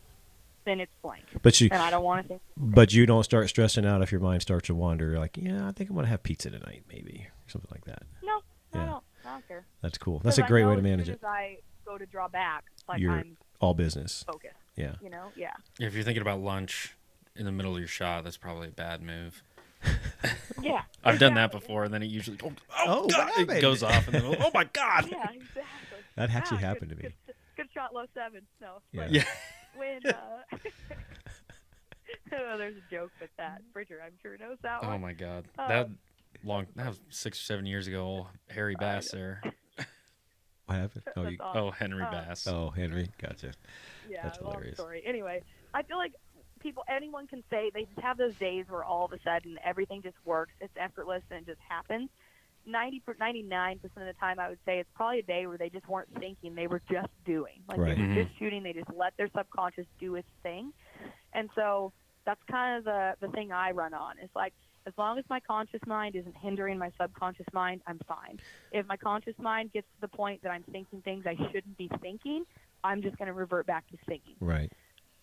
[0.64, 2.42] then it's blank, But you, and I don't want to think.
[2.56, 5.18] but you don't start stressing out if your mind starts to wander.
[5.18, 8.02] Like, yeah, I think I'm gonna have pizza tonight, maybe or something like that.
[8.22, 8.36] No,
[8.74, 8.86] no, Yeah.
[8.86, 9.64] no, I don't care.
[9.80, 10.20] That's cool.
[10.20, 11.18] That's a great way to as manage soon it.
[11.22, 14.24] As I go to draw back, like You're I'm all business.
[14.26, 14.54] focused.
[14.76, 14.94] Yeah.
[15.02, 15.52] You know, yeah.
[15.80, 16.94] If you're thinking about lunch
[17.36, 19.42] in the middle of your shot, that's probably a bad move.
[20.62, 20.82] Yeah.
[21.04, 22.52] I've done that before, and then it usually oh,
[22.86, 25.08] Oh, what God, it goes off, and then oh my god.
[25.10, 25.98] Yeah, exactly.
[26.14, 27.02] That actually Ah, good- happened to me.
[27.02, 28.42] Good, good shot, low seven.
[28.60, 28.80] No.
[28.92, 29.08] Yeah.
[29.10, 29.24] Yeah.
[29.76, 30.12] When uh,
[32.32, 33.62] oh, there's a joke with that.
[33.72, 35.00] Bridger, I'm sure knows that Oh one.
[35.00, 35.46] my god.
[35.58, 35.68] Oh.
[35.68, 35.88] That
[36.44, 38.02] long that was six or seven years ago.
[38.04, 39.40] Old Harry Bass there.
[40.66, 41.02] What happened?
[41.16, 41.62] Oh, That's you, awesome.
[41.64, 42.46] Oh, Henry Uh, Bass.
[42.46, 43.52] oh, Henry, gotcha.
[44.08, 44.76] yeah, that's long hilarious.
[44.78, 45.02] story.
[45.04, 45.42] Anyway,
[45.74, 46.14] I feel like
[46.60, 50.02] people, anyone can say they just have those days where all of a sudden everything
[50.02, 50.52] just works.
[50.60, 52.08] It's effortless and it just happens.
[52.66, 55.88] 90 99% of the time, I would say it's probably a day where they just
[55.88, 56.54] weren't thinking.
[56.54, 57.60] They were just doing.
[57.68, 57.96] Like Right.
[57.96, 58.44] they were just mm-hmm.
[58.44, 58.62] shooting.
[58.62, 60.72] They just let their subconscious do its thing.
[61.32, 61.92] And so
[62.24, 64.14] that's kind of the, the thing I run on.
[64.22, 64.52] It's like,
[64.86, 68.40] as long as my conscious mind isn't hindering my subconscious mind, I'm fine.
[68.72, 71.88] If my conscious mind gets to the point that I'm thinking things I shouldn't be
[72.00, 72.44] thinking,
[72.82, 74.72] I'm just going to revert back to thinking Right.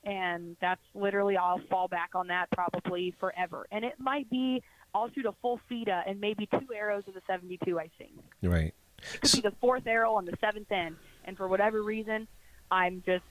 [0.06, 3.68] and that's literally I'll fall back on that probably forever.
[3.72, 4.64] And it might be
[4.94, 8.12] I'll shoot a full FITA and maybe two arrows of the 72 I sing.
[8.42, 8.74] Right.
[9.14, 10.96] It could be the fourth arrow on the seventh end,
[11.26, 12.28] and for whatever reason,
[12.70, 13.24] I'm just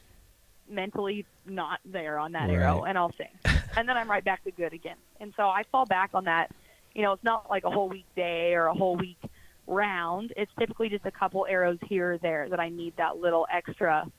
[0.68, 3.28] mentally not there on that arrow, and I'll sing,
[3.76, 4.96] and then I'm right back to good again.
[5.20, 6.50] And so I fall back on that.
[6.94, 9.18] You know, it's not like a whole week day or a whole week
[9.66, 10.32] round.
[10.36, 14.10] It's typically just a couple arrows here or there that I need that little extra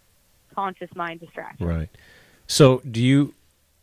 [0.53, 1.67] conscious mind distraction.
[1.67, 1.89] Right.
[2.47, 3.33] So, do you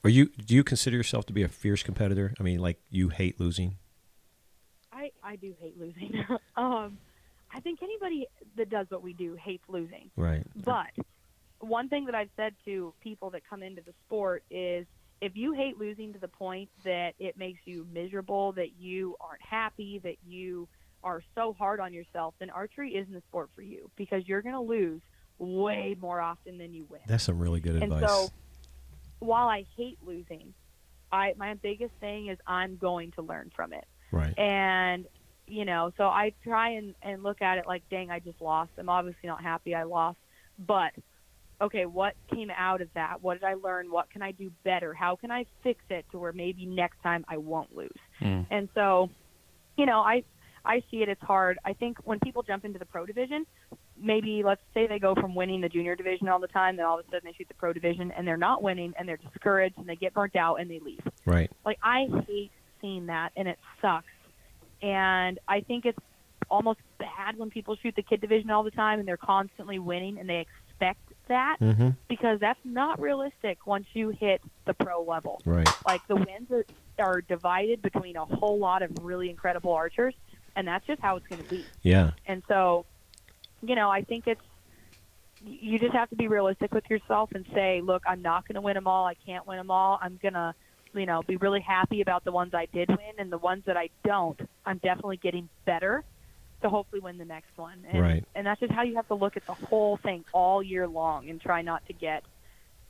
[0.06, 2.32] are you do you consider yourself to be a fierce competitor?
[2.38, 3.76] I mean, like you hate losing.
[4.92, 6.24] I I do hate losing.
[6.56, 6.98] um,
[7.52, 10.12] I think anybody that does what we do hates losing.
[10.16, 10.44] Right.
[10.54, 10.90] But
[11.58, 14.86] one thing that I've said to people that come into the sport is
[15.20, 19.42] if you hate losing to the point that it makes you miserable, that you aren't
[19.42, 20.68] happy, that you
[21.02, 24.54] are so hard on yourself, then archery isn't the sport for you because you're going
[24.54, 25.00] to lose
[25.38, 27.00] way more often than you win.
[27.08, 28.08] That's some really good And advice.
[28.08, 28.28] so,
[29.18, 30.54] while I hate losing,
[31.12, 33.86] I my biggest thing is I'm going to learn from it.
[34.12, 34.36] right.
[34.38, 35.06] And
[35.46, 38.70] you know, so I try and and look at it like, dang, I just lost.
[38.78, 40.18] I'm obviously not happy I lost,
[40.58, 40.92] but
[41.60, 43.22] okay, what came out of that?
[43.22, 43.90] What did I learn?
[43.90, 44.92] What can I do better?
[44.92, 47.90] How can I fix it to where maybe next time I won't lose?
[48.20, 48.46] Mm.
[48.50, 49.08] And so,
[49.76, 50.24] you know, I
[50.64, 51.08] I see it.
[51.08, 51.58] It's hard.
[51.64, 53.46] I think when people jump into the pro division,
[54.00, 56.98] maybe let's say they go from winning the junior division all the time, then all
[56.98, 59.78] of a sudden they shoot the pro division and they're not winning and they're discouraged
[59.78, 61.00] and they get burnt out and they leave.
[61.24, 61.50] Right.
[61.64, 62.50] Like I hate
[62.80, 64.06] seeing that and it sucks.
[64.82, 65.98] And I think it's
[66.50, 70.18] almost bad when people shoot the kid division all the time and they're constantly winning
[70.18, 71.90] and they expect that Mm-hmm.
[72.08, 75.40] because that's not realistic once you hit the pro level.
[75.44, 75.68] Right.
[75.86, 76.64] Like the wins are,
[76.98, 80.14] are divided between a whole lot of really incredible archers,
[80.54, 81.64] and that's just how it's going to be.
[81.82, 82.12] Yeah.
[82.26, 82.84] And so,
[83.68, 84.40] you know, I think it's
[85.44, 88.60] you just have to be realistic with yourself and say, look, I'm not going to
[88.60, 89.06] win them all.
[89.06, 89.98] I can't win them all.
[90.00, 90.54] I'm going to,
[90.94, 93.76] you know, be really happy about the ones I did win, and the ones that
[93.76, 96.04] I don't, I'm definitely getting better
[96.62, 97.84] to hopefully win the next one.
[97.90, 98.24] And, Right.
[98.34, 101.28] And that's just how you have to look at the whole thing all year long
[101.28, 102.24] and try not to get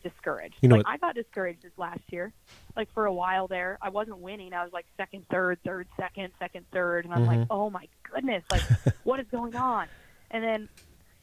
[0.04, 0.54] discouraged.
[0.60, 2.32] You know like I got discouraged this last year.
[2.76, 4.52] Like for a while there, I wasn't winning.
[4.52, 7.46] I was like second, third, third, second, second, third, and I'm like, Mhm.
[7.50, 8.62] oh my goodness, like
[9.04, 9.88] what is going on?
[10.30, 10.68] And then,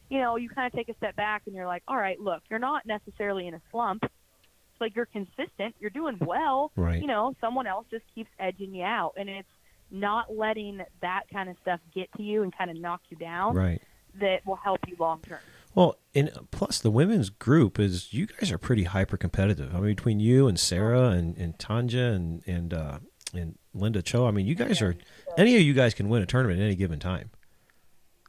[0.09, 2.41] you know, you kind of take a step back and you're like, all right, look,
[2.49, 4.03] you're not necessarily in a slump.
[4.03, 6.71] It's like you're consistent, you're doing well.
[6.75, 6.99] Right.
[7.01, 9.47] You know, someone else just keeps edging you out, and it's
[9.91, 13.55] not letting that kind of stuff get to you and kind of knock you down
[13.55, 13.79] Right.
[14.19, 15.37] that will help you long term.
[15.75, 19.75] Well, and plus the women's group is you guys are pretty hyper competitive.
[19.75, 22.99] I mean, between you and Sarah and, and Tanja and and uh,
[23.33, 24.95] and Linda Ochoa, I mean, you guys are
[25.37, 27.29] any of you guys can win a tournament at any given time.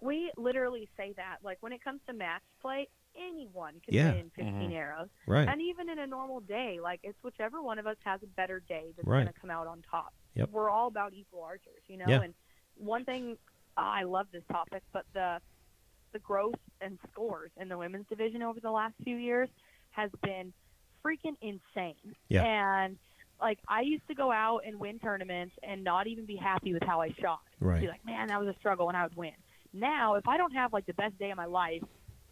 [0.05, 1.39] We literally say that.
[1.43, 4.13] Like when it comes to match play, anyone can Yeah.
[4.13, 4.73] win 15 mm-hmm.
[4.73, 5.09] arrows.
[5.27, 5.49] Right.
[5.49, 8.61] And even in a normal day, like it's whichever one of us has a better
[8.69, 9.23] day that's Right.
[9.23, 10.13] going to come out on top.
[10.35, 10.51] Yep.
[10.51, 12.05] We're all about equal archers, you know.
[12.07, 12.23] Yeah.
[12.23, 12.35] And
[12.77, 13.39] one thing
[13.77, 15.41] I love this topic, but the
[16.13, 19.49] the growth and scores in the women's division over the last few years
[19.91, 20.53] has been
[21.05, 22.15] freaking insane.
[22.29, 22.45] Yeah.
[22.45, 22.97] And
[23.41, 26.83] like I used to go out and win tournaments and not even be happy with
[26.85, 27.41] how I shot.
[27.59, 27.81] Right.
[27.81, 29.33] Be like, man, that was a struggle, and I would win.
[29.75, 31.83] Now, if I don't have like the best day of my life,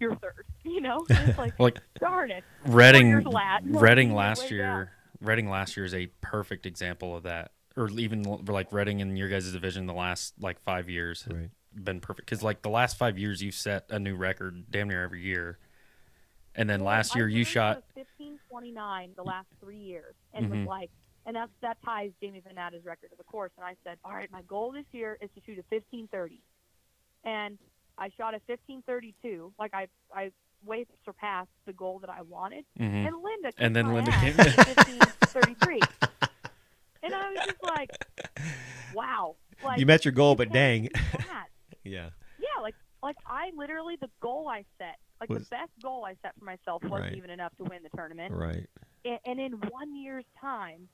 [0.00, 0.46] you're third.
[0.64, 2.44] You know, it's like, Like darn it.
[2.64, 3.60] Redding, Warriors.
[3.64, 4.50] Redding Way last down.
[4.52, 7.50] year, Redding last year is a perfect example of that.
[7.76, 11.50] Or even like Redding in your guys' division the last like five years has Right.
[11.74, 15.02] been perfect because like the last five years you've set a new record damn near
[15.02, 15.58] every year,
[16.54, 20.58] and then last year you shot 1529 the last three years, and Mhm.
[20.60, 20.90] was like,
[21.26, 23.50] and that's that ties Jamie Van Natta's record of the course.
[23.56, 26.40] And I said, all right, my goal this year is to shoot a 1530,
[27.24, 27.58] and
[27.98, 29.52] I shot a 1532.
[29.58, 30.30] Like I, I
[30.64, 32.64] way surpassed the goal that I wanted.
[32.78, 33.06] mhm.
[33.06, 35.80] And Linda, kicked And then Linda came- at 1533.
[37.02, 37.90] and I was just like,
[38.94, 39.36] wow.
[39.64, 40.88] Like, You met your goal, but dang.
[41.84, 42.10] Yeah.
[42.38, 46.14] Yeah, like like I literally the goal I set, like Was- the best goal I
[46.22, 47.16] set for myself wasn't Right.
[47.16, 48.32] even enough to win the tournament.
[48.32, 48.68] Right.
[49.04, 50.88] And, and in one year's time,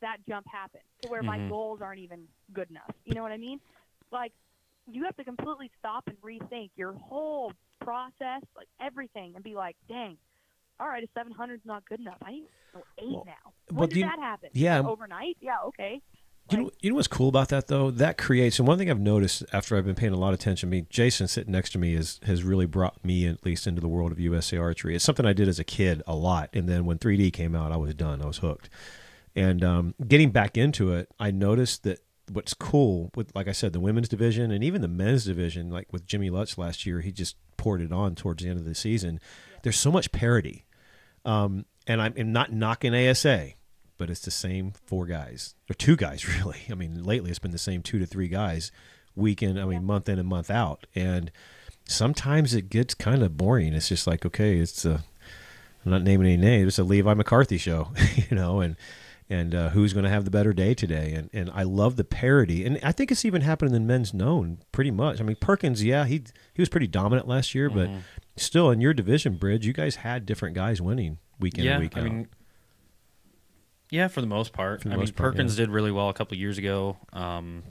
[0.00, 1.48] that jump happened to where my Mhm.
[1.48, 2.92] goals aren't even good enough.
[3.04, 3.58] You know what I mean?
[4.12, 4.32] Like
[4.90, 9.76] you have to completely stop and rethink your whole process, like everything, and be like,
[9.88, 10.16] dang.
[10.80, 12.18] All right, a 700 is not good enough.
[12.24, 13.52] I need to go eight Well, now.
[13.76, 14.50] When did you- that happen?
[14.52, 14.80] yeah.
[14.80, 15.36] overnight.
[15.40, 16.00] Yeah, okay.
[16.50, 17.90] You know, you know what's cool about that though?
[17.90, 20.68] That creates, and one thing I've noticed after I've been paying a lot of attention.
[20.68, 23.82] I mean, Jason sitting next to me is has really brought me at least into
[23.82, 24.94] the world of USA archery.
[24.94, 27.70] It's something I did as a kid a lot, and then when 3D came out,
[27.70, 28.22] I was done.
[28.22, 28.70] I was hooked.
[29.36, 31.98] And um, getting back into it, I noticed that
[32.30, 35.92] what's cool with, like I said, the women's division and even the men's division, like
[35.92, 38.74] with Jimmy Lutz last year, he just poured it on towards the end of the
[38.74, 39.20] season.
[39.62, 40.64] There's so much parity,
[41.24, 43.52] um, and I'm, I'm not knocking ASA
[43.98, 46.60] but it's the same four guys or two guys really.
[46.70, 48.72] I mean, lately it's been the same two to three guys,
[49.14, 51.30] week in, I mean, month in and month out, and
[51.86, 53.74] sometimes it gets kind of boring.
[53.74, 55.04] It's just like, okay, it's a,
[55.84, 56.68] I'm not naming any names.
[56.68, 57.88] It's a Levi McCarthy show,
[58.30, 58.76] you know, and
[59.30, 61.12] and uh, who's going to have the better day today?
[61.12, 64.58] And and I love the parity, and I think it's even happening in men's known
[64.72, 65.20] pretty much.
[65.20, 66.22] I mean, Perkins, yeah, he
[66.54, 67.90] he was pretty dominant last year, but
[68.36, 71.82] still in your division, Bridge, you guys had different guys winning week in yeah, and
[71.82, 72.04] week I out.
[72.04, 72.28] mean,
[73.90, 74.82] yeah, for the most part.
[74.82, 75.64] The I mean, part, Perkins yeah.
[75.66, 76.96] did really well a couple years ago.
[77.12, 77.62] Um,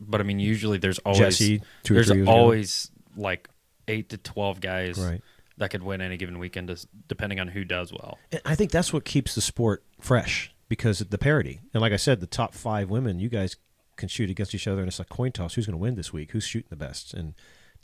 [0.00, 2.36] but I mean, usually there's always Jesse, two there's three years ago.
[2.36, 3.48] always like
[3.88, 5.22] eight to twelve guys Right.
[5.58, 6.74] that could win any given weekend,
[7.08, 8.18] depending on who does well.
[8.32, 11.60] And I think that's what keeps the sport fresh because of the parity.
[11.72, 13.56] And like I said, the top five women, you guys
[13.96, 15.54] can shoot against each other, and it's a coin toss.
[15.54, 16.32] Who's going to win this week?
[16.32, 17.14] Who's shooting the best?
[17.14, 17.34] And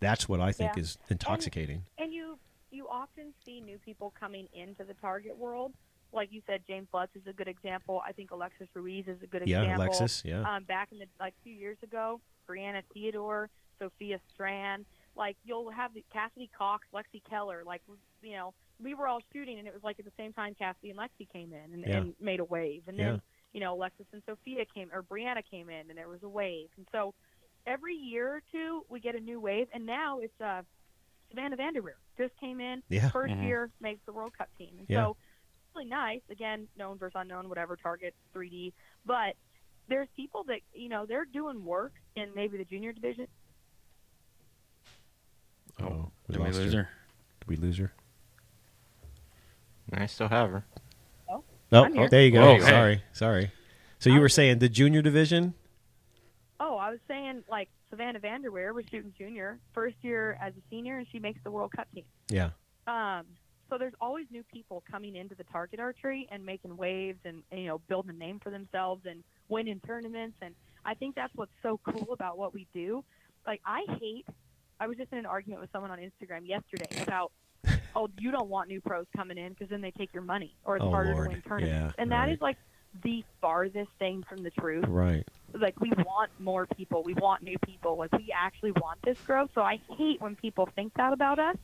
[0.00, 0.82] that's what I think Yeah.
[0.82, 1.84] is intoxicating.
[1.98, 2.38] And you
[2.70, 5.72] you often see new people coming into the target world.
[6.10, 8.02] Like you said, James Lutz is a good example.
[8.06, 9.84] I think Alexis Ruiz is a good Yeah, example.
[9.86, 10.22] Alexis.
[10.24, 10.40] Yeah.
[10.56, 14.84] Um, back in the like a few years ago, Brianna Theodore, Sophia Strand,
[15.16, 17.82] like you'll have the Cassidy Cox, Lexi Keller, like
[18.22, 20.90] you know, we were all shooting, and it was like at the same time Cassie
[20.90, 21.96] and Lexi came in and, Yeah.
[21.98, 23.04] and made a wave, and Yeah.
[23.12, 23.22] then
[23.52, 26.68] you know Alexis and Sophia came or Brianna came in, and there was a wave,
[26.76, 27.14] and so
[27.66, 30.62] every year or two we get a new wave, and now it's uh,
[31.30, 33.08] Savannah Vanderweer just came in, Yeah.
[33.10, 33.44] 1st Mhm.
[33.46, 35.04] year makes the World Cup team, and Yeah.
[35.06, 35.16] so
[35.74, 36.20] really nice.
[36.28, 38.72] Again, known versus unknown, whatever target 3D,
[39.06, 39.36] but
[39.88, 43.26] there's people that you know they're doing work in maybe the junior division.
[45.80, 46.82] Oh, we Did we lost lose her.
[46.84, 46.90] her?
[47.40, 47.92] Did we lose her?
[49.92, 50.64] I still have her.
[51.72, 52.04] Oh, I'm here.
[52.04, 52.40] oh, there you go.
[52.42, 52.60] Whoa, hey.
[52.60, 53.50] sorry, sorry.
[53.98, 55.54] So you I were saying the junior division?
[56.60, 60.98] Oh, I was saying like Savannah Vanderweer was shooting junior, first year as a senior,
[60.98, 62.04] and she makes the World Cup team.
[62.28, 62.50] Yeah.
[62.86, 63.24] Um,
[63.70, 67.60] so there's always new people coming into the target archery and making waves and, and
[67.60, 70.36] you know building a name for themselves and winning tournaments.
[70.42, 70.54] And
[70.84, 73.02] I think that's what's so cool about what we do.
[73.46, 74.26] Like I hate.
[74.78, 77.30] I was just in an argument with someone on Instagram yesterday about,
[77.94, 80.76] oh, you don't want new pros coming in because then they take your money or
[80.76, 81.24] it's Oh, harder Lord.
[81.26, 81.94] to win tournaments.
[81.96, 82.42] Yeah, and that is right.
[82.42, 82.56] like
[83.04, 85.24] the farthest thing from the truth Right.
[85.54, 89.48] like we want more people we want new people like we actually want this growth
[89.54, 91.56] so i hate when people think that about us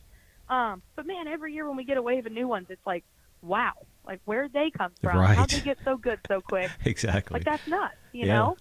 [0.49, 3.03] um but man every year when we get a wave of new ones it's like
[3.43, 3.73] wow
[4.07, 5.37] like where'd they come from Right.
[5.37, 7.35] how'd they get so good so quick Exactly.
[7.35, 8.33] like that's nuts you Yeah.
[8.33, 8.57] know.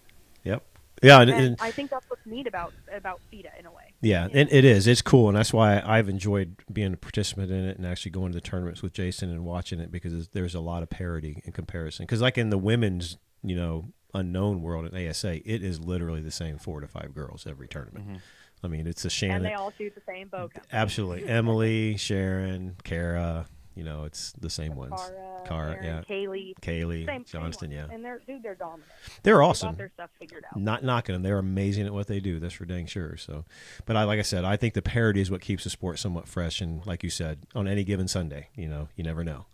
[1.03, 3.89] Yeah, and, and and- i think that's what's neat about about FITA in a way
[4.01, 4.41] yeah, you know?
[4.41, 4.87] and it is.
[4.87, 8.33] It's cool, and that's why I've enjoyed being a participant in it and actually going
[8.33, 11.53] to the tournaments with Jason and watching it because there's a lot of parity in
[11.53, 12.05] comparison.
[12.05, 16.31] Because like in the women's, you know, unknown world at ASA, it is literally the
[16.31, 18.07] same four to five girls every tournament.
[18.07, 18.17] Mm-hmm.
[18.63, 19.33] I mean, it's a shame.
[19.33, 20.67] and they all shoot the same bow company.
[20.73, 23.47] Absolutely, Emily, Sharon, Kara.
[23.79, 24.93] You know, it's the same ones.
[24.97, 26.03] Cara, Cara, Erin, yeah.
[26.03, 27.87] Kaylee, Kaylee, same, Johnston, same yeah.
[27.95, 28.91] and they're dude they're dominant
[29.23, 29.69] They're They awesome.
[29.71, 31.23] got their stuff figured out Not knocking them.
[31.23, 32.41] They're amazing at what they do.
[32.41, 33.17] That's for dang sure.
[33.17, 33.45] So,
[33.87, 36.27] but I, like I said, I think the parity is what keeps the sport somewhat
[36.27, 36.61] fresh.
[36.61, 39.47] And like you said, on any given Sunday, you know, you never know.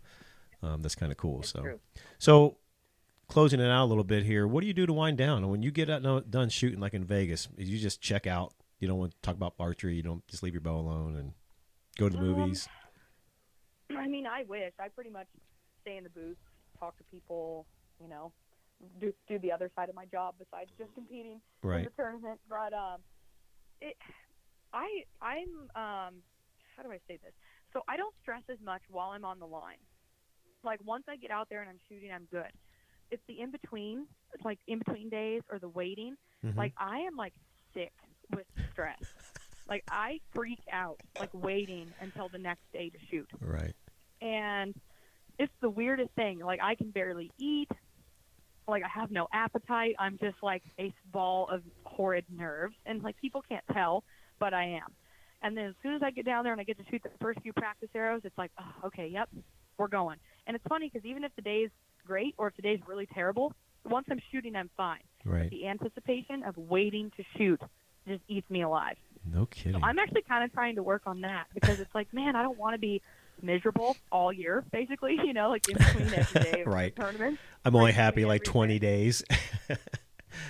[0.62, 1.40] Um, that's kind of cool.
[1.40, 1.80] It's so, true.
[2.18, 2.56] so
[3.28, 4.46] closing it out a little bit here.
[4.48, 5.46] What do you do to wind down?
[5.51, 8.55] When you get out, no- done shooting, like in Vegas, you just check out.
[8.80, 9.94] You don't want to talk about archery.
[9.96, 11.32] You don't just leave your bow alone and
[11.98, 12.66] go to the Um, movies.
[13.97, 15.27] I mean, I wish I pretty much
[15.82, 16.36] stay in the booth,
[16.78, 17.66] talk to people,
[18.02, 18.32] you know,
[19.01, 21.40] do do the other side of my job besides just competing
[21.78, 22.40] in the tournament.
[22.48, 23.01] But um,
[23.81, 23.97] it,
[24.73, 26.15] I I'm um,
[26.77, 27.32] how do I say this?
[27.73, 29.78] So I don't stress as much while I'm on the line.
[30.62, 32.51] Like once I get out there and I'm shooting, I'm good.
[33.11, 34.06] It's the in between,
[34.44, 36.16] like in between days or the waiting.
[36.44, 36.56] Mhm.
[36.56, 37.35] Like I am like
[37.74, 37.93] sick
[38.35, 38.98] with stress.
[39.69, 43.74] Like I freak out like waiting until the next day to shoot right.
[44.20, 44.74] and
[45.39, 46.41] it's the weirdest thing.
[46.41, 47.70] Like I can barely eat.
[48.66, 49.97] Like I have no appetite.
[49.99, 54.05] I'm just like a ball of horrid nerves, and like people can't tell,
[54.39, 54.93] but I am.
[55.43, 57.11] And then as soon as I get down there and I get to shoot the
[57.20, 59.28] first few practice arrows, it's like, oh, okay, yep,
[59.77, 60.16] we're going.
[60.47, 61.69] And it's funny because even if the day's
[62.07, 63.53] great or if the day's really terrible,
[63.85, 65.03] once I'm shooting, I'm fine.
[65.27, 65.51] Right.
[65.51, 67.61] The anticipation of waiting to shoot
[68.09, 68.97] just eats me alive.
[69.32, 69.80] No kidding.
[69.80, 72.42] So I'm actually kind of trying to work on that because it's like, man, I
[72.42, 73.01] don't want to be
[73.42, 75.18] miserable all year, basically.
[75.24, 76.94] You know, like in between every day of Right.
[76.94, 77.38] the tournament.
[77.64, 78.52] I'm only happy like everything.
[78.52, 79.24] 20 days.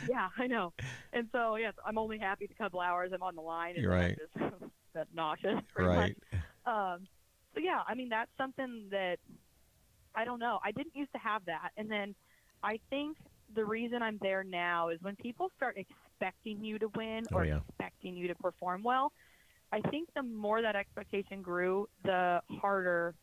[0.09, 0.73] Yeah, I know.
[1.13, 3.75] And so, yes, I'm only happy the couple hours I'm on the line.
[3.75, 4.19] And You're right.
[4.41, 5.61] I'm just that nauseous.
[5.77, 6.17] right.
[6.33, 6.41] much.
[6.67, 7.07] Um,
[7.55, 9.19] so yeah, I mean that's something that
[10.15, 10.59] I don't know.
[10.65, 12.15] I didn't used to have that, and then
[12.63, 13.19] I think
[13.55, 15.77] the reason I'm there now is when people start
[16.19, 17.61] expecting you to win Oh, or yeah.
[17.69, 19.13] expecting you to perform well.
[19.73, 23.15] I think the more that expectation grew, the harder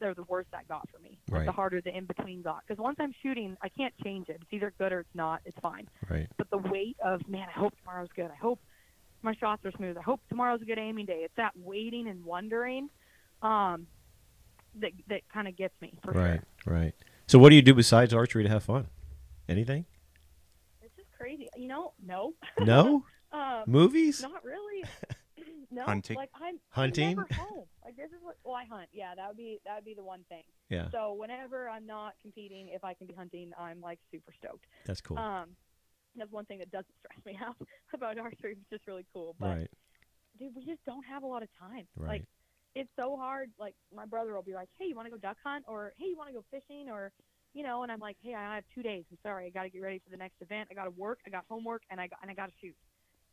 [0.00, 1.18] or the worse that got for me.
[1.30, 2.62] Like, The harder the in between got.
[2.66, 4.38] Because once I'm shooting, I can't change it.
[4.42, 5.40] It's either good or it's not.
[5.44, 6.28] It's fine Right.
[6.36, 8.30] but the weight of man, I hope tomorrow's good.
[8.30, 8.60] I hope
[9.22, 9.96] my shots are smooth.
[9.96, 11.20] I hope tomorrow's a good aiming day.
[11.24, 12.88] It's that waiting and wondering
[13.42, 13.86] um,
[14.80, 16.40] that that kind of gets me Right.
[16.64, 16.72] sure.
[16.74, 16.92] Right.
[17.26, 18.88] So what do you do besides archery to have fun?
[19.48, 19.86] Anything?
[21.64, 21.68] It's.
[21.68, 23.04] You know, no, No?
[23.32, 24.22] um, Movies?
[24.22, 24.84] not really.
[25.70, 26.16] no, Hunting?
[26.16, 27.18] like I'm Hunting?
[27.18, 27.64] I'm never home.
[27.84, 28.36] Like this is what.
[28.44, 28.88] Well, I hunt.
[28.92, 30.42] Yeah, that would be that would be the one thing.
[30.70, 30.88] Yeah.
[30.90, 34.66] So whenever I'm not competing, if I can be hunting, I'm like super stoked.
[34.86, 35.18] That's cool.
[35.18, 35.50] Um,
[36.16, 37.56] that's one thing that doesn't stress me out
[37.92, 39.34] about archery, which is really cool.
[39.38, 39.70] But right.
[40.38, 41.86] dude, we just don't have a lot of time.
[41.96, 42.08] Right.
[42.08, 42.24] Like,
[42.74, 43.50] it's so hard.
[43.58, 46.06] Like, my brother will be like, "Hey, you want to go duck hunt?" or "Hey,
[46.06, 47.12] you want to go fishing?" or
[47.54, 49.04] you know, and I'm like, "Hey, I have two days.
[49.10, 50.68] I'm sorry, I got to get ready for the next event.
[50.70, 51.20] I got to work.
[51.26, 52.76] I got homework, and I got and I got to shoot."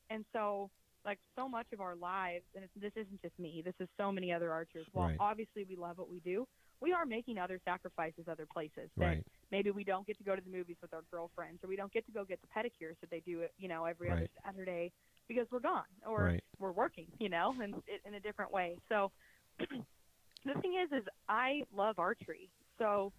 [0.09, 0.69] And so
[1.03, 3.61] like so much of our lives, and it's, this isn't just me.
[3.65, 4.85] This is so many other archers.
[4.93, 5.17] While Right.
[5.19, 6.47] obviously we love what we do,
[6.79, 8.89] we are making other sacrifices other places.
[8.97, 9.23] That Right.
[9.51, 11.91] Maybe we don't get to go to the movies with our girlfriends, or we don't
[11.91, 14.93] get to go get the pedicures that they do, you know, every other Saturday
[15.27, 16.43] because we're gone or Right.
[16.59, 17.75] we're working, you know, and
[18.05, 18.77] in a different way.
[18.87, 19.11] So
[19.59, 23.11] the thing is, is I love archery, so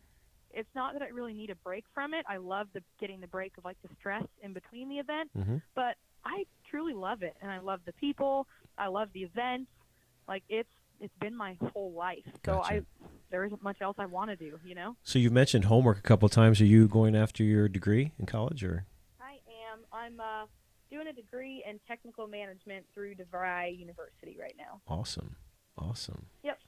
[0.53, 2.25] it's not that I really need a break from it.
[2.29, 5.57] I love the getting the break of like the stress in between the event, hmm
[5.75, 8.47] but I truly love it, and I love the people.
[8.79, 9.71] I love the events.
[10.29, 10.71] Like it's
[11.01, 12.25] it's been my whole life.
[12.45, 12.83] So I
[13.31, 14.59] there isn't much else I want to do.
[14.65, 14.97] You know.
[15.03, 16.61] So you've mentioned homework a couple of times.
[16.61, 18.87] Are you going after your degree in college, or
[19.21, 19.39] I
[19.73, 19.81] am.
[19.93, 20.47] I'm uh,
[20.91, 24.81] doing a degree in technical management through DeVry University right now.
[24.87, 25.37] awesome,
[25.77, 26.27] awesome?
[26.45, 26.59] Yep.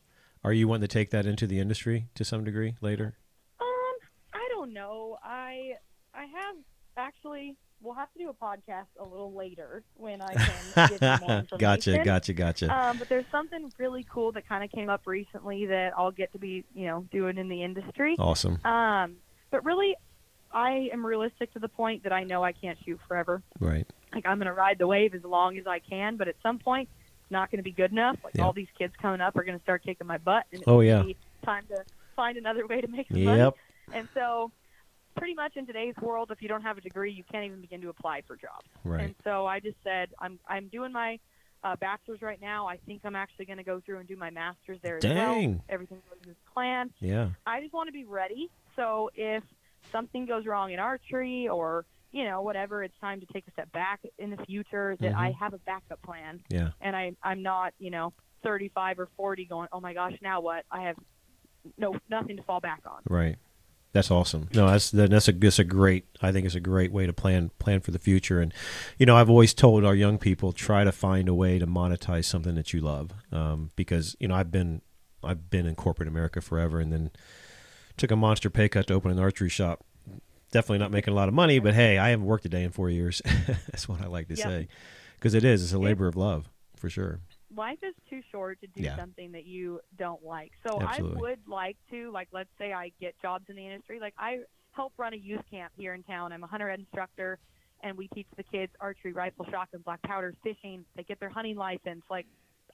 [0.42, 3.16] Are you wanting to take that into the industry to some degree later?
[4.64, 5.18] I don't know.
[5.22, 5.72] I
[6.14, 6.56] I have
[6.96, 7.56] actually.
[7.82, 11.58] We'll have to do a podcast a little later when I can you more information.
[11.58, 12.74] gotcha, gotcha, gotcha.
[12.74, 16.32] Um, but there's something really cool that kind of came up recently that I'll get
[16.32, 18.16] to be, you know, doing in the industry.
[18.18, 18.58] awesome.
[18.64, 19.16] Um,
[19.50, 19.96] but really,
[20.50, 23.42] I am realistic to the point that I know I can't shoot forever.
[23.60, 23.86] Right.
[24.14, 26.58] Like I'm going to ride the wave as long as I can, but at some
[26.58, 26.88] point,
[27.20, 28.16] it's not going to be good enough.
[28.24, 28.44] Like Yeah.
[28.44, 31.02] all these kids coming up are going to start kicking my butt, and Oh, yeah.
[31.02, 31.84] be time to
[32.16, 33.50] find another way to make some money.
[33.92, 34.50] And so,
[35.16, 37.80] pretty much in today's world, if you don't have a degree, you can't even begin
[37.82, 38.66] to apply for jobs.
[38.84, 39.04] Right.
[39.04, 41.18] And so I just said I'm I'm doing my
[41.62, 42.66] uh, bachelor's right now.
[42.66, 45.14] I think I'm actually going to go through and do my master's there as well.
[45.14, 45.62] Dang.
[45.68, 46.90] Everything goes as planned.
[47.00, 47.30] Yeah.
[47.46, 48.50] I just want to be ready.
[48.76, 49.42] So if
[49.92, 53.70] something goes wrong in archery or you know whatever, it's time to take a step
[53.72, 54.96] back in the future.
[55.00, 55.38] That I Mhm.
[55.38, 56.70] have a backup plan, Yeah.
[56.80, 58.12] and I I'm not you know
[58.42, 59.68] 35 or 40 going.
[59.72, 60.64] Oh my gosh, now what?
[60.70, 60.96] I have
[61.78, 63.02] no nothing to fall back on.
[63.08, 63.36] Right.
[63.94, 64.48] That's awesome.
[64.52, 66.04] No, that's that's a that's a great.
[66.20, 68.40] I think it's a great way to plan plan for the future.
[68.40, 68.52] And
[68.98, 72.24] you know, I've always told our young people try to find a way to monetize
[72.24, 74.82] something that you love, um, because you know I've been
[75.22, 77.12] I've been in corporate America forever, and then
[77.96, 79.84] took a monster pay cut to open an archery shop.
[80.50, 82.70] Definitely not making a lot of money, but hey, I haven't worked a day in
[82.70, 83.22] four years.
[83.70, 84.44] that's what I like to Yeah.
[84.44, 84.68] say,
[85.14, 87.20] because it is it's a labor of love for sure.
[87.56, 88.96] Life is too short to do Yeah.
[88.96, 90.52] something that you don't like.
[90.66, 91.16] So Absolutely.
[91.16, 94.00] I would like to, like, let's say I get jobs in the industry.
[94.00, 94.40] Like, I
[94.72, 96.32] help run a youth camp here in town.
[96.32, 97.38] I'm a hunter ed instructor,
[97.82, 100.84] and we teach the kids archery, rifle, shotgun, black powder, fishing.
[100.96, 102.02] They get their hunting license.
[102.10, 102.26] Like,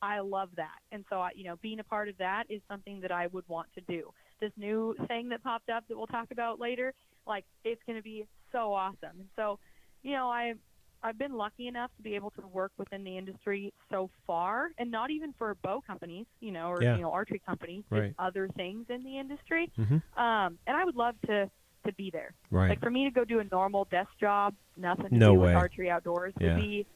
[0.03, 0.79] I love that.
[0.93, 3.47] And so, I, you know, being a part of that is something that I would
[3.49, 4.11] want to do.
[4.41, 6.95] This new thing that popped up that we'll talk about later,
[7.27, 9.21] like, it's going to be so awesome.
[9.21, 9.59] And so,
[10.03, 10.55] you know, I
[11.03, 14.91] I've been lucky enough to be able to work within the industry so far, and
[14.91, 16.97] not even for bow companies, you know, or Yeah.
[16.97, 18.15] you know, archery companies, Right.
[18.19, 19.71] other things in the industry.
[19.79, 20.03] Mhm.
[20.19, 21.51] Um, and I would love to
[21.87, 22.35] to be there.
[22.51, 22.69] Right.
[22.69, 25.47] Like for me to go do a normal desk job, nothing to No do way.
[25.49, 26.55] with archery outdoors, Yeah.
[26.55, 26.87] would be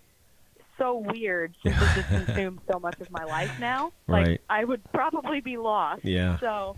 [0.77, 3.93] so weird since it just consumes so much of my life now.
[4.07, 4.27] Right.
[4.27, 6.05] Like I would probably be lost.
[6.05, 6.39] Yeah.
[6.39, 6.77] So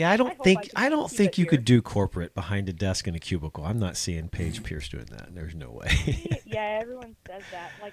[0.00, 1.50] Yeah, I don't I think I, don't think you here.
[1.50, 3.64] could do corporate behind a desk in a cubicle.
[3.64, 5.34] I'm not seeing Paige Pierce doing that.
[5.34, 6.40] There's no way.
[6.46, 7.72] yeah, everyone says that.
[7.82, 7.92] Like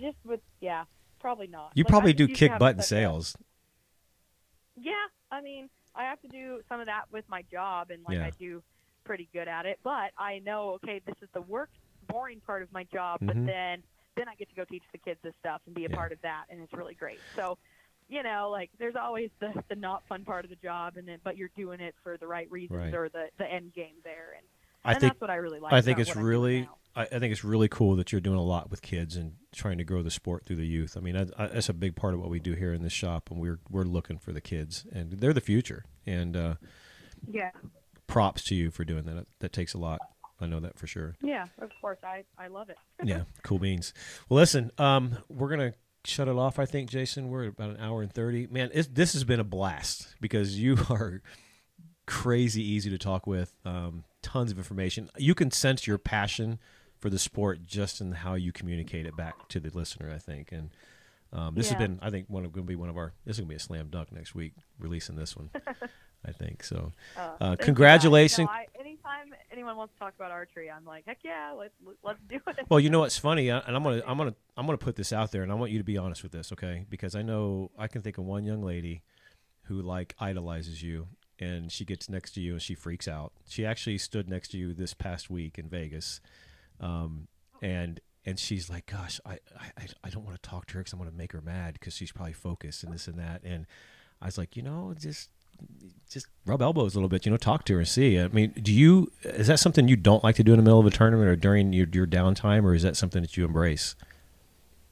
[0.00, 0.84] just with yeah,
[1.18, 1.72] probably not.
[1.74, 3.36] you Like, probably just do kick have butt in a- sales.
[4.76, 4.92] Yeah,
[5.30, 8.26] I mean, I have to do some of that with my job, and like Yeah.
[8.26, 8.62] I do
[9.04, 9.78] pretty good at it.
[9.82, 11.70] But I know, okay, this is the work,
[12.06, 13.20] boring part of my job.
[13.20, 13.26] Mhm.
[13.26, 13.82] But then,
[14.16, 15.96] then I get to go teach the kids this stuff and be a Yeah.
[15.96, 17.18] part of that, and it's really great.
[17.34, 17.58] So,
[18.10, 21.18] you know, like there's always the the not fun part of the job, and then
[21.24, 22.94] but you're doing it for the right reasons Right.
[22.94, 24.46] or the the end game there, and,
[24.84, 25.72] I and think that's what I really like.
[25.72, 26.68] I think it's really.
[26.96, 29.78] I, I think it's really cool that you're doing a lot with kids and trying
[29.78, 30.96] to grow the sport through the youth.
[30.96, 32.92] I mean, I, I, that's a big part of what we do here in this
[32.92, 35.84] shop, and we're we're looking for the kids, and they're the future.
[36.04, 36.54] And uh,
[37.28, 37.50] yeah.
[38.08, 39.26] props to you for doing that.
[39.38, 40.00] That takes a lot.
[40.40, 41.14] I know that for sure.
[41.22, 41.98] Yeah, of course.
[42.02, 42.78] I, I love it.
[43.04, 43.92] yeah, cool beans.
[44.28, 45.74] Well, listen, um, we're gonna
[46.04, 46.58] shut it off.
[46.58, 47.28] I think, Jason.
[47.28, 48.46] We're at about an hour and thirty.
[48.46, 51.22] Man, it's, this has been a blast because you are
[52.06, 53.54] crazy easy to talk with.
[53.64, 55.08] Um, tons of information.
[55.16, 56.58] You can sense your passion
[56.98, 60.10] for the sport just in how you communicate it back to the listener.
[60.14, 60.70] I think, and
[61.32, 61.78] um, this Yeah.
[61.78, 63.12] has been, I think, one of going to be one of our.
[63.24, 65.50] This is going to be a slam dunk next week, releasing this one.
[66.26, 66.92] I think so.
[67.16, 68.46] Uh, Uh, you, congratulations.
[68.46, 72.18] No, I, anytime anyone wants to talk about archery, I'm like, heck yeah, let's let's
[72.28, 72.66] do it.
[72.68, 75.12] Well, you know what's funny, uh, and I'm gonna I'm gonna I'm gonna put this
[75.12, 76.84] out there, and I want you to be honest with this, okay?
[76.88, 79.02] Because I know I can think of one young lady
[79.64, 83.32] who like idolizes you, and she gets next to you and she freaks out.
[83.48, 86.20] She actually stood next to you this past week in Vegas,
[86.80, 87.28] um,
[87.62, 90.92] and and she's like, "Gosh, I I, I don't want to talk to her because
[90.92, 93.66] I'm gonna make her mad because she's probably focused and this and that." And
[94.20, 95.30] I was like, you know, just
[96.10, 98.18] just rub elbows a little bit, you know, talk to her and see.
[98.18, 100.80] I mean, do you is that something you don't like to do in the middle
[100.80, 103.94] of a tournament or during your your downtime, or is that something that you embrace?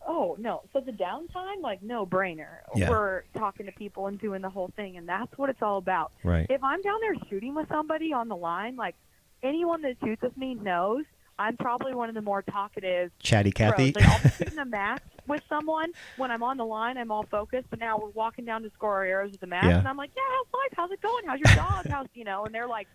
[0.06, 0.62] Oh no!
[0.72, 2.58] So the downtime, like no brainer.
[2.74, 2.88] Yeah.
[2.88, 6.12] We're talking to people and doing the whole thing, and that's what it's all about.
[6.22, 6.46] Right.
[6.48, 8.94] If I'm down there shooting with somebody on the line, like
[9.42, 11.04] anyone that shoots with me knows,
[11.38, 13.92] I'm probably one of the more talkative Chatty Cathy.
[13.92, 14.04] pros.
[14.04, 17.24] Like I'll be shooting a match with someone when I'm on the line, I'm all
[17.30, 17.66] focused.
[17.70, 19.78] But now we're walking down to score our arrows with the match, Yeah.
[19.78, 20.72] and I'm like, "Yeah, how's life?
[20.76, 21.24] How's it going?
[21.26, 21.86] How's your dog?
[21.90, 22.88] How's you know?" And they're like,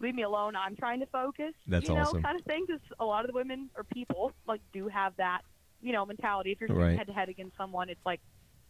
[0.00, 0.56] "Leave me alone.
[0.56, 2.22] I'm trying to focus." That's you know, awesome.
[2.22, 2.64] kind of thing.
[2.66, 5.40] Because a lot of the women or people like do have that,
[5.80, 6.52] you know, mentality.
[6.52, 6.98] If you're Right.
[6.98, 8.20] head to head against someone, it's like,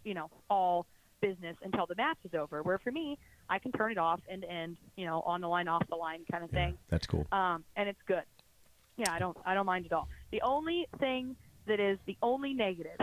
[0.04, 0.86] you know, all
[1.20, 2.62] business until the match is over.
[2.62, 3.18] Where for me,
[3.48, 6.24] I can turn it off and end, you know, on the line, off the line
[6.30, 7.26] kind of Yeah, thing that's cool.
[7.32, 8.22] um, and it's good.
[8.96, 10.08] Yeah, I don't I don't mind at all.
[10.32, 11.36] The only thing
[11.66, 12.98] that is the only negative,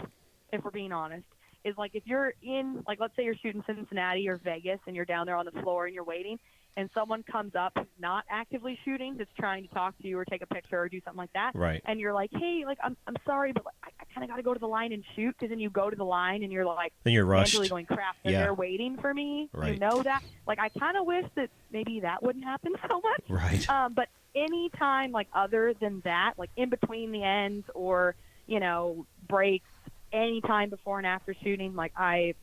[0.52, 1.26] if we're being honest,
[1.66, 5.06] is like if you're in like let's say you're shooting Cincinnati or Vegas and you're
[5.06, 6.38] down there on the floor and you're waiting
[6.76, 10.24] and someone comes up who's not actively shooting, just trying to talk to you or
[10.26, 11.82] take a picture or do something like that, Right.
[11.86, 14.36] and you're like, hey, like I'm I'm sorry, but like, I, I kind of got
[14.38, 16.52] to go to the line and shoot because then you go to the line and
[16.52, 17.58] you're like, Then you're rushed.
[17.70, 18.16] going crap.
[18.24, 18.42] And Yeah.
[18.44, 19.50] they're waiting for me.
[19.54, 19.74] Right.
[19.74, 20.22] You know that.
[20.46, 23.24] Like I kind of wish that maybe that wouldn't happen so much.
[23.28, 23.68] Right.
[23.70, 24.10] Um, but
[24.46, 28.16] any time like other than that, like in between the ends or
[28.46, 29.68] you know breaks,
[30.14, 32.34] any time before and after shooting, like I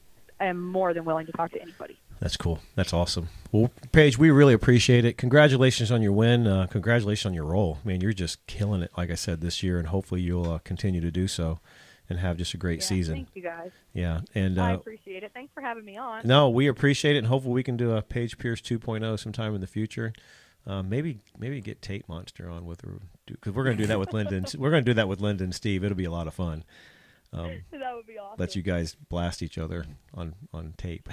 [0.41, 1.99] am more than willing to talk to anybody.
[2.21, 2.61] That's cool.
[2.75, 3.29] That's awesome.
[3.53, 5.19] Well, Paige, we really appreciate it.
[5.19, 6.47] Congratulations on your win.
[6.47, 7.79] Uh, congratulations on your role.
[7.85, 11.01] Man, you're just killing it, like I said, this year, and hopefully you'll uh, continue
[11.01, 11.59] to do so
[12.09, 13.15] and have just a great Yeah, season.
[13.17, 13.71] Thank you guys.
[13.93, 14.21] Yeah.
[14.35, 15.33] And I uh, appreciate it.
[15.35, 16.23] Thanks for having me on.
[16.25, 19.61] no, we appreciate it, and hopefully we can do a Paige Pierce 2.0 sometime in
[19.61, 20.13] the future.
[20.67, 23.99] Uh, maybe maybe get Tate Monster on with her because we're going to do that
[23.99, 24.37] with Linda.
[24.37, 25.85] And, we're going to do that with Linda and Steve.
[25.85, 26.65] It'll be a lot of fun.
[27.35, 28.37] Um, that would be awesome.
[28.39, 29.85] let you guys blast each other
[30.15, 31.09] on on tape.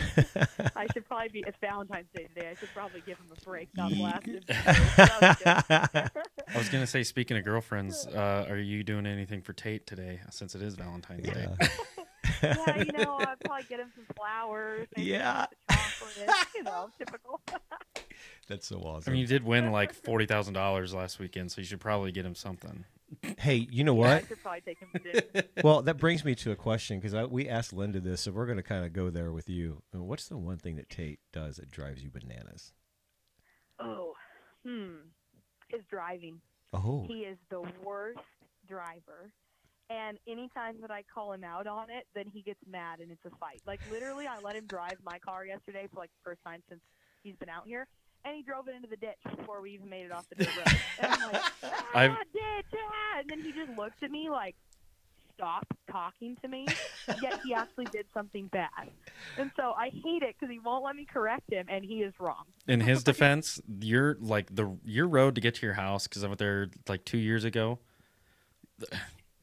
[0.75, 1.43] I should probably be.
[1.45, 2.49] It's Valentine's Day today.
[2.51, 3.69] I should probably give him a break.
[3.75, 4.41] Not Ye- blast him.
[4.47, 5.37] That was
[6.13, 6.23] good.
[6.53, 10.21] I was gonna say, speaking of girlfriends, uh, are you doing anything for Tate today?
[10.29, 11.47] Since it is Valentine's Day.
[12.43, 12.55] Yeah.
[12.67, 14.87] yeah, you know, I'd probably get him some flowers.
[14.95, 15.45] maybe Yeah.
[15.69, 16.29] chocolate.
[16.55, 17.41] You know, typical.
[18.47, 19.13] That's so I awesome.
[19.13, 22.25] mean, you did win like forty thousand dollars last weekend, so you should probably get
[22.25, 22.83] him something.
[23.37, 24.27] hey, you know Yeah, I what?
[24.27, 25.47] should probably take him to dinner.
[25.63, 28.57] well, that brings me to a question because we asked Linda this, so we're going
[28.57, 29.81] to kind of go there with you.
[29.95, 32.73] Uh, What's the one thing that Tate does that drives you bananas?
[33.79, 34.13] Oh,
[34.65, 34.95] hmm.
[35.69, 36.39] His driving.
[36.73, 38.19] Oh, He is the worst
[38.67, 39.31] driver.
[39.91, 43.25] And anytime that I call him out on it, then he gets mad and it's
[43.25, 43.61] a fight.
[43.67, 46.79] Like literally, I let him drive my car yesterday for like the first time since
[47.23, 47.87] he's been out here,
[48.23, 50.55] and he drove it into the ditch before we even made it off the dirt
[50.55, 50.77] road.
[51.01, 53.19] And I'm like, ah, I've- ditch, ah!
[53.19, 54.55] And then he just looked at me like,
[55.33, 56.67] stop talking to me.
[57.21, 58.69] Yet he actually did something bad,
[59.37, 62.13] and so I hate it because he won't let me correct him, and he is
[62.17, 62.45] wrong.
[62.65, 66.27] In his defense, your like the your road to get to your house because I
[66.27, 67.79] went there like two years ago.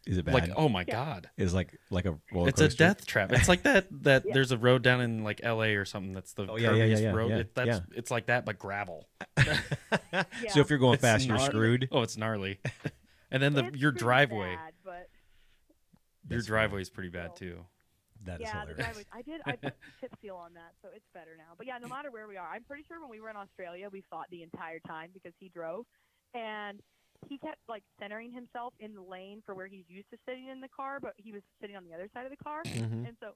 [0.08, 0.34] Is it bad?
[0.34, 0.94] Like, oh my Yeah.
[0.94, 3.30] god, is like like a roller it's a death trap.
[3.30, 4.32] It's like that that Yeah.
[4.32, 5.74] there's a road down in like L.A.
[5.74, 6.14] or something.
[6.14, 7.30] That's the Oh, yeah, yeah, yeah, curviest yeah, road.
[7.30, 7.80] yeah, It, that's yeah.
[7.94, 9.06] it's like that, but gravel.
[9.36, 9.60] Yeah.
[10.48, 11.88] So if you're going It's fast, you're screwed.
[11.92, 12.58] Oh, it's gnarly.
[13.30, 15.08] and then the It's your pretty driveway, bad, but
[16.30, 17.64] your driveway is pretty bad too.
[18.24, 18.78] That is yeah, the hilarious.
[18.86, 19.04] driveway.
[19.12, 19.40] I did.
[19.44, 21.52] I put the chip seal on that, so it's better now.
[21.56, 23.88] But yeah, no matter where we are, I'm pretty sure when we were in Australia,
[23.92, 25.84] we fought the entire time because he drove,
[26.34, 26.80] and
[27.26, 30.60] he kept like centering himself in the lane for where he's used to sitting in
[30.60, 33.06] the car, but he was sitting on the other side of the car, Mhm.
[33.06, 33.32] and so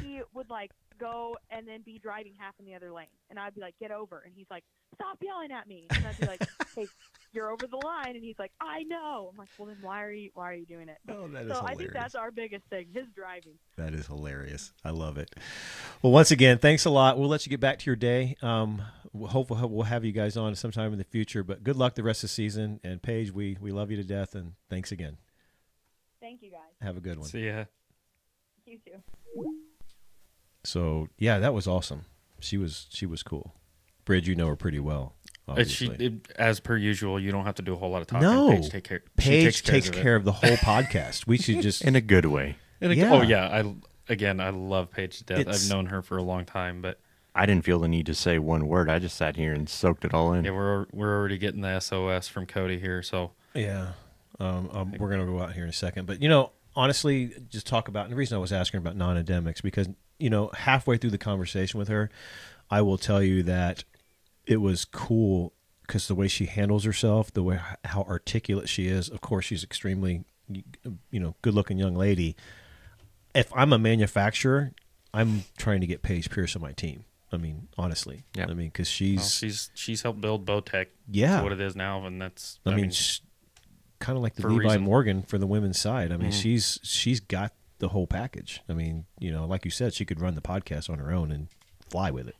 [0.00, 3.54] he would like go and then be driving half in the other lane, and I'd
[3.54, 4.64] be like, "Get over," and he's like,
[4.94, 6.42] "Stop yelling at me," and I'd be like,
[6.74, 6.88] "Hey,
[7.34, 10.10] you're over the line," and he's like, "I know." I'm like, "Well, then why are
[10.12, 12.64] you why are you doing it?" Oh, that is So I think that's our biggest
[12.66, 13.54] thing, his driving.
[13.76, 14.72] That is hilarious.
[14.84, 15.34] I love it.
[16.02, 17.18] Well, once again, thanks a lot.
[17.18, 18.36] We'll let you get back to your day.
[18.42, 18.82] Um,
[19.12, 21.42] we'll- hopefully, we'll have you guys on sometime in the future.
[21.44, 22.80] But good luck the rest of the season.
[22.84, 24.34] And Paige, we we love you to death.
[24.34, 25.16] And thanks again.
[26.20, 26.60] Thank you guys.
[26.80, 27.28] Have a good one.
[27.28, 27.64] See ya.
[28.66, 29.02] You too.
[30.64, 32.06] So yeah, that was awesome.
[32.40, 33.54] She was she was cool.
[34.04, 35.14] Bridge, you know her pretty well.
[35.66, 38.28] She, it, as per usual, you don't have to do a whole lot of talking.
[38.28, 38.50] No.
[38.50, 39.02] Paige, take care.
[39.16, 40.02] Paige takes, of it.
[40.02, 41.26] care of the whole podcast.
[41.26, 42.56] We should just in a good way.
[42.80, 43.12] And it- Yeah.
[43.12, 43.74] Oh yeah, I
[44.12, 45.38] again I love Paige to death.
[45.40, 46.98] It's- I've known her for a long time, but
[47.34, 48.88] I didn't feel the need to say one word.
[48.88, 50.44] I just sat here and soaked it all in.
[50.44, 53.02] yeah, we're we're already getting the SOS from Cody here.
[53.02, 53.88] So Yeah.
[54.40, 56.06] Um, um, we're going to go out here in a second.
[56.06, 59.16] But, you know, honestly, just talk about, and the reason I was asking about non
[59.22, 59.88] endemics, because,
[60.18, 62.10] you know, halfway through the conversation with her,
[62.68, 63.84] I will tell you that
[64.46, 65.52] it was cool
[65.86, 69.08] because the way she handles herself, the way how articulate she is.
[69.08, 72.36] Of course, she's extremely, you know, good looking young lady.
[73.34, 74.72] If I'm a manufacturer,
[75.12, 77.04] I'm trying to get Paige Pierce on my team.
[77.32, 78.24] I mean, honestly.
[78.34, 78.44] Yeah.
[78.44, 81.42] I mean, because well, she's, she's she's helped build Bowtech yeah.
[81.42, 82.92] what it is now, and that's I, I, mean, mean,
[83.98, 84.76] kind of like the Levi.
[84.76, 84.84] Mm-hmm.
[84.84, 86.12] Morgan for the women's side.
[86.12, 88.60] I mean, she's she's got the whole package.
[88.68, 91.32] I mean, you know, like you said, she could run the podcast on her own
[91.32, 91.48] and
[91.90, 92.36] fly with it.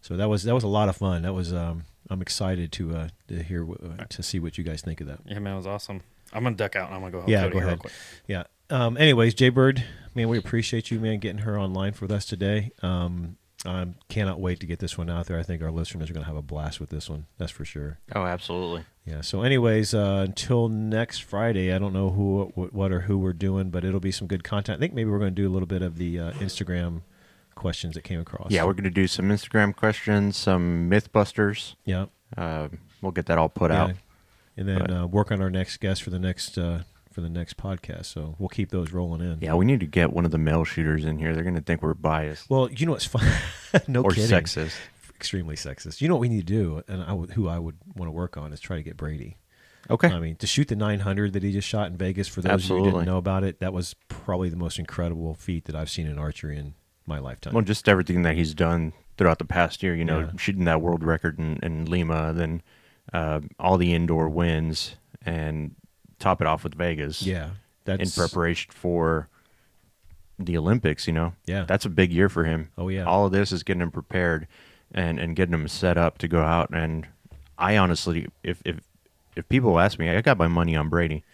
[0.00, 1.22] So that was that was a lot of fun.
[1.22, 4.64] That was um, I'm excited to uh, to hear wh- uh, to see what you
[4.64, 5.20] guys think of that.
[5.26, 6.02] Yeah, man, it was awesome.
[6.32, 7.78] I'm gonna duck out and I'm gonna go help Yeah, Cody go here real ahead.
[7.80, 7.92] quick.
[8.26, 8.42] Yeah.
[8.70, 9.82] Um, anyways, Jay Bird,
[10.14, 12.70] man, we appreciate you, man, getting her online with us today.
[12.82, 15.38] Um, I cannot wait to get this one out there.
[15.38, 17.26] I think our listeners are going to have a blast with this one.
[17.38, 17.98] That's for sure.
[18.14, 18.84] Oh, absolutely.
[19.04, 19.22] Yeah.
[19.22, 23.32] So, anyways, uh, until next Friday, I don't know who, what, what, or who we're
[23.32, 24.76] doing, but it'll be some good content.
[24.76, 27.00] I think maybe we're going to do a little bit of the uh, Instagram
[27.58, 28.50] questions that came across.
[28.50, 31.74] Yeah, we're going to do some Instagram questions, some Mythbusters.
[31.84, 32.06] yeah.
[32.36, 32.68] Uh,
[33.00, 33.84] we'll get that all put yeah.
[33.84, 33.92] out.
[34.56, 37.56] and then uh, work on our next guest for the next uh, for the next
[37.56, 38.06] podcast.
[38.06, 39.38] So we'll keep those rolling in.
[39.40, 41.34] Yeah, we need to get one of the male shooters in here.
[41.34, 43.26] They're going to think we're biased Well, you know what's fun?
[43.88, 44.30] no or kidding.
[44.30, 44.74] sexist.
[45.16, 46.00] extremely sexist.
[46.00, 48.12] You know what we need to do, and I would, who I would want to
[48.12, 49.38] work on is try to get Brady.
[49.90, 50.08] Okay.
[50.08, 52.28] I mean, to shoot the 900 that he just shot in Vegas.
[52.28, 55.34] For those of you who didn't know about it, that was probably the most incredible
[55.34, 56.74] feat that I've seen in archery in
[57.08, 57.54] my lifetime.
[57.54, 60.30] Well, just everything that he's done throughout the past year, you know, Yeah.
[60.36, 62.62] shooting that world record in, in Lima, then
[63.12, 64.94] uh, all the indoor wins,
[65.24, 65.74] and
[66.18, 67.22] top it off with Vegas.
[67.22, 67.50] yeah,
[67.84, 69.28] that's in preparation for
[70.38, 71.32] the Olympics, you know.
[71.46, 71.64] Yeah.
[71.64, 72.70] That's a big year for him.
[72.78, 73.04] Oh, yeah.
[73.04, 74.46] All of this is getting him prepared
[74.92, 77.06] and, and getting him set up to go out and
[77.58, 78.80] I honestly if if
[79.34, 81.24] if people ask me, I got my money on Brady.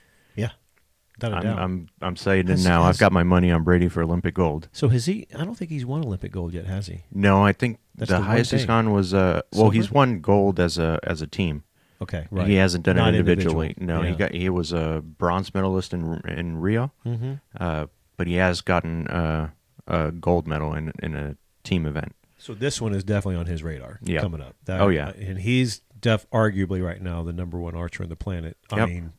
[1.23, 1.59] Yeah, without a I'm.
[1.59, 2.85] I'm I'm saying it Has- now.
[2.85, 4.69] has- I've got my money on Brady for Olympic gold.
[4.73, 5.27] so has he?
[5.39, 7.05] I don't think he's won Olympic gold yet, has he?
[7.13, 8.67] No, I think That's the, the one highest he's thing.
[8.69, 9.95] gone was uh well, he's Silver?
[9.95, 11.63] won gold as a as a team.
[12.03, 12.47] Okay, right.
[12.49, 13.69] He hasn't done Not it individually.
[13.79, 13.99] individual.
[14.01, 14.17] No, he Yeah.
[14.19, 16.93] got he was a bronze medalist in in Rio.
[17.07, 17.41] Mhm.
[17.59, 17.87] Uh,
[18.17, 19.51] but he has gotten uh,
[19.87, 22.15] a gold medal in in a team event.
[22.39, 24.01] So this one is definitely on his radar.
[24.03, 24.21] Yeah.
[24.21, 24.55] coming up.
[24.67, 25.11] That- Oh, yeah.
[25.11, 28.59] and he's def arguably right now the number one archer on the planet.
[28.71, 28.89] I Yep.
[28.89, 29.13] mean,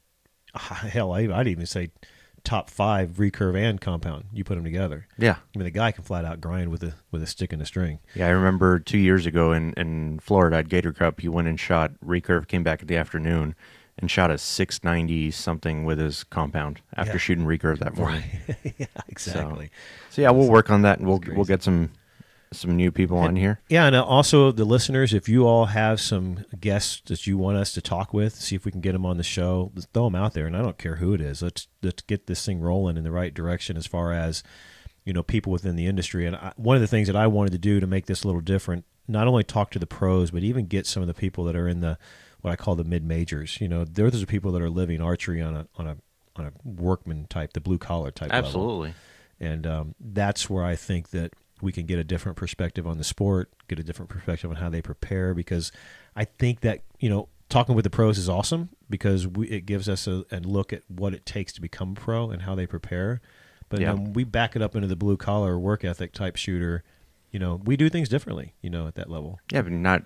[0.89, 1.89] hell, I, I'd even say
[2.43, 4.25] top five recurve and compound.
[4.31, 5.07] You put them together.
[5.17, 5.37] Yeah.
[5.55, 7.65] I mean, the guy can flat out grind with a with a stick and a
[7.65, 7.99] string.
[8.13, 11.59] Yeah, I remember two years ago in, in Florida at Gator Cup, he went and
[11.59, 13.55] shot recurve, came back in the afternoon,
[13.97, 17.17] and shot a 690 something with his compound after Yeah.
[17.17, 18.23] shooting recurve that morning.
[18.77, 19.71] yeah, exactly.
[20.11, 21.91] So yeah, we'll work on that, and we'll we'll get some
[22.55, 23.59] some new people on here.
[23.69, 27.73] Yeah, and also the listeners, if you all have some guests that you want us
[27.73, 29.71] to talk with, see if we can get them on the show.
[29.93, 31.41] Throw them out there, and I don't care who it is.
[31.41, 34.43] Let's let's get this thing rolling in the right direction as far as
[35.05, 36.25] you know people within the industry.
[36.25, 38.27] And I, one of the things that I wanted to do to make this a
[38.27, 41.43] little different, not only talk to the pros, but even get some of the people
[41.45, 41.97] that are in the
[42.41, 43.59] what I call the mid majors.
[43.61, 45.97] You know, there- those are people that are living archery on a on a
[46.37, 48.29] on a workman type, the blue collar type.
[48.31, 48.93] level Absolutely.
[49.39, 53.03] and um, that's where I think that we can get a different perspective on the
[53.03, 55.33] sport, get a different perspective on how they prepare.
[55.33, 55.71] Because
[56.15, 59.87] I think that you know talking with the pros is awesome because we, it gives
[59.87, 62.65] us a, a look at what it takes to become a pro and how they
[62.67, 63.21] prepare.
[63.69, 63.93] But Yeah.
[63.93, 66.83] when we back it up into the blue collar work ethic type shooter,
[67.31, 68.53] you know, we do things differently.
[68.61, 69.39] You know, at that level.
[69.51, 70.03] Yeah, but not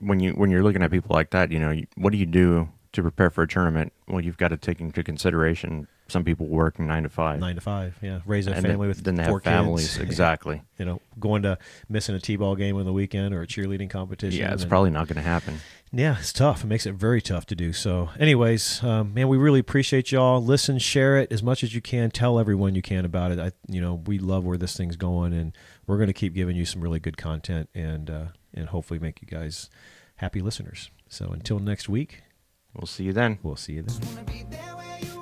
[0.00, 1.50] when you when you're looking at people like that.
[1.50, 3.92] You know, what do you do to prepare for a tournament?
[4.08, 7.60] Well, you've got to take into consideration some people work nine to five, Nine to
[7.60, 9.96] five, yeah, raise a and family with then they four have families.
[9.96, 10.00] kids.
[10.14, 10.60] Exactly.
[10.78, 11.56] you know, going to
[11.88, 14.38] missing a t-ball game on the weekend or a cheerleading competition.
[14.38, 15.60] Yeah, it's and- probably not going to happen.
[15.92, 16.64] Yeah, it's tough.
[16.64, 17.72] It makes it very tough to do.
[17.72, 20.42] So, anyways, um, man, we really appreciate y'all.
[20.44, 22.10] Listen, share it as much as you can.
[22.10, 23.38] Tell everyone you can about it.
[23.38, 25.56] I, you know, we love where this thing's going, and
[25.86, 29.22] we're going to keep giving you some really good content, and uh, and hopefully make
[29.22, 29.70] you guys
[30.16, 30.90] happy listeners.
[31.08, 32.23] So, until next week,
[32.74, 33.38] We'll see you then.
[33.42, 35.13] We'll see you then.